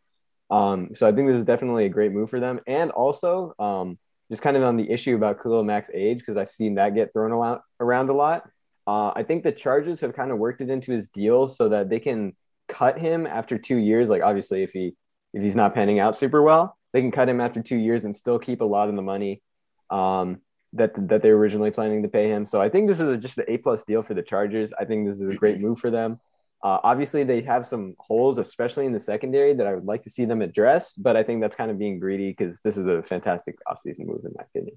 Um, 0.50 0.90
so 0.94 1.06
I 1.06 1.12
think 1.12 1.28
this 1.28 1.36
is 1.36 1.44
definitely 1.44 1.84
a 1.84 1.90
great 1.90 2.12
move 2.12 2.30
for 2.30 2.40
them, 2.40 2.60
and 2.66 2.90
also 2.90 3.54
um, 3.58 3.98
just 4.30 4.42
kind 4.42 4.56
of 4.56 4.62
on 4.62 4.76
the 4.76 4.90
issue 4.90 5.14
about 5.14 5.42
Khalil 5.42 5.64
Mack's 5.64 5.90
age 5.92 6.18
because 6.18 6.36
I've 6.36 6.48
seen 6.48 6.76
that 6.76 6.94
get 6.94 7.12
thrown 7.12 7.32
around, 7.32 7.60
around 7.78 8.08
a 8.08 8.14
lot. 8.14 8.48
Uh, 8.86 9.12
I 9.14 9.22
think 9.22 9.44
the 9.44 9.52
Chargers 9.52 10.00
have 10.00 10.14
kind 10.14 10.30
of 10.30 10.38
worked 10.38 10.60
it 10.62 10.70
into 10.70 10.92
his 10.92 11.08
deal 11.08 11.46
so 11.46 11.68
that 11.68 11.90
they 11.90 12.00
can 12.00 12.34
cut 12.68 12.98
him 12.98 13.26
after 13.26 13.58
two 13.58 13.76
years. 13.76 14.08
Like 14.08 14.22
obviously, 14.22 14.62
if 14.62 14.70
he 14.70 14.96
if 15.34 15.42
he's 15.42 15.54
not 15.54 15.74
panning 15.74 15.98
out 15.98 16.16
super 16.16 16.42
well, 16.42 16.76
they 16.92 17.00
can 17.00 17.10
cut 17.10 17.28
him 17.28 17.40
after 17.40 17.62
two 17.62 17.76
years 17.76 18.04
and 18.04 18.16
still 18.16 18.38
keep 18.38 18.62
a 18.62 18.64
lot 18.64 18.88
of 18.88 18.96
the 18.96 19.02
money. 19.02 19.42
Um, 19.90 20.40
that 20.72 20.92
that 21.08 21.22
they 21.22 21.32
were 21.32 21.38
originally 21.38 21.70
planning 21.70 22.02
to 22.02 22.08
pay 22.08 22.28
him. 22.28 22.46
So 22.46 22.60
I 22.60 22.68
think 22.68 22.88
this 22.88 23.00
is 23.00 23.08
a, 23.08 23.16
just 23.16 23.38
an 23.38 23.44
A 23.48 23.58
plus 23.58 23.84
deal 23.84 24.02
for 24.02 24.14
the 24.14 24.22
Chargers. 24.22 24.72
I 24.78 24.84
think 24.84 25.06
this 25.06 25.20
is 25.20 25.30
a 25.30 25.34
great 25.34 25.60
move 25.60 25.78
for 25.78 25.90
them. 25.90 26.20
Uh, 26.62 26.78
obviously, 26.84 27.24
they 27.24 27.40
have 27.40 27.66
some 27.66 27.94
holes, 27.98 28.36
especially 28.38 28.84
in 28.84 28.92
the 28.92 29.00
secondary, 29.00 29.54
that 29.54 29.66
I 29.66 29.74
would 29.74 29.86
like 29.86 30.02
to 30.02 30.10
see 30.10 30.26
them 30.26 30.42
address. 30.42 30.94
But 30.94 31.16
I 31.16 31.22
think 31.22 31.40
that's 31.40 31.56
kind 31.56 31.70
of 31.70 31.78
being 31.78 31.98
greedy 31.98 32.30
because 32.30 32.60
this 32.60 32.76
is 32.76 32.86
a 32.86 33.02
fantastic 33.02 33.56
offseason 33.66 34.06
move, 34.06 34.24
in 34.24 34.32
my 34.36 34.44
opinion. 34.44 34.76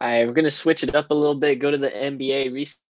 right, 0.00 0.26
we're 0.26 0.34
gonna 0.34 0.50
switch 0.50 0.82
it 0.82 0.94
up 0.94 1.10
a 1.10 1.14
little 1.14 1.34
bit. 1.34 1.58
Go 1.58 1.70
to 1.70 1.78
the 1.78 1.90
NBA. 1.90 2.52
Recently 2.52 2.82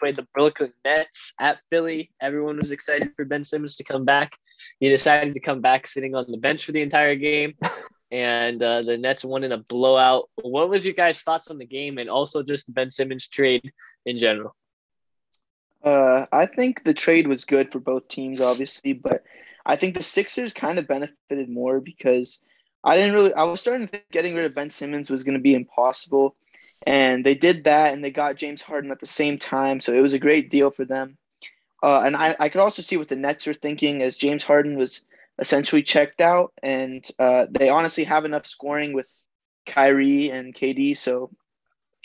played 0.00 0.16
the 0.16 0.26
Brooklyn 0.32 0.72
Nets 0.84 1.34
at 1.38 1.60
Philly. 1.68 2.10
Everyone 2.20 2.58
was 2.58 2.70
excited 2.70 3.10
for 3.14 3.26
Ben 3.26 3.44
Simmons 3.44 3.76
to 3.76 3.84
come 3.84 4.06
back. 4.06 4.32
He 4.80 4.88
decided 4.88 5.34
to 5.34 5.40
come 5.40 5.60
back 5.60 5.86
sitting 5.86 6.14
on 6.14 6.24
the 6.28 6.38
bench 6.38 6.64
for 6.64 6.72
the 6.72 6.82
entire 6.82 7.14
game. 7.14 7.54
and 8.10 8.62
uh, 8.62 8.82
the 8.82 8.96
Nets 8.96 9.24
won 9.24 9.44
in 9.44 9.52
a 9.52 9.58
blowout. 9.58 10.28
What 10.36 10.68
was 10.68 10.84
your 10.84 10.94
guys' 10.94 11.22
thoughts 11.22 11.50
on 11.50 11.58
the 11.58 11.66
game 11.66 11.98
and 11.98 12.08
also 12.08 12.42
just 12.42 12.66
the 12.66 12.72
Ben 12.72 12.90
Simmons 12.90 13.28
trade 13.28 13.72
in 14.04 14.18
general? 14.18 14.54
Uh, 15.82 16.26
I 16.32 16.46
think 16.46 16.84
the 16.84 16.94
trade 16.94 17.26
was 17.26 17.44
good 17.44 17.70
for 17.70 17.78
both 17.78 18.08
teams, 18.08 18.40
obviously, 18.40 18.92
but 18.92 19.22
I 19.64 19.76
think 19.76 19.96
the 19.96 20.02
Sixers 20.02 20.52
kind 20.52 20.78
of 20.78 20.88
benefited 20.88 21.48
more 21.48 21.80
because 21.80 22.40
I 22.82 22.96
didn't 22.96 23.14
really. 23.14 23.34
I 23.34 23.44
was 23.44 23.60
starting 23.60 23.86
to 23.86 23.90
think 23.90 24.04
getting 24.10 24.34
rid 24.34 24.46
of 24.46 24.54
Ben 24.54 24.70
Simmons 24.70 25.10
was 25.10 25.24
going 25.24 25.36
to 25.36 25.42
be 25.42 25.54
impossible, 25.54 26.36
and 26.86 27.24
they 27.24 27.34
did 27.34 27.64
that, 27.64 27.92
and 27.92 28.02
they 28.02 28.10
got 28.10 28.36
James 28.36 28.62
Harden 28.62 28.90
at 28.90 29.00
the 29.00 29.06
same 29.06 29.38
time, 29.38 29.80
so 29.80 29.92
it 29.92 30.00
was 30.00 30.14
a 30.14 30.18
great 30.18 30.50
deal 30.50 30.70
for 30.70 30.84
them. 30.84 31.18
Uh, 31.82 32.00
and 32.00 32.16
I, 32.16 32.34
I 32.38 32.48
could 32.48 32.60
also 32.60 32.82
see 32.82 32.96
what 32.96 33.08
the 33.08 33.16
Nets 33.16 33.46
were 33.46 33.54
thinking 33.54 34.02
as 34.02 34.16
James 34.16 34.42
Harden 34.42 34.76
was 34.76 35.02
essentially 35.38 35.82
checked 35.82 36.20
out, 36.20 36.52
and 36.62 37.06
uh, 37.18 37.46
they 37.50 37.68
honestly 37.68 38.04
have 38.04 38.24
enough 38.24 38.46
scoring 38.46 38.92
with 38.92 39.06
Kyrie 39.66 40.30
and 40.30 40.54
KD. 40.54 40.96
So 40.96 41.30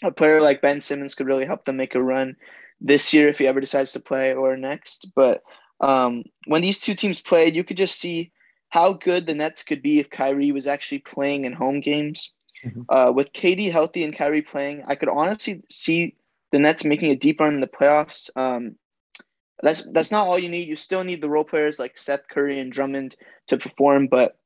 a 0.03 0.11
player 0.11 0.41
like 0.41 0.61
Ben 0.61 0.81
Simmons 0.81 1.15
could 1.15 1.27
really 1.27 1.45
help 1.45 1.65
them 1.65 1.77
make 1.77 1.95
a 1.95 2.01
run 2.01 2.35
this 2.79 3.13
year 3.13 3.27
if 3.27 3.37
he 3.37 3.47
ever 3.47 3.59
decides 3.59 3.91
to 3.93 3.99
play 3.99 4.33
or 4.33 4.57
next. 4.57 5.07
But 5.15 5.43
um, 5.79 6.23
when 6.47 6.61
these 6.61 6.79
two 6.79 6.95
teams 6.95 7.21
played, 7.21 7.55
you 7.55 7.63
could 7.63 7.77
just 7.77 7.99
see 7.99 8.31
how 8.69 8.93
good 8.93 9.25
the 9.25 9.35
Nets 9.35 9.63
could 9.63 9.81
be 9.81 9.99
if 9.99 10.09
Kyrie 10.09 10.51
was 10.51 10.67
actually 10.67 10.99
playing 10.99 11.45
in 11.45 11.53
home 11.53 11.79
games. 11.79 12.33
Mm-hmm. 12.65 12.81
Uh, 12.89 13.11
with 13.11 13.33
KD 13.33 13.71
healthy 13.71 14.03
and 14.03 14.15
Kyrie 14.15 14.43
playing, 14.43 14.83
I 14.87 14.95
could 14.95 15.09
honestly 15.09 15.63
see 15.69 16.15
the 16.51 16.59
Nets 16.59 16.85
making 16.85 17.11
a 17.11 17.15
deep 17.15 17.39
run 17.39 17.55
in 17.55 17.61
the 17.61 17.67
playoffs. 17.67 18.29
Um, 18.35 18.75
that's 19.61 19.83
that's 19.91 20.11
not 20.11 20.27
all 20.27 20.39
you 20.39 20.49
need. 20.49 20.67
You 20.67 20.75
still 20.75 21.03
need 21.03 21.21
the 21.21 21.29
role 21.29 21.43
players 21.43 21.79
like 21.79 21.97
Seth 21.97 22.27
Curry 22.29 22.59
and 22.59 22.71
Drummond 22.71 23.15
to 23.47 23.57
perform, 23.57 24.07
but 24.07 24.37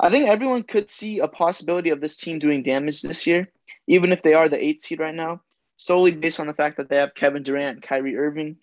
I 0.00 0.10
think 0.10 0.28
everyone 0.28 0.62
could 0.62 0.90
see 0.90 1.18
a 1.18 1.28
possibility 1.28 1.90
of 1.90 2.00
this 2.00 2.16
team 2.16 2.38
doing 2.38 2.62
damage 2.62 3.02
this 3.02 3.26
year, 3.26 3.50
even 3.86 4.12
if 4.12 4.22
they 4.22 4.34
are 4.34 4.48
the 4.48 4.62
eight 4.62 4.82
seed 4.82 5.00
right 5.00 5.14
now, 5.14 5.40
solely 5.76 6.12
based 6.12 6.38
on 6.38 6.46
the 6.46 6.54
fact 6.54 6.76
that 6.76 6.88
they 6.88 6.96
have 6.96 7.14
Kevin 7.14 7.42
Durant 7.42 7.76
and 7.76 7.82
Kyrie 7.82 8.16
Irving. 8.16 8.56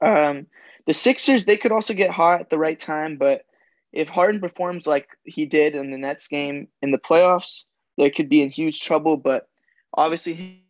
Um, 0.00 0.46
the 0.86 0.92
Sixers 0.92 1.44
they 1.44 1.56
could 1.56 1.72
also 1.72 1.94
get 1.94 2.10
hot 2.10 2.40
at 2.40 2.50
the 2.50 2.58
right 2.58 2.78
time, 2.78 3.16
but 3.16 3.46
if 3.92 4.08
Harden 4.08 4.40
performs 4.40 4.86
like 4.86 5.08
he 5.24 5.46
did 5.46 5.74
in 5.74 5.90
the 5.90 5.98
Nets 5.98 6.28
game 6.28 6.68
in 6.82 6.90
the 6.90 6.98
playoffs, 6.98 7.64
they 7.96 8.10
could 8.10 8.28
be 8.28 8.42
in 8.42 8.50
huge 8.50 8.80
trouble. 8.80 9.16
But 9.16 9.48
obviously, 9.94 10.64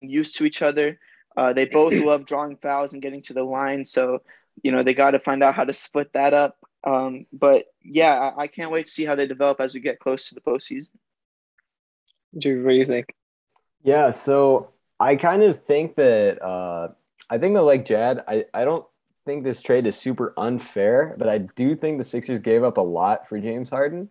used 0.00 0.36
to 0.36 0.44
each 0.44 0.62
other. 0.62 0.98
Uh, 1.36 1.52
they 1.52 1.66
both 1.66 1.92
love 1.92 2.26
drawing 2.26 2.56
fouls 2.56 2.92
and 2.92 3.02
getting 3.02 3.22
to 3.22 3.34
the 3.34 3.42
line, 3.42 3.84
so 3.84 4.20
you 4.62 4.72
know 4.72 4.82
they 4.82 4.94
got 4.94 5.10
to 5.10 5.20
find 5.20 5.42
out 5.42 5.54
how 5.54 5.64
to 5.64 5.74
split 5.74 6.12
that 6.14 6.32
up. 6.32 6.56
Um, 6.84 7.26
but 7.32 7.66
yeah, 7.82 8.32
I, 8.36 8.42
I, 8.42 8.46
can't 8.46 8.70
wait 8.70 8.86
to 8.86 8.92
see 8.92 9.04
how 9.04 9.16
they 9.16 9.26
develop 9.26 9.60
as 9.60 9.74
we 9.74 9.80
get 9.80 9.98
close 9.98 10.28
to 10.28 10.36
the 10.36 10.40
postseason. 10.40 10.90
Drew, 12.38 12.64
what 12.64 12.70
do 12.70 12.76
you 12.76 12.86
think? 12.86 13.06
Yeah, 13.82 14.12
so 14.12 14.70
I 15.00 15.16
kind 15.16 15.42
of 15.42 15.64
think 15.64 15.96
that 15.96 16.42
uh, 16.42 16.88
I 17.28 17.38
think 17.38 17.54
that 17.54 17.62
like 17.62 17.86
Jad, 17.86 18.22
I, 18.28 18.44
I 18.54 18.64
don't 18.64 18.84
think 19.24 19.42
this 19.42 19.60
trade 19.60 19.86
is 19.86 19.96
super 19.96 20.32
unfair, 20.36 21.16
but 21.18 21.28
I 21.28 21.38
do 21.38 21.74
think 21.74 21.98
the 21.98 22.04
Sixers 22.04 22.40
gave 22.40 22.62
up 22.62 22.78
a 22.78 22.82
lot 22.82 23.28
for 23.28 23.38
James 23.40 23.70
Harden. 23.70 24.08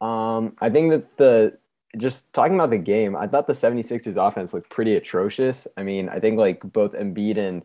Um, 0.00 0.56
I 0.60 0.70
think 0.70 0.90
that 0.90 1.16
the 1.18 1.58
just 1.96 2.32
talking 2.32 2.54
about 2.54 2.70
the 2.70 2.78
game, 2.78 3.16
I 3.16 3.26
thought 3.26 3.46
the 3.46 3.54
76ers 3.54 4.16
offense 4.16 4.54
looked 4.54 4.70
pretty 4.70 4.94
atrocious. 4.96 5.66
I 5.76 5.82
mean, 5.82 6.08
I 6.08 6.20
think 6.20 6.38
like 6.38 6.60
both 6.72 6.92
Embiid 6.92 7.36
and 7.36 7.62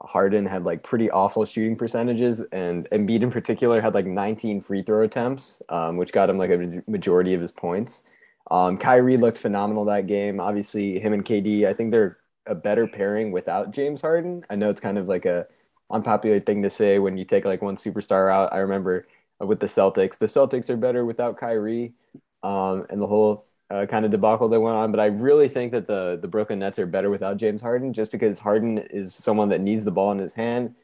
Harden 0.00 0.46
had 0.46 0.64
like 0.64 0.82
pretty 0.82 1.10
awful 1.10 1.44
shooting 1.44 1.76
percentages, 1.76 2.40
and 2.52 2.88
Embiid 2.90 3.22
in 3.22 3.30
particular 3.30 3.80
had 3.80 3.94
like 3.94 4.06
19 4.06 4.60
free 4.60 4.82
throw 4.82 5.02
attempts, 5.04 5.62
um, 5.68 5.96
which 5.96 6.12
got 6.12 6.30
him 6.30 6.38
like 6.38 6.50
a 6.50 6.82
majority 6.88 7.34
of 7.34 7.40
his 7.40 7.52
points. 7.52 8.02
Um, 8.50 8.76
Kyrie 8.78 9.16
looked 9.16 9.38
phenomenal 9.38 9.84
that 9.86 10.06
game. 10.06 10.40
Obviously, 10.40 10.98
him 11.00 11.12
and 11.12 11.24
KD, 11.24 11.66
I 11.66 11.72
think 11.74 11.90
they're 11.90 12.18
a 12.46 12.54
better 12.54 12.86
pairing 12.86 13.32
without 13.32 13.70
James 13.70 14.00
Harden. 14.00 14.44
I 14.50 14.56
know 14.56 14.70
it's 14.70 14.80
kind 14.80 14.98
of 14.98 15.08
like 15.08 15.24
a 15.24 15.46
unpopular 15.90 16.40
thing 16.40 16.62
to 16.62 16.70
say 16.70 16.98
when 16.98 17.16
you 17.16 17.24
take 17.24 17.44
like 17.44 17.62
one 17.62 17.76
superstar 17.76 18.30
out. 18.32 18.52
I 18.52 18.58
remember 18.58 19.06
with 19.40 19.60
the 19.60 19.66
Celtics, 19.66 20.18
the 20.18 20.26
Celtics 20.26 20.70
are 20.70 20.76
better 20.76 21.04
without 21.04 21.38
Kyrie, 21.38 21.94
um, 22.42 22.86
and 22.90 23.00
the 23.00 23.06
whole 23.06 23.46
uh, 23.70 23.86
kind 23.86 24.04
of 24.04 24.10
debacle 24.10 24.48
that 24.48 24.60
went 24.60 24.76
on. 24.76 24.90
But 24.90 25.00
I 25.00 25.06
really 25.06 25.48
think 25.48 25.72
that 25.72 25.86
the 25.86 26.18
the 26.20 26.28
Brooklyn 26.28 26.58
Nets 26.58 26.78
are 26.78 26.86
better 26.86 27.10
without 27.10 27.36
James 27.36 27.62
Harden, 27.62 27.92
just 27.92 28.10
because 28.10 28.38
Harden 28.38 28.78
is 28.78 29.14
someone 29.14 29.48
that 29.50 29.60
needs 29.60 29.84
the 29.84 29.90
ball 29.90 30.12
in 30.12 30.18
his 30.18 30.34
hand 30.34 30.74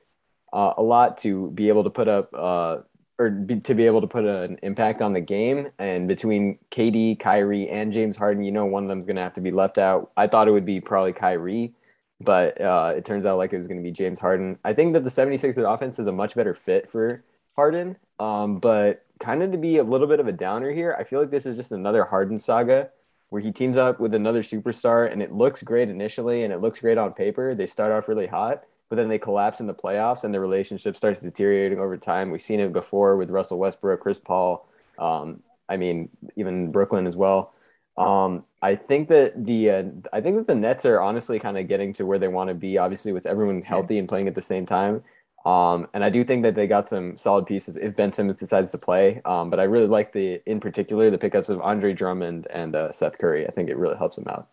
uh, 0.53 0.75
a 0.77 0.83
lot 0.83 1.19
to 1.19 1.51
be 1.53 1.69
able 1.69 1.85
to 1.85 1.91
put 1.91 2.09
up 2.09 2.31
uh, 2.35 2.79
or 3.19 3.31
be, 3.31 3.61
to 3.61 3.75
be 3.75 3.87
able 3.87 4.01
to 4.01 4.07
put 4.07 4.25
an 4.25 4.59
impact 4.63 5.03
on 5.03 5.13
the 5.13 5.21
game. 5.21 5.69
And 5.79 6.09
between 6.09 6.59
KD, 6.71 7.19
Kyrie, 7.19 7.69
and 7.69 7.93
James 7.93 8.17
Harden, 8.17 8.43
you 8.43 8.53
know 8.53 8.67
one 8.67 8.85
of 8.85 8.89
them 8.89 9.01
is 9.01 9.07
going 9.07 9.17
to 9.17 9.23
have 9.23 9.35
to 9.35 9.41
be 9.41 9.51
left 9.51 9.79
out. 9.79 10.11
I 10.17 10.27
thought 10.27 10.49
it 10.49 10.53
would 10.53 10.67
be 10.67 10.81
probably 10.81 11.13
Kyrie. 11.13 11.75
But 12.23 12.61
uh, 12.61 12.93
it 12.97 13.07
turns 13.07 13.25
out 13.25 13.39
like 13.39 13.53
it 13.55 13.59
was 13.59 13.67
going 13.67 13.79
to 13.79 13.83
be 13.83 13.93
James 13.93 14.19
Harden. 14.19 14.59
I 14.63 14.75
think 14.75 14.93
that 14.93 15.05
the 15.05 15.11
76ers 15.11 15.73
offense 15.73 15.99
is 15.99 16.07
a 16.07 16.13
much 16.13 16.35
better 16.35 16.53
fit 16.53 16.91
for 16.91 17.25
Harden. 17.57 17.97
Um, 18.19 18.59
but 18.59 19.07
kind 19.21 19.43
of 19.43 19.53
to 19.53 19.59
be 19.59 19.77
a 19.77 19.85
little 19.85 20.07
bit 20.07 20.19
of 20.19 20.27
a 20.27 20.33
downer 20.33 20.73
here, 20.73 20.97
I 20.99 21.05
feel 21.05 21.21
like 21.21 21.31
this 21.31 21.47
is 21.47 21.57
just 21.57 21.73
another 21.73 22.05
Harden 22.05 22.39
saga 22.39 22.91
where 23.29 23.41
he 23.41 23.53
teams 23.53 23.77
up 23.77 24.01
with 24.01 24.13
another 24.15 24.43
superstar 24.43 25.11
and 25.11 25.23
it 25.23 25.33
looks 25.33 25.63
great 25.63 25.89
initially 25.89 26.43
and 26.43 26.53
it 26.53 26.61
looks 26.61 26.81
great 26.81 26.99
on 26.99 27.13
paper. 27.13 27.55
They 27.55 27.67
start 27.67 27.93
off 27.93 28.09
really 28.09 28.27
hot, 28.27 28.65
but 28.89 28.97
then 28.97 29.09
they 29.09 29.19
collapse 29.19 29.61
in 29.61 29.69
the 29.69 29.75
playoffs 29.75 30.25
and 30.25 30.35
the 30.35 30.41
relationship 30.41 30.97
starts 30.97 31.21
deteriorating 31.21 31.79
over 31.79 31.97
time. 31.97 32.31
We've 32.31 32.43
seen 32.43 32.59
it 32.59 32.73
before 32.73 33.17
with 33.17 33.31
Russell 33.31 33.59
Westbrook, 33.59 34.01
Chris 34.01 34.19
Paul. 34.19 34.67
Um, 34.99 35.43
I 35.69 35.77
mean, 35.77 36.09
even 36.35 36.73
Brooklyn 36.73 37.07
as 37.07 37.15
well. 37.15 37.53
Um, 37.97 38.45
I 38.63 38.75
think 38.75 39.09
that 39.09 39.45
the 39.45 39.71
uh, 39.71 39.83
I 40.13 40.21
think 40.21 40.37
that 40.37 40.47
the 40.47 40.55
Nets 40.55 40.85
are 40.85 41.01
honestly 41.01 41.39
kind 41.39 41.59
of 41.59 41.69
getting 41.69 41.93
to 41.95 42.07
where 42.07 42.19
they 42.19 42.29
want 42.29 42.49
to 42.49 42.55
be. 42.55 42.79
Obviously, 42.79 43.13
with 43.13 43.27
everyone 43.27 43.63
healthy 43.63 43.99
and 43.99 44.09
playing 44.09 44.27
at 44.27 44.35
the 44.35 44.43
same 44.43 44.67
time. 44.67 45.03
Um, 45.45 45.89
and 45.95 46.05
I 46.05 46.11
do 46.11 46.23
think 46.23 46.43
that 46.43 46.55
they 46.55 46.67
got 46.67 46.91
some 46.91 47.19
solid 47.19 47.47
pieces 47.47 47.77
if 47.77 47.97
Ben 47.97 48.13
Simmons 48.13 48.39
decides 48.39 48.71
to 48.73 48.79
play. 48.79 49.23
Um, 49.25 49.49
but 49.49 49.59
I 49.59 49.65
really 49.65 49.87
like 49.87 50.13
the, 50.13 50.41
in 50.47 50.61
particular, 50.61 51.11
the 51.11 51.19
pickups 51.19 51.49
of 51.49 51.61
Andre 51.63 51.95
Drummond 51.95 52.47
and 52.51 52.77
uh, 52.77 52.93
Seth 52.93 53.19
Curry. 53.19 53.47
I 53.47 53.51
think 53.51 53.71
it 53.71 53.79
really 53.79 53.97
helps 53.97 54.17
them 54.17 54.29
out. 54.29 54.49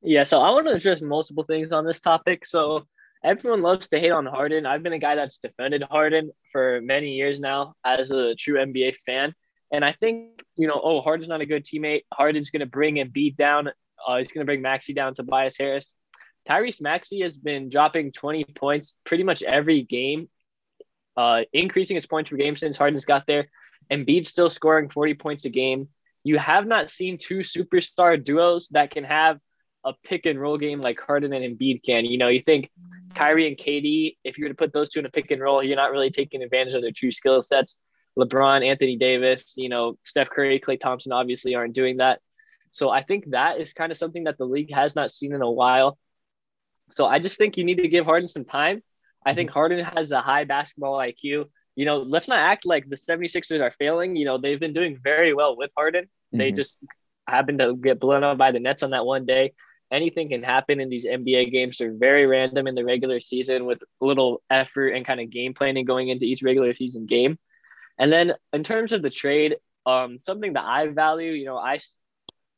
Yeah, 0.00 0.24
so 0.24 0.40
I 0.40 0.50
want 0.50 0.66
to 0.66 0.72
address 0.72 1.02
multiple 1.02 1.44
things 1.44 1.72
on 1.72 1.84
this 1.84 2.00
topic. 2.00 2.46
So 2.46 2.86
everyone 3.22 3.62
loves 3.62 3.88
to 3.88 3.98
hate 3.98 4.12
on 4.12 4.26
Harden. 4.26 4.64
I've 4.64 4.82
been 4.82 4.92
a 4.92 4.98
guy 4.98 5.16
that's 5.16 5.38
defended 5.38 5.82
Harden 5.82 6.30
for 6.52 6.80
many 6.80 7.12
years 7.12 7.40
now 7.40 7.74
as 7.84 8.10
a 8.10 8.34
true 8.34 8.56
NBA 8.56 8.96
fan. 9.04 9.34
And 9.70 9.84
I 9.84 9.92
think, 9.92 10.42
you 10.56 10.66
know, 10.66 10.80
oh, 10.82 11.02
Harden's 11.02 11.28
not 11.28 11.42
a 11.42 11.46
good 11.46 11.64
teammate. 11.64 12.04
Harden's 12.14 12.50
going 12.50 12.60
to 12.60 12.66
bring 12.66 12.94
Embiid 12.94 13.36
down. 13.36 13.68
Uh, 14.06 14.18
he's 14.18 14.28
going 14.28 14.40
to 14.40 14.46
bring 14.46 14.62
Maxey 14.62 14.94
down, 14.94 15.14
to 15.14 15.22
Tobias 15.22 15.58
Harris. 15.58 15.92
Tyrese 16.48 16.80
Maxey 16.80 17.20
has 17.20 17.36
been 17.36 17.68
dropping 17.68 18.12
20 18.12 18.44
points 18.54 18.96
pretty 19.04 19.24
much 19.24 19.42
every 19.42 19.82
game, 19.82 20.28
uh, 21.16 21.42
increasing 21.52 21.94
his 21.94 22.06
points 22.06 22.30
per 22.30 22.36
game 22.36 22.56
since 22.56 22.76
Harden's 22.76 23.04
got 23.04 23.26
there. 23.26 23.48
Embiid's 23.90 24.30
still 24.30 24.50
scoring 24.50 24.88
40 24.88 25.14
points 25.14 25.44
a 25.44 25.50
game. 25.50 25.88
You 26.24 26.38
have 26.38 26.66
not 26.66 26.90
seen 26.90 27.18
two 27.18 27.40
superstar 27.40 28.22
duos 28.22 28.68
that 28.68 28.90
can 28.90 29.04
have 29.04 29.38
a 29.84 29.92
pick 30.04 30.26
and 30.26 30.40
roll 30.40 30.58
game 30.58 30.80
like 30.80 31.00
Harden 31.00 31.32
and 31.32 31.44
Embiid 31.44 31.84
can. 31.84 32.04
You 32.04 32.18
know, 32.18 32.28
you 32.28 32.40
think 32.40 32.70
Kyrie 33.14 33.48
and 33.48 33.56
KD, 33.56 34.16
if 34.24 34.38
you 34.38 34.44
were 34.44 34.48
to 34.50 34.54
put 34.54 34.72
those 34.72 34.90
two 34.90 35.00
in 35.00 35.06
a 35.06 35.10
pick 35.10 35.30
and 35.30 35.40
roll, 35.40 35.62
you're 35.62 35.76
not 35.76 35.92
really 35.92 36.10
taking 36.10 36.42
advantage 36.42 36.74
of 36.74 36.82
their 36.82 36.92
true 36.92 37.10
skill 37.10 37.42
sets. 37.42 37.78
LeBron, 38.18 38.66
Anthony 38.66 38.96
Davis, 38.96 39.54
you 39.56 39.68
know, 39.68 39.96
Steph 40.02 40.30
Curry, 40.30 40.60
Klay 40.60 40.78
Thompson 40.78 41.12
obviously 41.12 41.54
aren't 41.54 41.74
doing 41.74 41.98
that. 41.98 42.20
So 42.70 42.90
I 42.90 43.02
think 43.02 43.30
that 43.30 43.60
is 43.60 43.72
kind 43.72 43.92
of 43.92 43.98
something 43.98 44.24
that 44.24 44.38
the 44.38 44.44
league 44.44 44.72
has 44.74 44.94
not 44.94 45.10
seen 45.10 45.32
in 45.32 45.40
a 45.40 45.50
while. 45.50 45.98
So 46.90 47.06
I 47.06 47.18
just 47.18 47.38
think 47.38 47.56
you 47.56 47.64
need 47.64 47.78
to 47.78 47.88
give 47.88 48.04
Harden 48.04 48.28
some 48.28 48.44
time. 48.44 48.82
I 49.24 49.34
think 49.34 49.50
mm-hmm. 49.50 49.58
Harden 49.58 49.84
has 49.84 50.12
a 50.12 50.20
high 50.20 50.44
basketball 50.44 50.98
IQ. 50.98 51.46
You 51.76 51.84
know, 51.84 51.98
let's 51.98 52.28
not 52.28 52.38
act 52.38 52.66
like 52.66 52.88
the 52.88 52.96
76ers 52.96 53.60
are 53.60 53.74
failing. 53.78 54.16
You 54.16 54.24
know, 54.24 54.38
they've 54.38 54.58
been 54.58 54.72
doing 54.72 54.98
very 55.02 55.34
well 55.34 55.56
with 55.56 55.70
Harden. 55.76 56.04
Mm-hmm. 56.04 56.38
They 56.38 56.52
just 56.52 56.78
happened 57.26 57.58
to 57.58 57.76
get 57.76 58.00
blown 58.00 58.24
out 58.24 58.38
by 58.38 58.52
the 58.52 58.60
Nets 58.60 58.82
on 58.82 58.90
that 58.90 59.06
one 59.06 59.26
day. 59.26 59.52
Anything 59.90 60.28
can 60.28 60.42
happen 60.42 60.80
in 60.80 60.90
these 60.90 61.06
NBA 61.06 61.50
games. 61.50 61.78
They're 61.78 61.94
very 61.94 62.26
random 62.26 62.66
in 62.66 62.74
the 62.74 62.84
regular 62.84 63.20
season 63.20 63.64
with 63.64 63.82
little 64.00 64.42
effort 64.50 64.88
and 64.88 65.06
kind 65.06 65.20
of 65.20 65.30
game 65.30 65.54
planning 65.54 65.86
going 65.86 66.08
into 66.08 66.26
each 66.26 66.42
regular 66.42 66.74
season 66.74 67.06
game. 67.06 67.38
And 67.98 68.12
then 68.12 68.34
in 68.52 68.64
terms 68.64 68.92
of 68.92 69.02
the 69.02 69.10
trade, 69.10 69.56
um, 69.86 70.18
something 70.18 70.52
that 70.52 70.64
I 70.64 70.88
value, 70.88 71.32
you 71.32 71.46
know, 71.46 71.56
I 71.56 71.78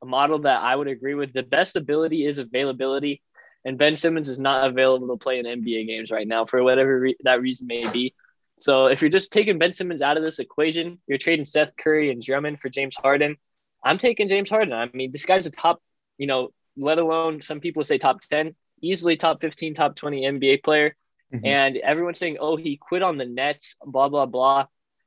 a 0.02 0.06
model 0.06 0.40
that 0.40 0.62
I 0.62 0.74
would 0.74 0.88
agree 0.88 1.14
with. 1.14 1.32
The 1.32 1.42
best 1.42 1.76
ability 1.76 2.26
is 2.26 2.38
availability, 2.38 3.22
and 3.64 3.78
Ben 3.78 3.96
Simmons 3.96 4.28
is 4.28 4.38
not 4.38 4.68
available 4.68 5.08
to 5.08 5.16
play 5.16 5.38
in 5.38 5.46
NBA 5.46 5.86
games 5.86 6.10
right 6.10 6.26
now 6.26 6.46
for 6.46 6.62
whatever 6.62 7.00
re- 7.00 7.16
that 7.24 7.40
reason 7.40 7.66
may 7.66 7.88
be. 7.90 8.14
So 8.60 8.86
if 8.86 9.00
you're 9.00 9.10
just 9.10 9.32
taking 9.32 9.58
Ben 9.58 9.72
Simmons 9.72 10.02
out 10.02 10.16
of 10.16 10.22
this 10.22 10.38
equation, 10.38 10.98
you're 11.06 11.18
trading 11.18 11.44
Seth 11.44 11.72
Curry 11.78 12.10
and 12.10 12.22
Drummond 12.22 12.60
for 12.60 12.68
James 12.68 12.96
Harden. 12.96 13.36
I'm 13.82 13.98
taking 13.98 14.28
James 14.28 14.50
Harden. 14.50 14.72
I 14.72 14.88
mean, 14.92 15.12
this 15.12 15.24
guy's 15.24 15.46
a 15.46 15.50
top, 15.50 15.82
you 16.18 16.26
know, 16.26 16.50
let 16.76 16.98
alone 16.98 17.40
some 17.40 17.60
people 17.60 17.84
say 17.84 17.98
top 17.98 18.20
10, 18.20 18.54
easily 18.82 19.16
top 19.16 19.40
15, 19.40 19.74
top 19.74 19.96
20 19.96 20.22
NBA 20.22 20.62
player. 20.62 20.94
Mm-hmm. 21.32 21.46
And 21.46 21.76
everyone's 21.78 22.18
saying, 22.18 22.38
oh, 22.40 22.56
he 22.56 22.76
quit 22.76 23.02
on 23.02 23.16
the 23.16 23.24
Nets, 23.24 23.76
blah, 23.84 24.08
blah, 24.08 24.26
blah. 24.26 24.66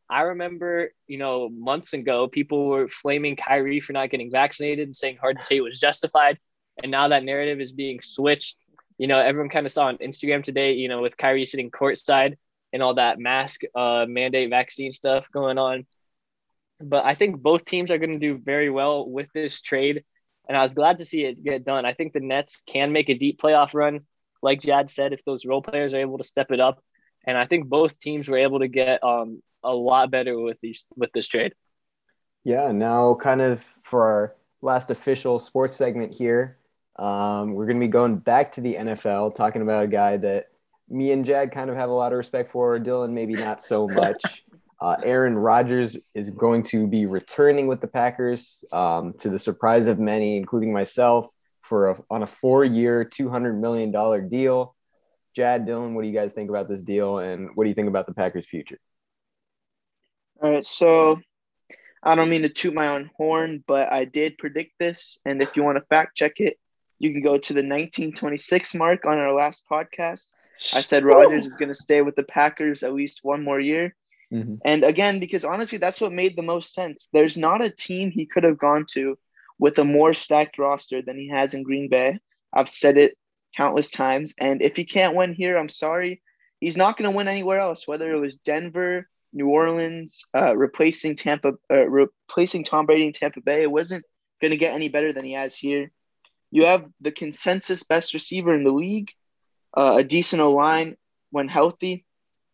I 0.10 0.22
remember, 0.22 0.92
you 1.08 1.18
know, 1.18 1.50
months 1.50 1.94
ago, 1.94 2.28
people 2.28 2.68
were 2.68 2.88
flaming 2.88 3.36
Kyrie 3.36 3.80
for 3.80 3.94
not 3.94 4.10
getting 4.10 4.32
vaccinated 4.32 4.88
and 4.88 4.96
saying 4.96 5.18
Harden 5.18 5.44
State 5.44 5.62
was 5.62 5.80
justified. 5.80 6.38
And 6.82 6.92
now 6.92 7.10
that 7.10 7.24
narrative 7.24 7.60
is 7.62 7.72
being 7.72 8.02
switched. 8.02 8.58
You 8.98 9.08
know, 9.08 9.20
everyone 9.20 9.50
kind 9.50 9.66
of 9.66 9.72
saw 9.72 9.86
on 9.86 9.98
Instagram 9.98 10.44
today, 10.44 10.74
you 10.74 10.88
know, 10.88 11.02
with 11.02 11.18
Kyrie 11.18 11.46
sitting 11.46 11.72
courtside 11.72 12.36
and 12.72 12.82
all 12.82 12.96
that 12.96 13.20
mask 13.20 13.62
uh, 13.76 14.06
mandate 14.08 14.50
vaccine 14.50 14.92
stuff 14.92 15.28
going 15.32 15.58
on. 15.58 15.86
But 16.80 17.06
I 17.06 17.16
think 17.16 17.42
both 17.42 17.66
teams 17.66 17.92
are 17.92 17.98
going 17.98 18.20
to 18.20 18.20
do 18.20 18.38
very 18.38 18.70
well 18.70 19.08
with 19.08 19.28
this 19.34 19.62
trade. 19.62 20.04
And 20.48 20.58
I 20.58 20.64
was 20.64 20.74
glad 20.74 20.98
to 20.98 21.06
see 21.06 21.24
it 21.24 21.44
get 21.44 21.66
done. 21.66 21.86
I 21.86 21.94
think 21.94 22.14
the 22.14 22.20
Nets 22.20 22.62
can 22.68 22.92
make 22.92 23.10
a 23.10 23.14
deep 23.14 23.40
playoff 23.40 23.74
run. 23.74 24.02
Like 24.42 24.60
Jad 24.60 24.90
said, 24.90 25.14
if 25.14 25.24
those 25.24 25.46
role 25.46 25.62
players 25.62 25.94
are 25.94 26.02
able 26.02 26.18
to 26.18 26.24
step 26.24 26.52
it 26.52 26.60
up. 26.60 26.84
And 27.26 27.38
I 27.38 27.46
think 27.46 27.68
both 27.68 28.00
teams 28.00 28.28
were 28.28 28.38
able 28.38 28.60
to 28.60 28.68
get 28.68 29.02
um, 29.02 29.42
a 29.64 29.74
lot 29.74 30.12
better 30.12 30.38
with 30.38 30.58
these 30.62 30.86
with 30.96 31.12
this 31.14 31.28
trade. 31.28 31.54
Yeah, 32.44 32.72
now 32.74 33.16
kind 33.16 33.42
of 33.42 33.64
for 33.84 34.04
our 34.04 34.36
last 34.62 34.92
official 34.92 35.40
sports 35.40 35.76
segment 35.76 36.14
here, 36.14 36.58
um, 36.98 37.54
we're 37.54 37.66
going 37.66 37.80
to 37.80 37.86
be 37.86 37.92
going 37.92 38.18
back 38.18 38.54
to 38.54 38.62
the 38.62 38.76
NFL, 38.76 39.36
talking 39.36 39.62
about 39.62 39.86
a 39.86 39.88
guy 39.88 40.18
that 40.18 40.48
me 40.90 41.12
and 41.12 41.26
Jad 41.26 41.52
kind 41.52 41.70
of 41.70 41.76
have 41.76 41.90
a 41.90 41.94
lot 41.94 42.12
of 42.12 42.18
respect 42.18 42.52
for. 42.52 42.80
Dylan, 42.80 43.12
maybe 43.12 43.34
not 43.34 43.62
so 43.62 43.88
much. 43.90 44.44
Uh, 44.80 44.98
Aaron 45.04 45.38
Rodgers 45.38 45.98
is 46.14 46.30
going 46.30 46.64
to 46.64 46.88
be 46.88 47.06
returning 47.06 47.68
with 47.68 47.80
the 47.80 47.88
Packers 47.88 48.64
um, 48.72 49.14
to 49.20 49.30
the 49.30 49.40
surprise 49.40 49.88
of 49.88 49.98
many, 49.98 50.38
including 50.38 50.74
myself, 50.74 51.32
for 51.62 51.92
a, 51.92 52.04
on 52.10 52.22
a 52.22 52.28
four-year, 52.28 53.06
two 53.06 53.30
hundred 53.30 53.60
million 53.60 53.92
dollar 53.92 54.22
deal. 54.22 54.76
Jad, 55.36 55.66
Dylan, 55.66 55.94
what 55.94 56.04
do 56.04 56.10
you 56.10 56.14
guys 56.14 56.34
think 56.34 56.50
about 56.50 56.68
this 56.68 56.82
deal, 56.82 57.20
and 57.20 57.50
what 57.56 57.64
do 57.64 57.70
you 57.70 57.74
think 57.74 57.88
about 57.88 58.06
the 58.06 58.14
Packers' 58.14 58.46
future? 58.46 58.78
All 60.42 60.52
right, 60.52 60.66
so 60.66 61.22
I 62.04 62.16
don't 62.16 62.30
mean 62.30 62.42
to 62.42 62.50
toot 62.50 62.74
my 62.74 62.90
own 62.90 63.10
horn, 63.16 63.64
but 63.66 63.92
I 63.92 64.04
did 64.06 64.38
predict 64.38 64.74
this, 64.80 65.18
and 65.26 65.42
if 65.42 65.56
you 65.56 65.64
want 65.64 65.78
to 65.78 65.86
fact 65.86 66.18
check 66.18 66.34
it, 66.42 66.58
you 67.04 67.12
can 67.12 67.22
go 67.22 67.38
to 67.38 67.54
the 67.54 67.60
1926 67.60 68.76
mark 68.76 69.06
on 69.06 69.18
our 69.18 69.34
last 69.34 69.64
podcast. 69.70 70.28
I 70.74 70.80
said 70.80 71.04
Rodgers 71.04 71.46
is 71.46 71.58
going 71.58 71.68
to 71.68 71.76
stay 71.76 72.02
with 72.02 72.16
the 72.16 72.24
Packers 72.24 72.82
at 72.82 72.94
least 72.94 73.20
one 73.24 73.44
more 73.44 73.60
year. 73.60 73.94
Mm-hmm. 74.32 74.56
And 74.64 74.86
again, 74.86 75.20
because 75.20 75.44
honestly, 75.44 75.78
that's 75.78 76.00
what 76.00 76.14
made 76.14 76.38
the 76.38 76.42
most 76.42 76.74
sense. 76.74 77.10
There's 77.12 77.38
not 77.38 77.62
a 77.62 77.70
team 77.70 78.10
he 78.10 78.26
could 78.26 78.46
have 78.46 78.58
gone 78.58 78.86
to 78.94 79.18
with 79.60 79.78
a 79.80 79.84
more 79.84 80.14
stacked 80.14 80.58
roster 80.58 81.02
than 81.02 81.18
he 81.18 81.28
has 81.28 81.54
in 81.54 81.64
Green 81.64 81.90
Bay. 81.90 82.20
I've 82.54 82.70
said 82.70 82.98
it 82.98 83.18
countless 83.58 83.92
times. 83.92 84.34
And 84.40 84.62
if 84.62 84.78
he 84.78 84.86
can't 84.86 85.16
win 85.16 85.34
here, 85.34 85.58
I'm 85.58 85.70
sorry. 85.70 86.22
He's 86.62 86.78
not 86.78 86.98
going 86.98 87.12
to 87.12 87.16
win 87.16 87.28
anywhere 87.28 87.60
else, 87.60 87.86
whether 87.86 88.14
it 88.14 88.20
was 88.20 88.38
Denver, 88.38 89.10
New 89.34 89.50
Orleans, 89.50 90.24
uh, 90.34 90.56
replacing 90.56 91.18
Tampa, 91.18 91.54
uh, 91.70 91.86
replacing 91.86 92.64
Tom 92.64 92.86
Brady 92.86 93.08
in 93.08 93.14
Tampa 93.14 93.42
Bay. 93.42 93.64
It 93.64 93.72
wasn't 93.72 94.06
going 94.42 94.52
to 94.52 94.58
get 94.58 94.74
any 94.74 94.88
better 94.88 95.12
than 95.12 95.26
he 95.26 95.34
has 95.34 95.54
here. 95.54 95.92
You 96.54 96.66
have 96.66 96.86
the 97.02 97.12
consensus 97.12 97.82
best 97.82 98.14
receiver 98.14 98.54
in 98.54 98.64
the 98.64 98.72
league, 98.72 99.10
uh, 99.76 99.96
a 99.98 100.04
decent 100.04 100.40
O 100.40 100.52
line 100.52 100.98
when 101.32 101.48
healthy, 101.48 102.06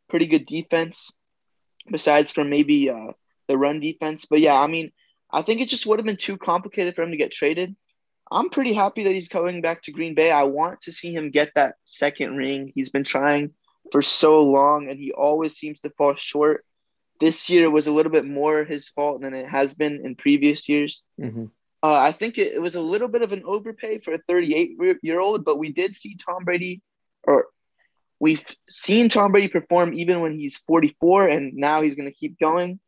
pretty 0.07 0.25
good 0.25 0.45
defense, 0.45 1.11
besides 1.91 2.31
from 2.31 2.49
maybe 2.49 2.89
uh, 2.89 3.11
the 3.49 3.57
run 3.57 3.81
defense. 3.81 4.25
But 4.29 4.39
yeah, 4.39 4.57
I 4.57 4.67
mean, 4.67 4.91
I 5.29 5.41
think 5.41 5.59
it 5.59 5.67
just 5.67 5.85
would 5.85 5.99
have 5.99 6.05
been 6.05 6.15
too 6.15 6.37
complicated 6.37 6.95
for 6.95 7.01
him 7.01 7.11
to 7.11 7.17
get 7.17 7.33
traded. 7.33 7.75
I'm 8.31 8.49
pretty 8.49 8.71
happy 8.71 9.03
that 9.03 9.13
he's 9.13 9.27
coming 9.27 9.61
back 9.61 9.81
to 9.83 9.91
Green 9.91 10.15
Bay. 10.15 10.31
I 10.31 10.43
want 10.43 10.79
to 10.83 10.93
see 10.93 11.13
him 11.13 11.29
get 11.29 11.51
that 11.55 11.75
second 11.83 12.37
ring. 12.37 12.71
He's 12.73 12.91
been 12.91 13.03
trying 13.03 13.51
for 13.91 14.01
so 14.01 14.39
long 14.39 14.87
and 14.89 14.97
he 14.97 15.11
always 15.11 15.57
seems 15.57 15.81
to 15.81 15.89
fall 15.97 16.15
short 16.15 16.63
this 17.19 17.49
year 17.49 17.69
was 17.69 17.87
a 17.87 17.91
little 17.91 18.11
bit 18.11 18.25
more 18.25 18.63
his 18.63 18.87
fault 18.89 19.21
than 19.21 19.33
it 19.33 19.47
has 19.47 19.73
been 19.73 20.01
in 20.05 20.15
previous 20.15 20.69
years. 20.69 21.03
Mm-hmm. 21.19 21.45
Uh, 21.81 21.93
I 21.93 22.11
think 22.11 22.37
it, 22.37 22.53
it, 22.53 22.61
was 22.61 22.75
a 22.75 22.81
little 22.81 23.07
bit 23.07 23.21
of 23.21 23.31
an 23.31 23.43
overpay 23.45 23.99
for 23.99 24.13
a 24.13 24.17
38 24.27 24.71
year 25.01 25.19
old, 25.19 25.45
but 25.45 25.57
we 25.57 25.71
did 25.71 25.95
see 25.95 26.15
Tom 26.15 26.43
Brady, 26.43 26.81
or 27.23 27.45
we've 28.19 28.43
seen 28.67 29.07
Tom 29.07 29.31
Brady 29.31 29.47
perform 29.47 29.93
even 29.93 30.19
when 30.19 30.37
he's 30.37 30.57
44, 30.67 31.27
and 31.27 31.53
now 31.53 31.81
he's 31.81 31.95
going 31.95 32.09
to 32.09 32.15
keep 32.15 32.37
going. 32.37 32.79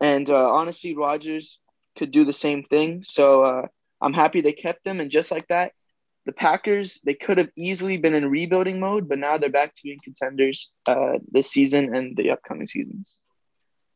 And 0.00 0.28
uh, 0.28 0.50
honestly, 0.52 0.96
Rodgers 0.96 1.60
could 1.96 2.10
do 2.10 2.24
the 2.24 2.32
same 2.32 2.64
thing. 2.64 3.02
So 3.04 3.42
uh, 3.42 3.62
I'm 4.00 4.12
happy 4.12 4.40
they 4.40 4.52
kept 4.52 4.86
him. 4.86 5.00
And 5.00 5.10
just 5.10 5.30
like 5.30 5.48
that, 5.48 5.72
the 6.26 6.32
Packers, 6.32 6.98
they 7.04 7.14
could 7.14 7.38
have 7.38 7.50
easily 7.56 7.96
been 7.96 8.14
in 8.14 8.28
rebuilding 8.28 8.80
mode, 8.80 9.08
but 9.08 9.18
now 9.18 9.38
they're 9.38 9.48
back 9.48 9.74
to 9.74 9.82
being 9.84 10.00
contenders 10.02 10.70
uh, 10.86 11.18
this 11.30 11.50
season 11.50 11.94
and 11.94 12.16
the 12.16 12.30
upcoming 12.32 12.66
seasons. 12.66 13.16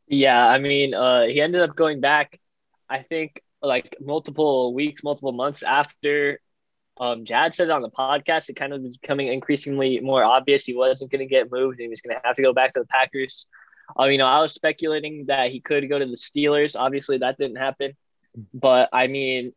Yeah, 0.07 0.47
I 0.47 0.59
mean, 0.59 0.95
uh, 0.95 1.27
he 1.27 1.41
ended 1.41 1.61
up 1.61 1.77
going 1.77 2.01
back, 2.01 2.41
I 2.89 3.03
think, 3.03 3.43
like 3.63 3.97
multiple 4.01 4.75
weeks, 4.75 5.03
multiple 5.03 5.33
months 5.33 5.63
after 5.63 6.41
um, 6.99 7.25
Jad 7.25 7.55
said 7.55 7.71
on 7.71 7.83
the 7.83 7.91
podcast. 7.91 8.49
It 8.49 8.57
kind 8.57 8.73
of 8.73 8.83
was 8.83 8.97
becoming 8.97 9.29
increasingly 9.29 10.01
more 10.01 10.23
obvious 10.23 10.65
he 10.65 10.75
wasn't 10.75 11.11
going 11.11 11.21
to 11.21 11.27
get 11.27 11.51
moved 11.51 11.79
and 11.79 11.85
he 11.85 11.89
was 11.89 12.03
going 12.03 12.15
to 12.15 12.23
have 12.25 12.37
to 12.37 12.43
go 12.43 12.53
back 12.53 12.73
to 12.73 12.81
the 12.81 12.87
Packers. 12.87 13.47
Um, 13.97 14.11
you 14.11 14.19
know, 14.19 14.27
I 14.27 14.41
was 14.41 14.53
speculating 14.53 15.27
that 15.27 15.51
he 15.51 15.61
could 15.61 15.89
go 15.89 15.99
to 15.99 16.07
the 16.07 16.17
Steelers. 16.17 16.79
Obviously, 16.79 17.19
that 17.19 17.39
didn't 17.39 17.57
happen. 17.57 17.97
But 18.55 18.91
I 18.93 19.07
mean, 19.07 19.53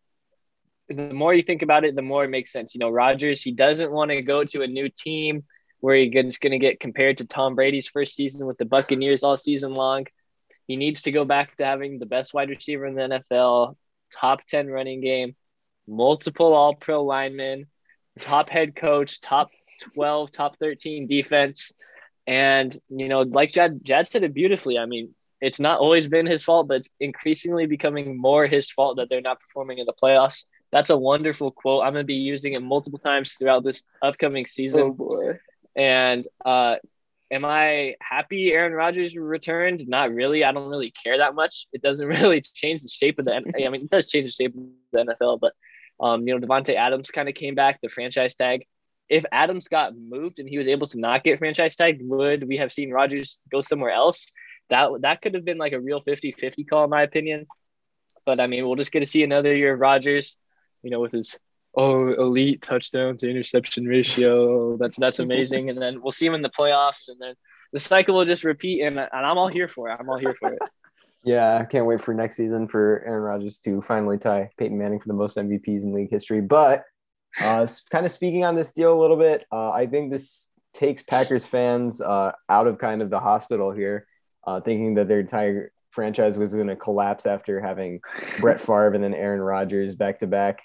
the 0.87 1.13
more 1.13 1.33
you 1.33 1.43
think 1.43 1.61
about 1.61 1.85
it, 1.85 1.95
the 1.95 2.01
more 2.01 2.23
it 2.23 2.29
makes 2.29 2.51
sense. 2.51 2.73
You 2.73 2.79
know, 2.79 2.89
Rodgers, 2.89 3.41
he 3.41 3.51
doesn't 3.51 3.91
want 3.91 4.11
to 4.11 4.21
go 4.21 4.43
to 4.43 4.63
a 4.63 4.67
new 4.67 4.89
team 4.89 5.43
where 5.81 5.95
he's 5.95 6.37
going 6.37 6.51
to 6.51 6.59
get 6.59 6.79
compared 6.79 7.17
to 7.17 7.25
Tom 7.25 7.55
Brady's 7.55 7.87
first 7.87 8.15
season 8.15 8.47
with 8.47 8.57
the 8.57 8.65
Buccaneers 8.65 9.23
all 9.23 9.37
season 9.37 9.73
long. 9.73 10.05
He 10.65 10.77
needs 10.77 11.03
to 11.03 11.11
go 11.11 11.25
back 11.25 11.57
to 11.57 11.65
having 11.65 11.99
the 11.99 12.05
best 12.05 12.33
wide 12.33 12.49
receiver 12.49 12.85
in 12.85 12.95
the 12.95 13.21
NFL, 13.31 13.75
top 14.13 14.45
10 14.45 14.67
running 14.67 15.01
game, 15.01 15.35
multiple 15.87 16.53
all 16.53 16.75
pro 16.75 17.03
linemen, 17.03 17.67
top 18.19 18.49
head 18.49 18.75
coach, 18.75 19.21
top 19.21 19.51
12, 19.93 20.31
top 20.31 20.57
13 20.59 21.07
defense. 21.07 21.73
And, 22.25 22.75
you 22.89 23.09
know, 23.09 23.21
like 23.21 23.51
Jad, 23.51 23.79
Jad 23.83 24.07
said 24.07 24.23
it 24.23 24.33
beautifully. 24.33 24.77
I 24.77 24.85
mean, 24.85 25.13
it's 25.41 25.59
not 25.59 25.79
always 25.79 26.07
been 26.07 26.25
his 26.25 26.43
fault, 26.43 26.69
but 26.69 26.77
it's 26.77 26.89
increasingly 26.99 27.65
becoming 27.65 28.17
more 28.17 28.47
his 28.47 28.71
fault 28.71 28.97
that 28.97 29.09
they're 29.09 29.21
not 29.21 29.41
performing 29.41 29.79
in 29.79 29.85
the 29.85 29.93
playoffs. 30.01 30.45
That's 30.71 30.89
a 30.89 30.97
wonderful 30.97 31.51
quote. 31.51 31.83
I'm 31.83 31.93
going 31.93 32.03
to 32.03 32.07
be 32.07 32.15
using 32.15 32.53
it 32.53 32.63
multiple 32.63 32.97
times 32.97 33.33
throughout 33.33 33.63
this 33.63 33.83
upcoming 34.01 34.45
season. 34.45 34.81
Oh 34.81 34.91
boy. 34.91 35.39
and 35.75 36.25
uh, 36.45 36.77
am 37.33 37.43
I 37.43 37.95
happy 37.99 38.51
Aaron 38.53 38.73
Rodgers 38.73 39.15
returned? 39.15 39.87
Not 39.87 40.13
really. 40.13 40.43
I 40.43 40.51
don't 40.51 40.69
really 40.69 40.91
care 40.91 41.17
that 41.17 41.35
much. 41.35 41.67
It 41.73 41.81
doesn't 41.81 42.07
really 42.21 42.41
change 42.41 42.81
the 42.81 42.87
shape 42.89 43.19
of 43.19 43.25
the. 43.25 43.35
I 43.35 43.69
mean, 43.69 43.83
it 43.83 43.89
does 43.89 44.07
change 44.07 44.27
the 44.27 44.43
shape 44.43 44.55
of 44.55 44.63
the 44.91 45.13
NFL, 45.13 45.39
but 45.39 45.53
um, 45.99 46.27
you 46.27 46.37
know, 46.37 46.45
Davante 46.45 46.75
Adams 46.75 47.11
kind 47.11 47.27
of 47.27 47.35
came 47.35 47.55
back. 47.55 47.79
The 47.81 47.89
franchise 47.89 48.35
tag. 48.35 48.65
If 49.09 49.25
Adams 49.31 49.67
got 49.67 49.97
moved 49.97 50.39
and 50.39 50.47
he 50.47 50.57
was 50.57 50.67
able 50.67 50.87
to 50.87 50.99
not 50.99 51.23
get 51.23 51.39
franchise 51.39 51.75
tag, 51.75 51.99
would 52.01 52.47
we 52.47 52.57
have 52.57 52.71
seen 52.71 52.91
Rodgers 52.91 53.39
go 53.51 53.61
somewhere 53.61 53.91
else? 53.91 54.31
That 54.69 54.89
that 55.01 55.21
could 55.21 55.33
have 55.33 55.43
been 55.43 55.57
like 55.57 55.73
a 55.73 55.81
real 55.81 56.01
50-50 56.01 56.67
call, 56.69 56.85
in 56.85 56.89
my 56.89 57.03
opinion. 57.03 57.47
But 58.25 58.39
I 58.39 58.47
mean, 58.47 58.65
we'll 58.65 58.75
just 58.75 58.91
get 58.91 59.01
to 59.01 59.05
see 59.05 59.23
another 59.23 59.53
year 59.53 59.73
of 59.73 59.79
Rodgers, 59.79 60.37
you 60.83 60.89
know, 60.89 61.01
with 61.01 61.11
his 61.11 61.37
oh 61.75 62.13
elite 62.13 62.61
touchdown 62.61 63.17
to 63.17 63.29
interception 63.29 63.85
ratio. 63.85 64.77
That's 64.77 64.97
that's 64.97 65.19
amazing. 65.19 65.69
and 65.69 65.81
then 65.81 66.01
we'll 66.01 66.11
see 66.11 66.25
him 66.25 66.35
in 66.35 66.41
the 66.41 66.49
playoffs, 66.49 67.07
and 67.07 67.19
then 67.19 67.35
the 67.71 67.79
cycle 67.79 68.15
will 68.15 68.25
just 68.25 68.43
repeat. 68.43 68.81
And, 68.81 68.99
and 68.99 69.09
I'm 69.11 69.37
all 69.37 69.49
here 69.49 69.67
for 69.67 69.89
it. 69.89 69.97
I'm 69.99 70.09
all 70.09 70.19
here 70.19 70.35
for 70.39 70.53
it. 70.53 70.59
Yeah, 71.25 71.55
I 71.57 71.63
can't 71.63 71.85
wait 71.85 72.01
for 72.01 72.13
next 72.13 72.35
season 72.35 72.67
for 72.67 73.01
Aaron 73.05 73.23
Rodgers 73.23 73.59
to 73.59 73.81
finally 73.81 74.17
tie 74.17 74.49
Peyton 74.57 74.77
Manning 74.77 74.99
for 74.99 75.07
the 75.07 75.13
most 75.13 75.37
MVPs 75.37 75.83
in 75.83 75.93
league 75.93 76.09
history. 76.09 76.41
But 76.41 76.83
uh, 77.41 77.65
kind 77.89 78.05
of 78.05 78.11
speaking 78.11 78.43
on 78.43 78.55
this 78.55 78.73
deal 78.73 78.93
a 78.93 78.99
little 78.99 79.15
bit, 79.15 79.45
uh, 79.49 79.71
I 79.71 79.87
think 79.87 80.11
this 80.11 80.51
takes 80.73 81.01
Packers 81.01 81.45
fans 81.45 82.01
uh, 82.01 82.33
out 82.49 82.67
of 82.67 82.77
kind 82.77 83.01
of 83.01 83.09
the 83.09 83.21
hospital 83.21 83.71
here, 83.71 84.05
uh, 84.45 84.59
thinking 84.59 84.95
that 84.95 85.07
their 85.07 85.21
entire 85.21 85.71
franchise 85.91 86.37
was 86.37 86.53
going 86.53 86.67
to 86.67 86.75
collapse 86.75 87.25
after 87.25 87.61
having 87.61 88.01
Brett 88.39 88.59
Favre 88.59 88.93
and 88.93 89.03
then 89.03 89.13
Aaron 89.13 89.41
Rodgers 89.41 89.95
back 89.95 90.19
to 90.19 90.27
back, 90.27 90.61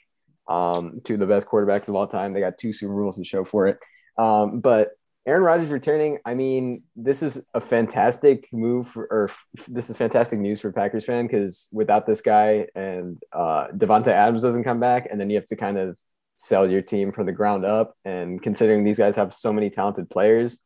um, 0.49 1.01
two 1.05 1.15
of 1.15 1.21
the 1.21 1.27
best 1.27 1.47
quarterbacks 1.47 1.89
of 1.89 1.95
all 1.95 2.07
time. 2.07 2.33
They 2.33 2.41
got 2.41 2.59
two 2.59 2.73
Super 2.73 2.95
Bowls 2.95 3.17
to 3.17 3.25
show 3.25 3.45
for 3.45 3.69
it. 3.69 3.79
Um, 4.17 4.61
but 4.61 4.91
Aaron 5.27 5.43
Rodgers 5.43 5.69
returning, 5.69 6.19
I 6.25 6.35
mean, 6.35 6.83
this 6.97 7.23
is 7.23 7.45
a 7.53 7.61
fantastic 7.61 8.49
move, 8.51 8.89
for, 8.89 9.05
or 9.11 9.31
this 9.69 9.91
is 9.91 9.97
fantastic 9.97 10.39
news 10.39 10.63
for 10.63 10.73
Packers 10.73 11.05
fan 11.05 11.27
because 11.27 11.69
without 11.71 12.07
this 12.07 12.23
guy 12.23 12.67
and 12.75 13.19
uh, 13.33 13.69
Davante 13.69 14.09
Adams 14.09 14.41
doesn't 14.41 14.65
come 14.65 14.81
back, 14.81 15.07
and 15.11 15.21
then 15.21 15.29
you 15.29 15.37
have 15.37 15.47
to 15.47 15.57
kind 15.57 15.77
of 15.77 15.99
sell 16.37 16.71
your 16.71 16.81
team 16.81 17.13
from 17.13 17.27
the 17.27 17.33
ground 17.33 17.67
up. 17.67 17.95
And 18.07 18.43
considering 18.43 18.85
these 18.85 18.97
guys 18.97 19.17
have 19.17 19.35
so 19.35 19.53
many 19.53 19.69
talented 19.69 20.09
players, 20.09 20.61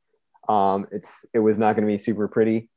um, 0.49 0.87
it's 0.93 1.25
it 1.35 1.41
was 1.41 1.59
not 1.59 1.75
going 1.75 1.87
to 1.87 1.93
be 1.93 1.99
super 1.99 2.29
pretty. 2.29 2.69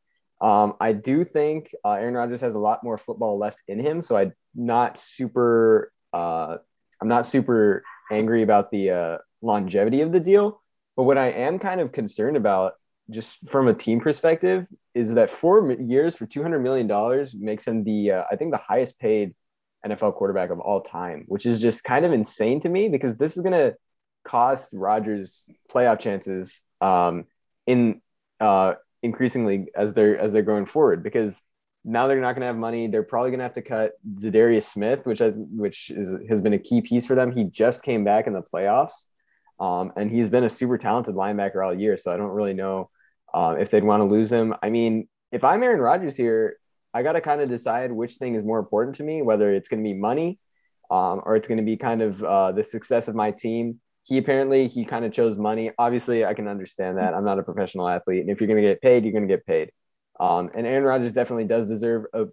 Um, 0.42 0.74
I 0.80 0.94
do 0.94 1.24
think 1.24 1.70
uh, 1.84 1.94
Aaron 1.94 2.16
Rodgers 2.16 2.42
has 2.42 2.56
a 2.56 2.60
lot 2.60 2.84
more 2.84 2.98
football 2.98 3.38
left 3.38 3.62
in 3.68 3.80
him, 3.80 4.02
so 4.02 4.18
I'm 4.18 4.34
not 4.56 4.98
super. 4.98 5.92
Uh, 6.12 6.58
I'm 7.06 7.10
not 7.10 7.28
super 7.28 7.84
angry 8.12 8.42
about 8.42 8.72
the 8.72 8.90
uh, 8.90 9.18
longevity 9.44 10.02
of 10.02 10.12
the 10.12 10.20
deal. 10.20 10.60
But 10.98 11.04
what 11.04 11.20
I 11.20 11.28
am 11.28 11.60
kind 11.60 11.80
of 11.80 11.92
concerned 11.92 12.36
about, 12.36 12.74
just 13.12 13.48
from 13.48 13.68
a 13.68 13.76
team 13.76 14.00
perspective, 14.00 14.66
is 14.96 15.14
that 15.14 15.30
four 15.30 15.72
years 15.74 16.16
for 16.16 16.26
two 16.26 16.42
hundred 16.42 16.64
million 16.64 16.88
dollars 16.88 17.36
makes 17.36 17.68
him 17.68 17.84
the 17.84 18.10
uh, 18.10 18.24
I 18.32 18.38
think 18.38 18.52
the 18.52 18.58
highest 18.58 18.98
paid 18.98 19.36
NFL 19.86 20.16
quarterback 20.16 20.50
of 20.50 20.60
all 20.60 20.82
time, 20.82 21.26
which 21.28 21.46
is 21.46 21.62
just 21.62 21.84
kind 21.84 22.06
of 22.06 22.12
insane 22.12 22.60
to 22.62 22.70
me 22.70 22.90
because 22.90 23.18
this 23.18 23.38
is 23.38 23.44
going 23.44 23.54
to 23.54 23.76
cost 24.24 24.72
Rodgers 24.74 25.46
playoff 25.72 26.00
chances 26.00 26.64
um, 26.82 27.26
in 27.68 28.02
uh, 28.40 28.74
increasingly 29.04 29.68
as 29.76 29.94
they're 29.94 30.18
as 30.18 30.32
they're 30.32 30.42
going 30.42 30.66
forward 30.66 31.04
because 31.04 31.44
now 31.86 32.08
they're 32.08 32.20
not 32.20 32.34
going 32.34 32.42
to 32.42 32.48
have 32.48 32.58
money. 32.58 32.88
They're 32.88 33.04
probably 33.04 33.30
going 33.30 33.40
to 33.40 33.44
have 33.44 33.54
to 33.54 33.62
cut 33.62 33.94
Za'Darius 34.16 34.64
Smith, 34.64 35.06
which 35.06 35.20
has, 35.20 35.34
which 35.36 35.92
is 35.92 36.16
has 36.28 36.42
been 36.42 36.54
a 36.54 36.60
key 36.60 36.82
piece 36.82 37.06
for 37.06 37.16
them. 37.16 37.32
He 37.32 37.44
just 37.46 37.84
came 37.84 38.04
back 38.04 38.26
in 38.26 38.34
the 38.34 38.42
playoffs, 38.42 39.06
um, 39.60 39.94
and 39.96 40.10
he's 40.10 40.30
been 40.30 40.44
a 40.44 40.50
super 40.50 40.78
talented 40.78 41.16
linebacker 41.16 41.64
all 41.64 41.74
year. 41.74 41.96
So 41.98 42.12
I 42.12 42.18
don't 42.18 42.32
really 42.32 42.56
know 42.56 42.90
uh, 43.34 43.56
if 43.60 43.70
they'd 43.70 43.84
want 43.84 44.02
to 44.02 44.06
lose 44.06 44.32
him. 44.32 44.56
I 44.64 44.70
mean, 44.70 45.08
if 45.32 45.44
I'm 45.44 45.62
Aaron 45.62 45.80
Rodgers 45.80 46.18
here, 46.18 46.58
I 46.94 47.04
got 47.04 47.14
to 47.14 47.22
kind 47.22 47.42
of 47.42 47.50
decide 47.50 47.92
which 47.92 48.16
thing 48.16 48.36
is 48.36 48.44
more 48.44 48.60
important 48.60 48.96
to 48.96 49.04
me, 49.04 49.22
whether 49.22 49.54
it's 49.54 49.70
going 49.70 49.84
to 49.84 49.88
be 49.88 49.94
money 49.94 50.40
um, 50.90 51.22
or 51.24 51.36
it's 51.36 51.48
going 51.48 51.58
to 51.58 51.64
be 51.64 51.78
kind 51.78 52.02
of 52.02 52.24
uh, 52.24 52.52
the 52.52 52.64
success 52.64 53.08
of 53.08 53.16
my 53.16 53.32
team. 53.32 53.80
He 54.04 54.18
apparently 54.18 54.68
he 54.68 54.86
kind 54.86 55.04
of 55.04 55.12
chose 55.12 55.38
money. 55.38 55.72
Obviously, 55.78 56.26
I 56.26 56.34
can 56.34 56.48
understand 56.48 56.98
that. 56.98 57.14
I'm 57.14 57.26
not 57.26 57.40
a 57.40 57.44
professional 57.44 57.88
athlete, 57.88 58.22
and 58.22 58.30
if 58.30 58.40
you're 58.40 58.48
going 58.48 58.62
to 58.62 58.68
get 58.68 58.82
paid, 58.82 59.04
you're 59.04 59.14
going 59.14 59.28
to 59.28 59.34
get 59.34 59.46
paid. 59.46 59.72
Um, 60.20 60.50
and 60.56 60.66
Aaron 60.66 60.84
Rodgers 60.84 61.14
definitely 61.14 61.46
does 61.46 61.68
deserve 61.68 62.06
a, 62.14 62.28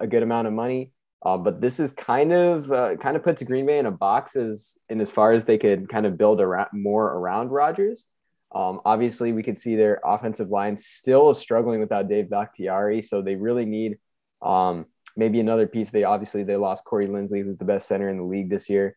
a, 0.00 0.06
good 0.06 0.22
amount 0.22 0.46
of 0.46 0.52
money. 0.52 0.92
Uh, 1.20 1.36
but 1.36 1.60
this 1.60 1.80
is 1.80 1.92
kind 1.92 2.32
of 2.32 2.70
uh, 2.70 2.96
kind 2.96 3.16
of 3.16 3.24
puts 3.24 3.42
Green 3.42 3.66
Bay 3.66 3.78
in 3.78 3.86
a 3.86 3.90
box 3.90 4.36
as 4.36 4.78
in 4.88 5.00
as 5.00 5.10
far 5.10 5.32
as 5.32 5.44
they 5.44 5.58
could 5.58 5.88
kind 5.88 6.06
of 6.06 6.16
build 6.16 6.40
around 6.40 6.68
more 6.72 7.06
around 7.06 7.48
Rodgers. 7.50 8.06
Um, 8.54 8.80
obviously, 8.84 9.32
we 9.32 9.42
could 9.42 9.58
see 9.58 9.74
their 9.74 10.00
offensive 10.04 10.48
line 10.48 10.76
still 10.76 11.34
struggling 11.34 11.80
without 11.80 12.08
Dave 12.08 12.30
Bakhtiari, 12.30 13.02
so 13.02 13.20
they 13.20 13.34
really 13.34 13.66
need 13.66 13.98
um, 14.40 14.86
maybe 15.16 15.40
another 15.40 15.66
piece. 15.66 15.90
They 15.90 16.04
obviously 16.04 16.44
they 16.44 16.56
lost 16.56 16.84
Corey 16.84 17.08
Linsley, 17.08 17.42
who's 17.42 17.58
the 17.58 17.64
best 17.64 17.88
center 17.88 18.08
in 18.08 18.18
the 18.18 18.22
league 18.22 18.48
this 18.48 18.70
year, 18.70 18.96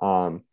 um, 0.00 0.44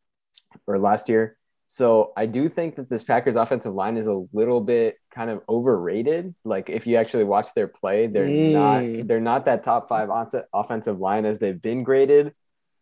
or 0.65 0.79
last 0.79 1.09
year. 1.09 1.37
So 1.71 2.13
I 2.17 2.25
do 2.25 2.49
think 2.49 2.77
that 2.77 2.89
this 2.89 3.03
Packers 3.03 3.35
offensive 3.35 3.75
line 3.75 3.95
is 3.95 4.07
a 4.07 4.25
little 4.33 4.59
bit 4.59 4.95
kind 5.13 5.29
of 5.29 5.43
overrated. 5.47 6.33
Like 6.43 6.67
if 6.67 6.87
you 6.87 6.95
actually 6.95 7.25
watch 7.25 7.53
their 7.53 7.67
play, 7.67 8.07
they're 8.07 8.25
mm. 8.27 8.53
not 8.53 9.07
they're 9.07 9.21
not 9.21 9.45
that 9.45 9.63
top 9.63 9.87
five 9.87 10.09
offensive 10.51 10.99
line 10.99 11.25
as 11.25 11.37
they've 11.37 11.61
been 11.61 11.83
graded. 11.83 12.33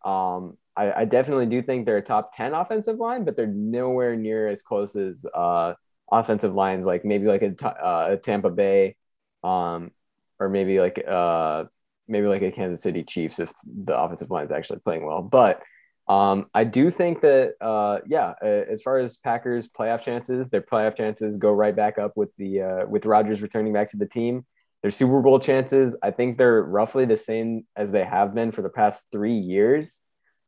Um, 0.06 0.58
I, 0.78 1.02
I, 1.02 1.06
definitely 1.06 1.48
do 1.48 1.62
think 1.62 1.86
they're 1.86 1.98
a 1.98 2.02
top 2.02 2.34
ten 2.34 2.54
offensive 2.54 2.98
line, 2.98 3.26
but 3.26 3.36
they're 3.36 3.46
nowhere 3.46 4.16
near 4.16 4.48
as 4.48 4.62
close 4.62 4.96
as 4.96 5.26
uh, 5.34 5.74
offensive 6.10 6.54
lines 6.54 6.86
like 6.86 7.04
maybe 7.04 7.26
like 7.26 7.42
a, 7.42 7.68
uh, 7.68 8.08
a 8.12 8.18
Tampa 8.18 8.50
Bay, 8.50 8.96
um, 9.44 9.92
or 10.40 10.48
maybe 10.48 10.80
like 10.80 11.04
uh, 11.06 11.66
maybe 12.08 12.28
like 12.28 12.42
a 12.42 12.52
Kansas 12.52 12.84
City 12.84 13.04
Chiefs 13.04 13.40
if 13.40 13.52
the 13.66 14.00
offensive 14.00 14.32
line 14.32 14.46
is 14.46 14.52
actually 14.54 14.80
playing 14.80 15.06
well. 15.06 15.24
But 15.24 15.62
um, 16.08 16.48
I 16.54 16.64
do 16.64 16.90
think 16.90 17.22
that, 17.22 17.56
uh, 17.60 18.00
yeah, 18.08 18.34
as 18.42 18.82
far 18.82 18.98
as 18.98 19.18
Packers 19.18 19.68
playoff 19.68 20.04
chances, 20.04 20.48
their 20.48 20.62
playoff 20.62 20.96
chances 20.96 21.38
go 21.38 21.52
right 21.52 21.76
back 21.76 21.98
up 21.98 22.16
with 22.16 22.30
the 22.38 22.62
uh, 22.62 22.86
with 22.88 23.06
Rodgers 23.06 23.42
returning 23.42 23.74
back 23.74 23.92
to 23.92 23.98
the 23.98 24.06
team. 24.06 24.46
Their 24.84 24.92
Super 24.92 25.22
Bowl 25.22 25.40
chances, 25.40 25.98
I 26.02 26.12
think 26.12 26.38
they're 26.38 26.62
roughly 26.62 27.06
the 27.06 27.18
same 27.18 27.66
as 27.76 27.92
they 27.92 28.06
have 28.06 28.34
been 28.34 28.52
for 28.52 28.62
the 28.62 28.70
past 28.70 29.08
three 29.12 29.38
years. 29.38 30.00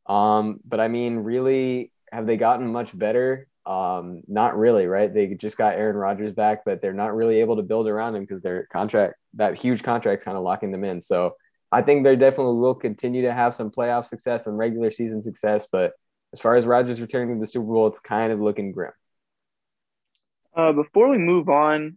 Um, 0.06 0.60
but 0.64 0.80
I 0.80 0.88
mean, 0.88 1.18
really, 1.18 1.92
have 2.12 2.26
they 2.26 2.36
gotten 2.36 2.68
much 2.68 2.96
better? 2.96 3.48
Um, 3.66 4.22
not 4.26 4.56
really, 4.56 4.86
right? 4.86 5.12
They 5.12 5.34
just 5.34 5.58
got 5.58 5.74
Aaron 5.74 5.96
Rodgers 5.96 6.32
back, 6.32 6.64
but 6.64 6.80
they're 6.80 6.94
not 6.94 7.14
really 7.14 7.40
able 7.40 7.56
to 7.56 7.62
build 7.62 7.86
around 7.86 8.14
him 8.14 8.22
because 8.22 8.40
their 8.40 8.66
contract, 8.72 9.16
that 9.34 9.56
huge 9.56 9.82
contract, 9.82 10.24
kind 10.24 10.36
of 10.36 10.42
locking 10.42 10.72
them 10.72 10.84
in. 10.84 11.02
So 11.02 11.34
I 11.72 11.82
think 11.82 12.04
they 12.04 12.16
definitely 12.16 12.56
will 12.56 12.74
continue 12.74 13.22
to 13.22 13.32
have 13.32 13.54
some 13.54 13.70
playoff 13.70 14.06
success 14.06 14.46
and 14.46 14.58
regular 14.58 14.90
season 14.90 15.22
success. 15.22 15.66
But 15.70 15.92
as 16.32 16.40
far 16.40 16.56
as 16.56 16.66
Rodgers 16.66 17.00
returning 17.00 17.36
to 17.36 17.40
the 17.40 17.46
Super 17.46 17.66
Bowl, 17.66 17.86
it's 17.86 18.00
kind 18.00 18.32
of 18.32 18.40
looking 18.40 18.72
grim. 18.72 18.92
Uh, 20.54 20.72
before 20.72 21.08
we 21.08 21.18
move 21.18 21.48
on, 21.48 21.96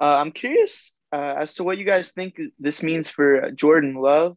uh, 0.00 0.16
I'm 0.16 0.32
curious 0.32 0.92
uh, 1.12 1.34
as 1.38 1.54
to 1.54 1.64
what 1.64 1.78
you 1.78 1.84
guys 1.84 2.12
think 2.12 2.38
this 2.58 2.82
means 2.82 3.08
for 3.08 3.50
Jordan 3.52 3.94
Love. 3.94 4.36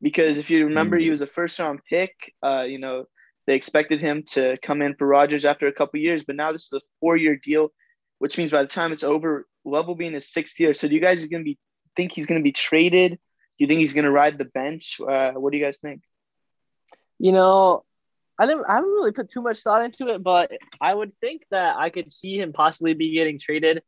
Because 0.00 0.38
if 0.38 0.50
you 0.50 0.66
remember, 0.66 0.96
mm-hmm. 0.96 1.04
he 1.04 1.10
was 1.10 1.20
a 1.20 1.26
first 1.26 1.58
round 1.58 1.80
pick. 1.88 2.14
Uh, 2.42 2.64
you 2.66 2.78
know, 2.78 3.04
they 3.46 3.54
expected 3.54 4.00
him 4.00 4.22
to 4.28 4.56
come 4.62 4.80
in 4.80 4.94
for 4.94 5.06
Rodgers 5.06 5.44
after 5.44 5.66
a 5.66 5.72
couple 5.72 6.00
years, 6.00 6.24
but 6.24 6.36
now 6.36 6.52
this 6.52 6.66
is 6.66 6.72
a 6.74 6.80
four 7.00 7.16
year 7.16 7.36
deal, 7.36 7.70
which 8.18 8.38
means 8.38 8.50
by 8.50 8.62
the 8.62 8.68
time 8.68 8.92
it's 8.92 9.02
over, 9.02 9.46
Love 9.64 9.88
will 9.88 9.94
be 9.94 10.06
in 10.06 10.14
his 10.14 10.32
sixth 10.32 10.58
year. 10.58 10.72
So 10.72 10.88
do 10.88 10.94
you 10.94 11.00
guys 11.00 11.26
going 11.26 11.42
to 11.42 11.44
be 11.44 11.58
think 11.96 12.12
he's 12.12 12.26
going 12.26 12.40
to 12.40 12.44
be 12.44 12.52
traded? 12.52 13.18
You 13.60 13.68
think 13.68 13.80
he's 13.80 13.92
going 13.92 14.06
to 14.06 14.10
ride 14.10 14.38
the 14.38 14.46
bench? 14.46 15.00
Uh, 15.00 15.32
what 15.32 15.52
do 15.52 15.58
you 15.58 15.64
guys 15.64 15.78
think? 15.78 16.02
You 17.18 17.32
know, 17.32 17.84
I 18.38 18.46
didn't. 18.46 18.64
I 18.66 18.76
haven't 18.76 18.90
really 18.90 19.12
put 19.12 19.28
too 19.28 19.42
much 19.42 19.58
thought 19.58 19.84
into 19.84 20.08
it, 20.08 20.22
but 20.22 20.50
I 20.80 20.94
would 20.94 21.12
think 21.20 21.42
that 21.50 21.76
I 21.76 21.90
could 21.90 22.10
see 22.10 22.38
him 22.38 22.54
possibly 22.54 22.94
be 22.94 23.12
getting 23.12 23.38
traded. 23.38 23.82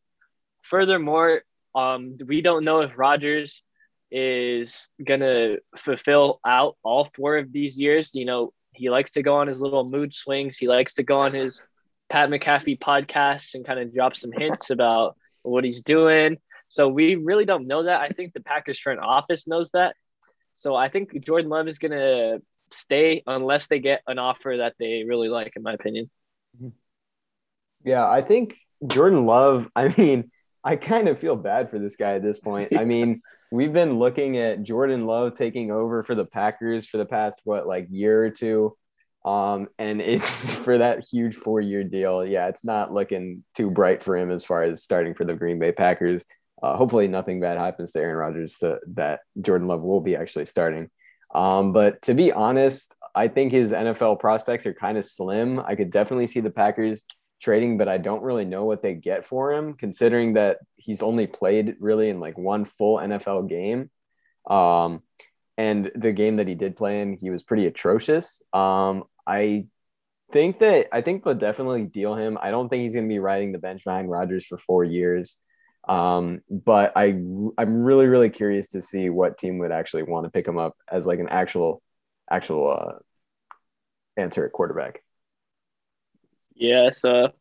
Furthermore, 0.60 1.42
um, 1.74 2.18
we 2.26 2.42
don't 2.42 2.64
know 2.64 2.82
if 2.82 2.98
Rodgers 2.98 3.62
is 4.10 4.90
gonna 5.02 5.56
fulfill 5.74 6.38
out 6.46 6.76
all 6.82 7.08
four 7.16 7.38
of 7.38 7.50
these 7.50 7.80
years. 7.80 8.14
You 8.14 8.26
know, 8.26 8.52
he 8.74 8.90
likes 8.90 9.12
to 9.12 9.22
go 9.22 9.36
on 9.36 9.48
his 9.48 9.62
little 9.62 9.88
mood 9.88 10.14
swings. 10.14 10.58
He 10.58 10.68
likes 10.68 10.94
to 10.94 11.02
go 11.02 11.20
on 11.20 11.32
his 11.32 11.62
Pat 12.10 12.28
McAfee 12.28 12.78
podcasts 12.78 13.54
and 13.54 13.64
kind 13.64 13.80
of 13.80 13.94
drop 13.94 14.14
some 14.14 14.32
hints 14.32 14.68
about 14.68 15.16
what 15.42 15.64
he's 15.64 15.80
doing. 15.80 16.36
So 16.72 16.88
we 16.88 17.16
really 17.16 17.44
don't 17.44 17.66
know 17.66 17.82
that. 17.82 18.00
I 18.00 18.08
think 18.08 18.32
the 18.32 18.40
Packers 18.40 18.78
front 18.78 18.98
office 18.98 19.46
knows 19.46 19.72
that. 19.72 19.94
So 20.54 20.74
I 20.74 20.88
think 20.88 21.22
Jordan 21.22 21.50
Love 21.50 21.68
is 21.68 21.78
going 21.78 21.92
to 21.92 22.40
stay 22.70 23.22
unless 23.26 23.66
they 23.66 23.78
get 23.78 24.00
an 24.06 24.18
offer 24.18 24.54
that 24.56 24.72
they 24.78 25.04
really 25.06 25.28
like, 25.28 25.52
in 25.54 25.62
my 25.62 25.74
opinion. 25.74 26.08
Yeah, 27.84 28.08
I 28.08 28.22
think 28.22 28.56
Jordan 28.86 29.26
Love, 29.26 29.68
I 29.76 29.94
mean, 29.98 30.30
I 30.64 30.76
kind 30.76 31.08
of 31.08 31.18
feel 31.18 31.36
bad 31.36 31.68
for 31.68 31.78
this 31.78 31.96
guy 31.96 32.14
at 32.14 32.22
this 32.22 32.40
point. 32.40 32.74
I 32.74 32.86
mean, 32.86 33.20
we've 33.52 33.74
been 33.74 33.98
looking 33.98 34.38
at 34.38 34.62
Jordan 34.62 35.04
Love 35.04 35.36
taking 35.36 35.70
over 35.70 36.02
for 36.04 36.14
the 36.14 36.24
Packers 36.24 36.86
for 36.86 36.96
the 36.96 37.04
past, 37.04 37.42
what, 37.44 37.66
like 37.66 37.88
year 37.90 38.24
or 38.24 38.30
two. 38.30 38.74
Um, 39.26 39.68
and 39.78 40.00
it's 40.00 40.38
for 40.64 40.78
that 40.78 41.04
huge 41.04 41.34
four 41.34 41.60
year 41.60 41.84
deal. 41.84 42.24
Yeah, 42.24 42.48
it's 42.48 42.64
not 42.64 42.94
looking 42.94 43.44
too 43.54 43.70
bright 43.70 44.02
for 44.02 44.16
him 44.16 44.30
as 44.30 44.42
far 44.42 44.62
as 44.62 44.82
starting 44.82 45.12
for 45.12 45.26
the 45.26 45.34
Green 45.34 45.58
Bay 45.58 45.72
Packers. 45.72 46.24
Uh, 46.62 46.76
hopefully, 46.76 47.08
nothing 47.08 47.40
bad 47.40 47.58
happens 47.58 47.92
to 47.92 48.00
Aaron 48.00 48.16
Rodgers 48.16 48.56
to, 48.58 48.78
that 48.94 49.20
Jordan 49.40 49.66
Love 49.66 49.82
will 49.82 50.00
be 50.00 50.16
actually 50.16 50.46
starting. 50.46 50.90
Um, 51.34 51.72
but 51.72 52.02
to 52.02 52.14
be 52.14 52.32
honest, 52.32 52.94
I 53.14 53.28
think 53.28 53.52
his 53.52 53.72
NFL 53.72 54.20
prospects 54.20 54.66
are 54.66 54.74
kind 54.74 54.96
of 54.96 55.04
slim. 55.04 55.60
I 55.60 55.74
could 55.74 55.90
definitely 55.90 56.26
see 56.26 56.40
the 56.40 56.50
Packers 56.50 57.04
trading, 57.42 57.78
but 57.78 57.88
I 57.88 57.98
don't 57.98 58.22
really 58.22 58.44
know 58.44 58.64
what 58.64 58.82
they 58.82 58.94
get 58.94 59.26
for 59.26 59.52
him, 59.52 59.74
considering 59.74 60.34
that 60.34 60.58
he's 60.76 61.02
only 61.02 61.26
played 61.26 61.76
really 61.80 62.08
in 62.08 62.20
like 62.20 62.38
one 62.38 62.64
full 62.64 62.98
NFL 62.98 63.48
game. 63.48 63.90
Um, 64.46 65.02
and 65.58 65.90
the 65.94 66.12
game 66.12 66.36
that 66.36 66.48
he 66.48 66.54
did 66.54 66.76
play 66.76 67.00
in, 67.00 67.16
he 67.16 67.30
was 67.30 67.42
pretty 67.42 67.66
atrocious. 67.66 68.40
Um, 68.52 69.04
I 69.26 69.66
think 70.32 70.60
that 70.60 70.88
I 70.92 71.02
think 71.02 71.24
they'll 71.24 71.34
definitely 71.34 71.84
deal 71.84 72.14
him. 72.14 72.38
I 72.40 72.50
don't 72.50 72.68
think 72.68 72.82
he's 72.82 72.94
going 72.94 73.06
to 73.06 73.12
be 73.12 73.18
riding 73.18 73.52
the 73.52 73.58
bench 73.58 73.84
behind 73.84 74.10
Rodgers 74.10 74.46
for 74.46 74.58
four 74.58 74.84
years. 74.84 75.36
Um, 75.88 76.42
but 76.48 76.92
I 76.94 77.06
I'm 77.06 77.82
really 77.82 78.06
really 78.06 78.30
curious 78.30 78.68
to 78.70 78.82
see 78.82 79.10
what 79.10 79.38
team 79.38 79.58
would 79.58 79.72
actually 79.72 80.04
want 80.04 80.24
to 80.24 80.30
pick 80.30 80.46
him 80.46 80.58
up 80.58 80.76
as 80.90 81.06
like 81.06 81.18
an 81.18 81.28
actual 81.28 81.82
actual 82.30 82.70
uh, 82.70 82.92
answer 84.16 84.46
at 84.46 84.52
quarterback. 84.52 85.02
Yeah, 86.54 86.90
so 86.92 87.32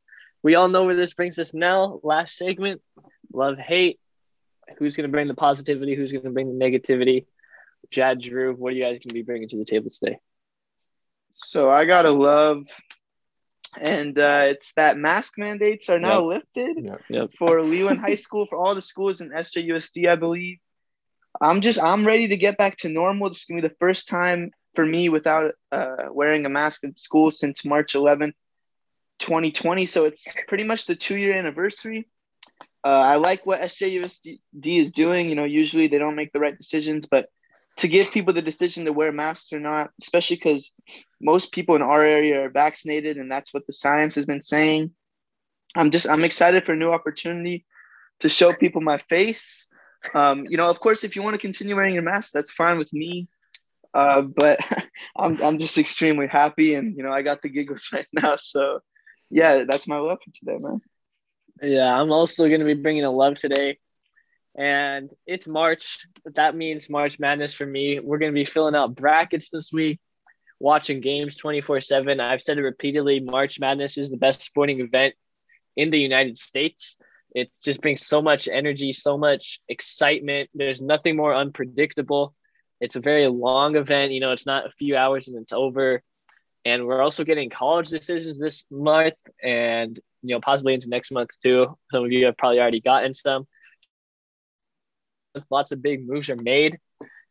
we 0.42 0.56
all 0.56 0.70
know 0.70 0.86
where 0.86 0.96
this 0.96 1.14
brings 1.14 1.38
us 1.38 1.54
now. 1.54 2.00
Last 2.04 2.38
segment, 2.38 2.82
love 3.32 3.58
hate. 3.58 4.00
Who's 4.78 4.96
going 4.96 5.08
to 5.08 5.12
bring 5.12 5.28
the 5.28 5.34
positivity? 5.34 5.96
Who's 5.96 6.12
going 6.12 6.24
to 6.24 6.32
bring 6.32 6.58
the 6.58 6.66
negativity? 6.66 7.26
Jad, 7.92 8.22
Drew, 8.22 8.54
what 8.54 8.74
are 8.74 8.76
you 8.76 8.84
guys 8.84 8.94
going 8.94 9.10
to 9.10 9.14
be 9.14 9.22
bringing 9.22 9.50
to 9.50 9.58
the 9.58 9.66
table 9.66 9.90
today? 9.90 10.18
So 11.34 11.70
I 11.70 11.86
got 11.86 12.04
to 12.04 12.12
love 12.12 12.68
and 13.80 14.18
uh, 14.20 14.42
it's 14.44 14.74
that 14.74 14.98
mask 14.98 15.38
mandates 15.38 15.90
are 15.90 16.00
now 16.00 16.30
yep. 16.30 16.44
lifted 16.56 16.86
yep. 16.86 17.02
Yep. 17.10 17.30
for 17.38 17.62
Leland 17.62 18.00
High 18.00 18.16
School 18.16 18.46
for 18.46 18.58
all 18.58 18.76
the 18.76 18.82
schools 18.82 19.22
in 19.22 19.30
SJUSD, 19.30 20.10
I 20.10 20.16
believe. 20.16 20.58
I'm 21.40 21.62
just 21.62 21.82
I'm 21.82 22.06
ready 22.06 22.28
to 22.28 22.38
get 22.38 22.58
back 22.58 22.78
to 22.78 22.90
normal. 22.90 23.30
This 23.30 23.40
is 23.40 23.46
gonna 23.46 23.62
be 23.62 23.68
the 23.68 23.76
first 23.80 24.10
time 24.10 24.52
for 24.76 24.86
me 24.86 25.10
without 25.10 25.54
uh, 25.72 26.08
wearing 26.12 26.46
a 26.46 26.50
mask 26.50 26.84
in 26.84 26.96
school 26.96 27.32
since 27.32 27.64
March 27.66 27.94
11th, 27.94 28.34
2020. 29.20 29.86
So 29.86 30.06
it's 30.06 30.26
pretty 30.48 30.64
much 30.64 30.86
the 30.86 30.96
two 30.96 31.18
year 31.18 31.34
anniversary. 31.34 32.08
Uh, 32.84 32.90
I 32.90 33.16
like 33.18 33.46
what 33.46 33.62
SJUSD 33.62 34.40
is 34.64 34.92
doing. 34.92 35.30
You 35.30 35.36
know, 35.36 35.44
usually 35.44 35.88
they 35.88 35.98
don't 35.98 36.16
make 36.16 36.34
the 36.34 36.40
right 36.40 36.58
decisions, 36.58 37.08
but 37.10 37.30
to 37.78 37.88
give 37.88 38.12
people 38.12 38.34
the 38.34 38.42
decision 38.42 38.86
to 38.86 38.94
wear 38.94 39.12
masks 39.12 39.54
or 39.54 39.60
not, 39.60 39.92
especially 40.02 40.36
because 40.36 40.72
most 41.22 41.52
people 41.52 41.76
in 41.76 41.82
our 41.82 42.04
area 42.04 42.44
are 42.44 42.50
vaccinated, 42.50 43.18
and 43.18 43.32
that's 43.32 43.54
what 43.54 43.66
the 43.66 43.74
science 43.74 44.16
has 44.16 44.26
been 44.26 44.42
saying. 44.42 44.92
I'm 45.76 45.92
just 45.92 46.10
I'm 46.10 46.24
excited 46.24 46.66
for 46.66 46.74
a 46.74 46.78
new 46.78 46.92
opportunity 46.92 47.66
to 48.20 48.30
show 48.30 48.54
people 48.54 48.82
my 48.82 48.98
face. 48.98 49.68
Um, 50.14 50.46
you 50.50 50.58
know, 50.58 50.70
of 50.70 50.80
course, 50.80 51.04
if 51.04 51.16
you 51.16 51.24
want 51.24 51.36
to 51.36 51.40
continue 51.40 51.76
wearing 51.76 51.94
your 51.94 52.04
mask, 52.04 52.32
that's 52.34 52.52
fine 52.52 52.78
with 52.78 52.92
me. 52.94 53.28
Uh, 53.94 54.22
but 54.22 54.60
I'm 55.16 55.42
I'm 55.42 55.60
just 55.60 55.78
extremely 55.78 56.28
happy, 56.28 56.76
and 56.76 56.96
you 56.98 57.04
know, 57.04 57.12
I 57.12 57.22
got 57.22 57.42
the 57.42 57.50
giggles 57.50 57.90
right 57.94 58.08
now. 58.14 58.36
So, 58.36 58.80
yeah, 59.30 59.64
that's 59.70 59.88
my 59.88 59.98
love 59.98 60.20
for 60.24 60.32
today, 60.32 60.58
man. 60.60 60.82
Yeah, 61.62 61.94
I'm 61.94 62.12
also 62.12 62.48
going 62.48 62.60
to 62.60 62.66
be 62.66 62.74
bringing 62.74 63.04
a 63.04 63.12
love 63.12 63.36
today 63.36 63.78
and 64.56 65.10
it's 65.26 65.48
March. 65.48 66.06
That 66.36 66.56
means 66.56 66.90
March 66.90 67.20
Madness 67.20 67.54
for 67.54 67.66
me. 67.66 68.00
We're 68.00 68.18
going 68.18 68.32
to 68.32 68.40
be 68.40 68.46
filling 68.46 68.76
out 68.76 68.96
brackets 68.96 69.50
this 69.50 69.72
week, 69.72 70.00
watching 70.60 71.02
games 71.02 71.38
24 71.38 71.82
7. 71.82 72.20
I've 72.20 72.42
said 72.42 72.58
it 72.58 72.64
repeatedly 72.64 73.20
March 73.20 73.60
Madness 73.60 73.98
is 73.98 74.10
the 74.10 74.18
best 74.18 74.42
sporting 74.42 74.82
event 74.82 75.16
in 75.76 75.90
the 75.90 76.00
United 76.00 76.38
States. 76.38 76.98
It 77.34 77.50
just 77.64 77.82
brings 77.82 78.06
so 78.06 78.22
much 78.22 78.50
energy, 78.50 78.92
so 78.92 79.18
much 79.18 79.62
excitement. 79.70 80.50
There's 80.54 80.82
nothing 80.82 81.16
more 81.16 81.34
unpredictable. 81.34 82.34
It's 82.82 82.98
a 82.98 83.00
very 83.00 83.28
long 83.28 83.78
event. 83.78 84.12
You 84.12 84.20
know, 84.20 84.32
it's 84.32 84.46
not 84.46 84.66
a 84.66 84.72
few 84.72 84.98
hours 84.98 85.30
and 85.30 85.38
it's 85.42 85.54
over. 85.54 86.02
And 86.66 86.86
we're 86.86 87.02
also 87.02 87.24
getting 87.24 87.50
college 87.50 87.90
decisions 87.90 88.38
this 88.38 88.66
month 88.70 89.16
and, 89.42 89.98
you 90.22 90.36
know, 90.36 90.42
possibly 90.42 90.74
into 90.74 90.90
next 90.90 91.12
month 91.12 91.30
too. 91.42 91.78
Some 91.92 92.04
of 92.04 92.12
you 92.12 92.26
have 92.26 92.38
probably 92.38 92.60
already 92.60 92.82
gotten 92.82 93.14
some 93.14 93.48
lots 95.50 95.72
of 95.72 95.82
big 95.82 96.08
moves 96.08 96.30
are 96.30 96.36
made. 96.36 96.78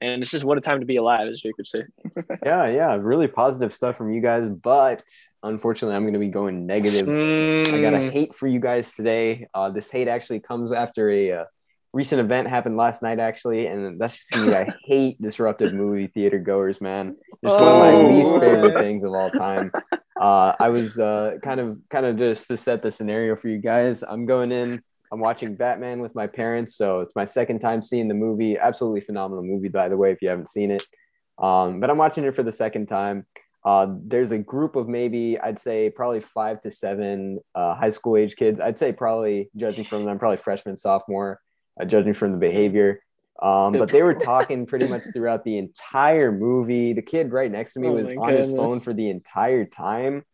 And 0.02 0.22
it's 0.22 0.30
just 0.30 0.46
what 0.46 0.56
a 0.56 0.62
time 0.62 0.80
to 0.80 0.86
be 0.86 0.96
alive, 0.96 1.28
as 1.28 1.42
Jake 1.42 1.56
would 1.58 1.66
say. 1.66 1.84
yeah, 2.44 2.66
yeah, 2.68 2.96
really 2.98 3.28
positive 3.28 3.74
stuff 3.74 3.98
from 3.98 4.12
you 4.12 4.22
guys. 4.22 4.48
But 4.48 5.02
unfortunately, 5.42 5.94
I'm 5.94 6.04
going 6.04 6.14
to 6.14 6.18
be 6.18 6.28
going 6.28 6.66
negative. 6.66 7.06
Mm. 7.06 7.74
I 7.74 7.82
got 7.82 7.94
a 7.94 8.10
hate 8.10 8.34
for 8.34 8.46
you 8.46 8.60
guys 8.60 8.94
today. 8.94 9.48
Uh, 9.52 9.68
this 9.68 9.90
hate 9.90 10.08
actually 10.08 10.40
comes 10.40 10.72
after 10.72 11.10
a 11.10 11.32
uh, 11.32 11.44
recent 11.92 12.18
event 12.18 12.48
happened 12.48 12.78
last 12.78 13.02
night, 13.02 13.18
actually. 13.18 13.66
And 13.66 14.00
that's 14.00 14.26
just 14.26 14.42
me. 14.42 14.54
I 14.54 14.72
hate 14.86 15.20
disruptive 15.20 15.74
movie 15.74 16.06
theater 16.06 16.38
goers, 16.38 16.80
man. 16.80 17.16
Just 17.44 17.56
oh. 17.56 17.62
one 17.62 17.72
of 17.74 17.78
my 17.80 17.92
oh. 17.92 18.16
least 18.16 18.32
favorite 18.32 18.78
things 18.78 19.04
of 19.04 19.12
all 19.12 19.30
time. 19.30 19.70
Uh, 20.18 20.54
I 20.58 20.70
was 20.70 20.98
uh, 20.98 21.36
kind 21.42 21.60
of, 21.60 21.78
kind 21.90 22.06
of 22.06 22.16
just 22.16 22.48
to 22.48 22.56
set 22.56 22.82
the 22.82 22.90
scenario 22.90 23.36
for 23.36 23.48
you 23.48 23.58
guys. 23.58 24.02
I'm 24.02 24.24
going 24.24 24.50
in 24.50 24.80
I'm 25.12 25.20
watching 25.20 25.56
Batman 25.56 26.00
with 26.00 26.14
my 26.14 26.26
parents, 26.26 26.76
so 26.76 27.00
it's 27.00 27.16
my 27.16 27.24
second 27.24 27.60
time 27.60 27.82
seeing 27.82 28.08
the 28.08 28.14
movie. 28.14 28.56
Absolutely 28.56 29.00
phenomenal 29.00 29.44
movie, 29.44 29.68
by 29.68 29.88
the 29.88 29.96
way, 29.96 30.12
if 30.12 30.22
you 30.22 30.28
haven't 30.28 30.48
seen 30.48 30.70
it. 30.70 30.84
Um, 31.38 31.80
but 31.80 31.90
I'm 31.90 31.98
watching 31.98 32.24
it 32.24 32.36
for 32.36 32.42
the 32.42 32.52
second 32.52 32.86
time. 32.86 33.26
Uh, 33.64 33.88
there's 34.04 34.30
a 34.30 34.38
group 34.38 34.76
of 34.76 34.88
maybe 34.88 35.38
I'd 35.38 35.58
say 35.58 35.90
probably 35.90 36.20
five 36.20 36.60
to 36.62 36.70
seven 36.70 37.40
uh, 37.54 37.74
high 37.74 37.90
school 37.90 38.16
age 38.16 38.36
kids. 38.36 38.60
I'd 38.60 38.78
say 38.78 38.92
probably 38.92 39.50
judging 39.56 39.84
from 39.84 40.04
them, 40.04 40.18
probably 40.18 40.38
freshman, 40.38 40.78
sophomore, 40.78 41.40
uh, 41.80 41.84
judging 41.84 42.14
from 42.14 42.32
the 42.32 42.38
behavior. 42.38 43.02
Um, 43.42 43.72
but 43.72 43.90
they 43.90 44.02
were 44.02 44.14
talking 44.14 44.66
pretty 44.66 44.86
much 44.86 45.02
throughout 45.12 45.44
the 45.44 45.58
entire 45.58 46.30
movie. 46.30 46.92
The 46.92 47.02
kid 47.02 47.32
right 47.32 47.50
next 47.50 47.72
to 47.74 47.80
me 47.80 47.88
oh 47.88 47.92
was 47.92 48.08
on 48.08 48.16
goodness. 48.16 48.46
his 48.46 48.56
phone 48.56 48.80
for 48.80 48.94
the 48.94 49.10
entire 49.10 49.64
time 49.64 50.24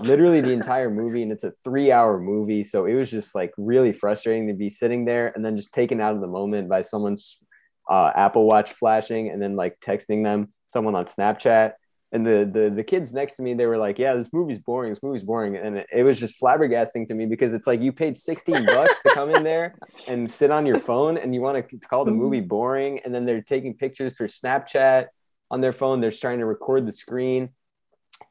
literally 0.00 0.40
the 0.40 0.52
entire 0.52 0.90
movie 0.90 1.22
and 1.22 1.32
it's 1.32 1.44
a 1.44 1.52
three 1.64 1.92
hour 1.92 2.18
movie 2.18 2.64
so 2.64 2.86
it 2.86 2.94
was 2.94 3.10
just 3.10 3.34
like 3.34 3.52
really 3.58 3.92
frustrating 3.92 4.48
to 4.48 4.54
be 4.54 4.70
sitting 4.70 5.04
there 5.04 5.32
and 5.34 5.44
then 5.44 5.56
just 5.56 5.74
taken 5.74 6.00
out 6.00 6.14
of 6.14 6.20
the 6.20 6.26
moment 6.26 6.68
by 6.68 6.80
someone's 6.80 7.38
uh, 7.90 8.10
apple 8.14 8.46
watch 8.46 8.72
flashing 8.72 9.28
and 9.28 9.42
then 9.42 9.56
like 9.56 9.78
texting 9.80 10.24
them 10.24 10.48
someone 10.72 10.94
on 10.94 11.04
snapchat. 11.04 11.74
And 12.14 12.26
the, 12.26 12.50
the 12.52 12.68
the 12.68 12.84
kids 12.84 13.14
next 13.14 13.36
to 13.36 13.42
me 13.42 13.54
they 13.54 13.64
were 13.64 13.78
like 13.78 13.98
yeah 13.98 14.14
this 14.14 14.30
movie's 14.34 14.58
boring 14.58 14.90
this 14.90 15.02
movie's 15.02 15.22
boring. 15.22 15.56
And 15.56 15.78
it, 15.78 15.86
it 15.90 16.02
was 16.02 16.20
just 16.20 16.38
flabbergasting 16.38 17.08
to 17.08 17.14
me 17.14 17.24
because 17.24 17.54
it's 17.54 17.66
like 17.66 17.80
you 17.80 17.90
paid 17.90 18.18
16 18.18 18.66
bucks 18.66 19.00
to 19.02 19.14
come 19.14 19.34
in 19.34 19.42
there 19.42 19.76
and 20.06 20.30
sit 20.30 20.50
on 20.50 20.66
your 20.66 20.78
phone 20.78 21.16
and 21.16 21.34
you 21.34 21.40
want 21.40 21.66
to 21.68 21.78
call 21.78 22.04
the 22.04 22.10
movie 22.10 22.40
boring 22.40 23.00
and 23.04 23.14
then 23.14 23.24
they're 23.24 23.40
taking 23.40 23.74
pictures 23.74 24.14
for 24.14 24.26
snapchat 24.26 25.06
on 25.50 25.62
their 25.62 25.72
phone 25.72 26.02
they're 26.02 26.10
trying 26.10 26.38
to 26.38 26.46
record 26.46 26.86
the 26.86 26.92
screen 26.92 27.48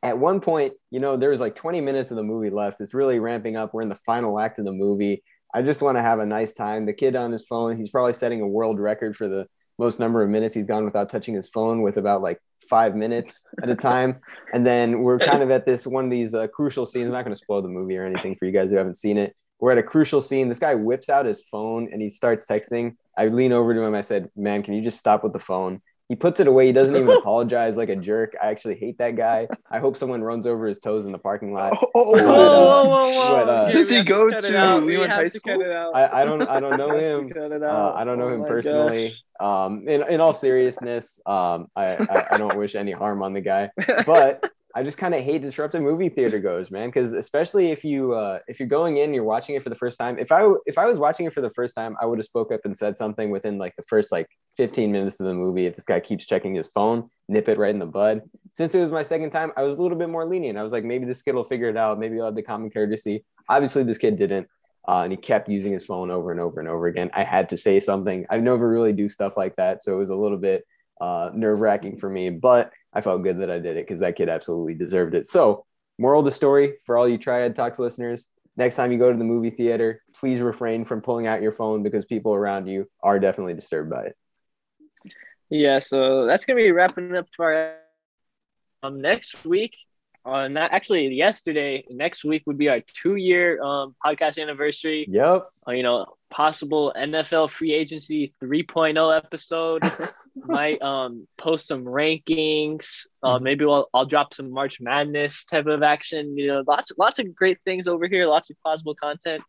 at 0.03 0.17
one 0.17 0.41
point, 0.41 0.73
you 0.89 0.99
know, 0.99 1.17
there 1.17 1.29
was 1.29 1.39
like 1.39 1.55
20 1.55 1.81
minutes 1.81 2.11
of 2.11 2.17
the 2.17 2.23
movie 2.23 2.49
left. 2.49 2.81
It's 2.81 2.93
really 2.93 3.19
ramping 3.19 3.55
up. 3.55 3.73
We're 3.73 3.81
in 3.81 3.89
the 3.89 3.99
final 4.05 4.39
act 4.39 4.59
of 4.59 4.65
the 4.65 4.71
movie. 4.71 5.23
I 5.53 5.61
just 5.61 5.81
want 5.81 5.97
to 5.97 6.01
have 6.01 6.19
a 6.19 6.25
nice 6.25 6.53
time. 6.53 6.85
The 6.85 6.93
kid 6.93 7.15
on 7.15 7.31
his 7.31 7.45
phone, 7.45 7.77
he's 7.77 7.89
probably 7.89 8.13
setting 8.13 8.41
a 8.41 8.47
world 8.47 8.79
record 8.79 9.15
for 9.15 9.27
the 9.27 9.47
most 9.77 9.99
number 9.99 10.21
of 10.23 10.29
minutes 10.29 10.53
he's 10.53 10.67
gone 10.67 10.85
without 10.85 11.09
touching 11.09 11.35
his 11.35 11.49
phone 11.49 11.81
with 11.81 11.97
about 11.97 12.21
like 12.21 12.39
five 12.69 12.95
minutes 12.95 13.43
at 13.61 13.69
a 13.69 13.75
time. 13.75 14.19
And 14.53 14.67
then 14.67 15.01
we're 15.01 15.17
kind 15.17 15.41
of 15.41 15.49
at 15.49 15.65
this 15.65 15.87
one 15.87 16.03
of 16.03 16.11
these 16.11 16.35
uh, 16.35 16.47
crucial 16.47 16.85
scenes. 16.85 17.05
I'm 17.05 17.13
not 17.13 17.23
going 17.23 17.33
to 17.33 17.39
spoil 17.39 17.61
the 17.61 17.69
movie 17.69 17.95
or 17.95 18.05
anything 18.05 18.35
for 18.35 18.45
you 18.45 18.51
guys 18.51 18.69
who 18.69 18.75
haven't 18.75 18.97
seen 18.97 19.17
it. 19.17 19.33
We're 19.61 19.71
at 19.71 19.77
a 19.77 19.83
crucial 19.83 20.19
scene. 20.19 20.49
This 20.49 20.59
guy 20.59 20.75
whips 20.75 21.07
out 21.09 21.25
his 21.25 21.41
phone 21.49 21.87
and 21.89 22.01
he 22.01 22.09
starts 22.09 22.45
texting. 22.45 22.95
I 23.17 23.27
lean 23.27 23.53
over 23.53 23.73
to 23.73 23.79
him. 23.79 23.95
I 23.95 24.01
said, 24.01 24.27
Man, 24.35 24.61
can 24.61 24.73
you 24.73 24.83
just 24.83 24.99
stop 24.99 25.23
with 25.23 25.31
the 25.31 25.39
phone? 25.39 25.81
He 26.11 26.17
puts 26.17 26.41
it 26.41 26.47
away. 26.47 26.65
He 26.65 26.73
doesn't 26.73 26.93
even 26.93 27.09
apologize 27.17 27.77
like 27.77 27.87
a 27.87 27.95
jerk. 27.95 28.33
I 28.43 28.47
actually 28.47 28.75
hate 28.75 28.97
that 28.97 29.15
guy. 29.15 29.47
I 29.71 29.79
hope 29.79 29.95
someone 29.95 30.21
runs 30.21 30.45
over 30.45 30.67
his 30.67 30.77
toes 30.77 31.05
in 31.05 31.13
the 31.13 31.17
parking 31.17 31.53
lot. 31.53 31.71
Oh, 31.81 31.87
oh, 31.95 32.13
but, 32.13 32.25
uh, 32.25 32.27
whoa, 32.27 32.83
whoa, 32.83 32.99
whoa. 32.99 33.45
But, 33.45 33.49
uh, 33.49 33.71
Does 33.71 33.89
he 33.89 34.03
go 34.03 34.29
to 34.29 34.77
Leland 34.79 35.13
High 35.13 35.29
School? 35.29 35.63
I, 35.95 36.21
I, 36.21 36.25
don't. 36.25 36.41
I 36.49 36.59
don't 36.59 36.77
know 36.83 36.97
him. 36.97 37.31
Uh, 37.63 37.93
I 37.93 38.03
don't 38.03 38.17
know 38.19 38.27
oh 38.27 38.33
him 38.33 38.43
personally. 38.43 39.15
Um, 39.39 39.87
in, 39.87 40.03
in 40.09 40.19
all 40.19 40.33
seriousness, 40.33 41.21
um, 41.25 41.67
I, 41.77 41.95
I, 41.95 42.27
I 42.31 42.37
don't 42.37 42.57
wish 42.57 42.75
any 42.75 42.91
harm 42.91 43.23
on 43.23 43.31
the 43.31 43.41
guy, 43.41 43.71
but 44.05 44.51
I 44.75 44.83
just 44.83 44.97
kind 44.97 45.13
of 45.13 45.21
hate 45.21 45.41
disruptive 45.41 45.81
movie 45.81 46.09
theater 46.09 46.39
goes, 46.39 46.71
man. 46.71 46.89
Because 46.89 47.13
especially 47.13 47.71
if 47.71 47.83
you 47.83 48.13
uh, 48.13 48.39
if 48.47 48.59
you're 48.59 48.69
going 48.69 48.97
in, 48.97 49.13
you're 49.13 49.23
watching 49.23 49.55
it 49.55 49.63
for 49.63 49.69
the 49.69 49.75
first 49.75 49.97
time. 49.97 50.17
If 50.19 50.31
I 50.31 50.49
if 50.65 50.77
I 50.77 50.85
was 50.85 50.99
watching 50.99 51.25
it 51.25 51.33
for 51.33 51.41
the 51.41 51.51
first 51.51 51.75
time, 51.75 51.95
I 52.01 52.05
would 52.05 52.19
have 52.19 52.25
spoke 52.25 52.51
up 52.51 52.61
and 52.65 52.77
said 52.77 52.97
something 52.97 53.29
within 53.29 53.57
like 53.57 53.75
the 53.75 53.83
first 53.83 54.11
like 54.11 54.27
15 54.57 54.91
minutes 54.91 55.19
of 55.19 55.25
the 55.25 55.33
movie. 55.33 55.65
If 55.65 55.75
this 55.75 55.85
guy 55.85 55.99
keeps 55.99 56.25
checking 56.25 56.53
his 56.55 56.67
phone, 56.67 57.09
nip 57.27 57.49
it 57.49 57.57
right 57.57 57.73
in 57.73 57.79
the 57.79 57.85
bud. 57.85 58.21
Since 58.53 58.75
it 58.75 58.81
was 58.81 58.91
my 58.91 59.03
second 59.03 59.31
time, 59.31 59.51
I 59.57 59.63
was 59.63 59.75
a 59.75 59.81
little 59.81 59.97
bit 59.97 60.09
more 60.09 60.25
lenient. 60.25 60.57
I 60.57 60.63
was 60.63 60.73
like, 60.73 60.83
maybe 60.83 61.05
this 61.05 61.21
kid 61.21 61.35
will 61.35 61.43
figure 61.43 61.69
it 61.69 61.77
out. 61.77 61.99
Maybe 61.99 62.19
I'll 62.19 62.25
have 62.25 62.35
the 62.35 62.41
common 62.41 62.69
courtesy. 62.69 63.25
Obviously, 63.49 63.83
this 63.83 63.97
kid 63.97 64.17
didn't. 64.17 64.47
Uh, 64.87 65.01
and 65.03 65.11
he 65.11 65.17
kept 65.17 65.47
using 65.47 65.71
his 65.71 65.85
phone 65.85 66.09
over 66.09 66.31
and 66.31 66.39
over 66.39 66.59
and 66.59 66.67
over 66.67 66.87
again. 66.87 67.11
I 67.13 67.23
had 67.23 67.49
to 67.49 67.57
say 67.57 67.79
something. 67.79 68.25
I 68.29 68.37
never 68.39 68.67
really 68.67 68.93
do 68.93 69.09
stuff 69.09 69.33
like 69.37 69.55
that, 69.57 69.83
so 69.83 69.93
it 69.93 69.97
was 69.97 70.09
a 70.09 70.15
little 70.15 70.39
bit 70.39 70.65
uh, 70.99 71.31
nerve 71.33 71.59
wracking 71.59 71.99
for 71.99 72.09
me. 72.09 72.29
But 72.29 72.71
I 72.93 73.01
felt 73.01 73.23
good 73.23 73.39
that 73.39 73.51
I 73.51 73.59
did 73.59 73.77
it 73.77 73.87
because 73.87 74.01
that 74.01 74.15
kid 74.15 74.29
absolutely 74.29 74.73
deserved 74.73 75.15
it. 75.15 75.27
So, 75.27 75.65
moral 75.97 76.19
of 76.19 76.25
the 76.25 76.31
story 76.31 76.77
for 76.85 76.97
all 76.97 77.07
you 77.07 77.17
Triad 77.17 77.55
Talks 77.55 77.79
listeners 77.79 78.27
next 78.57 78.75
time 78.75 78.91
you 78.91 78.97
go 78.97 79.11
to 79.11 79.17
the 79.17 79.23
movie 79.23 79.49
theater, 79.49 80.01
please 80.15 80.39
refrain 80.39 80.85
from 80.85 81.01
pulling 81.01 81.27
out 81.27 81.41
your 81.41 81.51
phone 81.51 81.83
because 81.83 82.05
people 82.05 82.33
around 82.33 82.67
you 82.67 82.87
are 83.01 83.19
definitely 83.19 83.53
disturbed 83.53 83.89
by 83.89 84.05
it. 84.05 84.17
Yeah, 85.49 85.79
so 85.79 86.25
that's 86.25 86.45
gonna 86.45 86.57
be 86.57 86.71
wrapping 86.71 87.15
up 87.15 87.29
to 87.31 87.43
our 87.43 87.75
um 88.83 89.01
next 89.01 89.43
week. 89.45 89.75
Uh, 90.23 90.47
actually 90.55 91.07
yesterday, 91.07 91.83
next 91.89 92.23
week 92.23 92.43
would 92.45 92.57
be 92.57 92.69
our 92.69 92.81
two-year 92.81 93.61
um 93.61 93.95
podcast 94.05 94.39
anniversary. 94.39 95.05
Yep. 95.09 95.49
Uh, 95.67 95.71
you 95.71 95.83
know, 95.83 96.05
possible 96.31 96.93
NFL 96.97 97.51
free 97.51 97.73
agency 97.73 98.33
3.0 98.41 99.15
episode. 99.15 99.83
might 100.35 100.81
um 100.81 101.27
post 101.37 101.67
some 101.67 101.83
rankings. 101.83 103.05
Uh, 103.21 103.35
mm-hmm. 103.35 103.43
maybe 103.43 103.65
I'll, 103.65 103.89
I'll 103.93 104.05
drop 104.05 104.33
some 104.33 104.51
March 104.51 104.79
Madness 104.79 105.45
type 105.45 105.67
of 105.67 105.83
action. 105.83 106.37
You 106.37 106.47
know, 106.47 106.63
lots 106.67 106.91
lots 106.97 107.19
of 107.19 107.35
great 107.35 107.59
things 107.65 107.87
over 107.87 108.07
here. 108.07 108.25
Lots 108.27 108.49
of 108.49 108.57
possible 108.63 108.95
content, 108.95 109.43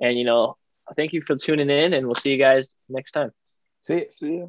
and 0.00 0.18
you 0.18 0.24
know, 0.24 0.56
thank 0.96 1.12
you 1.12 1.22
for 1.22 1.36
tuning 1.36 1.70
in, 1.70 1.94
and 1.94 2.06
we'll 2.06 2.14
see 2.14 2.30
you 2.30 2.38
guys 2.38 2.68
next 2.88 3.12
time. 3.12 3.30
See. 3.80 4.06
See 4.18 4.38
ya. 4.38 4.46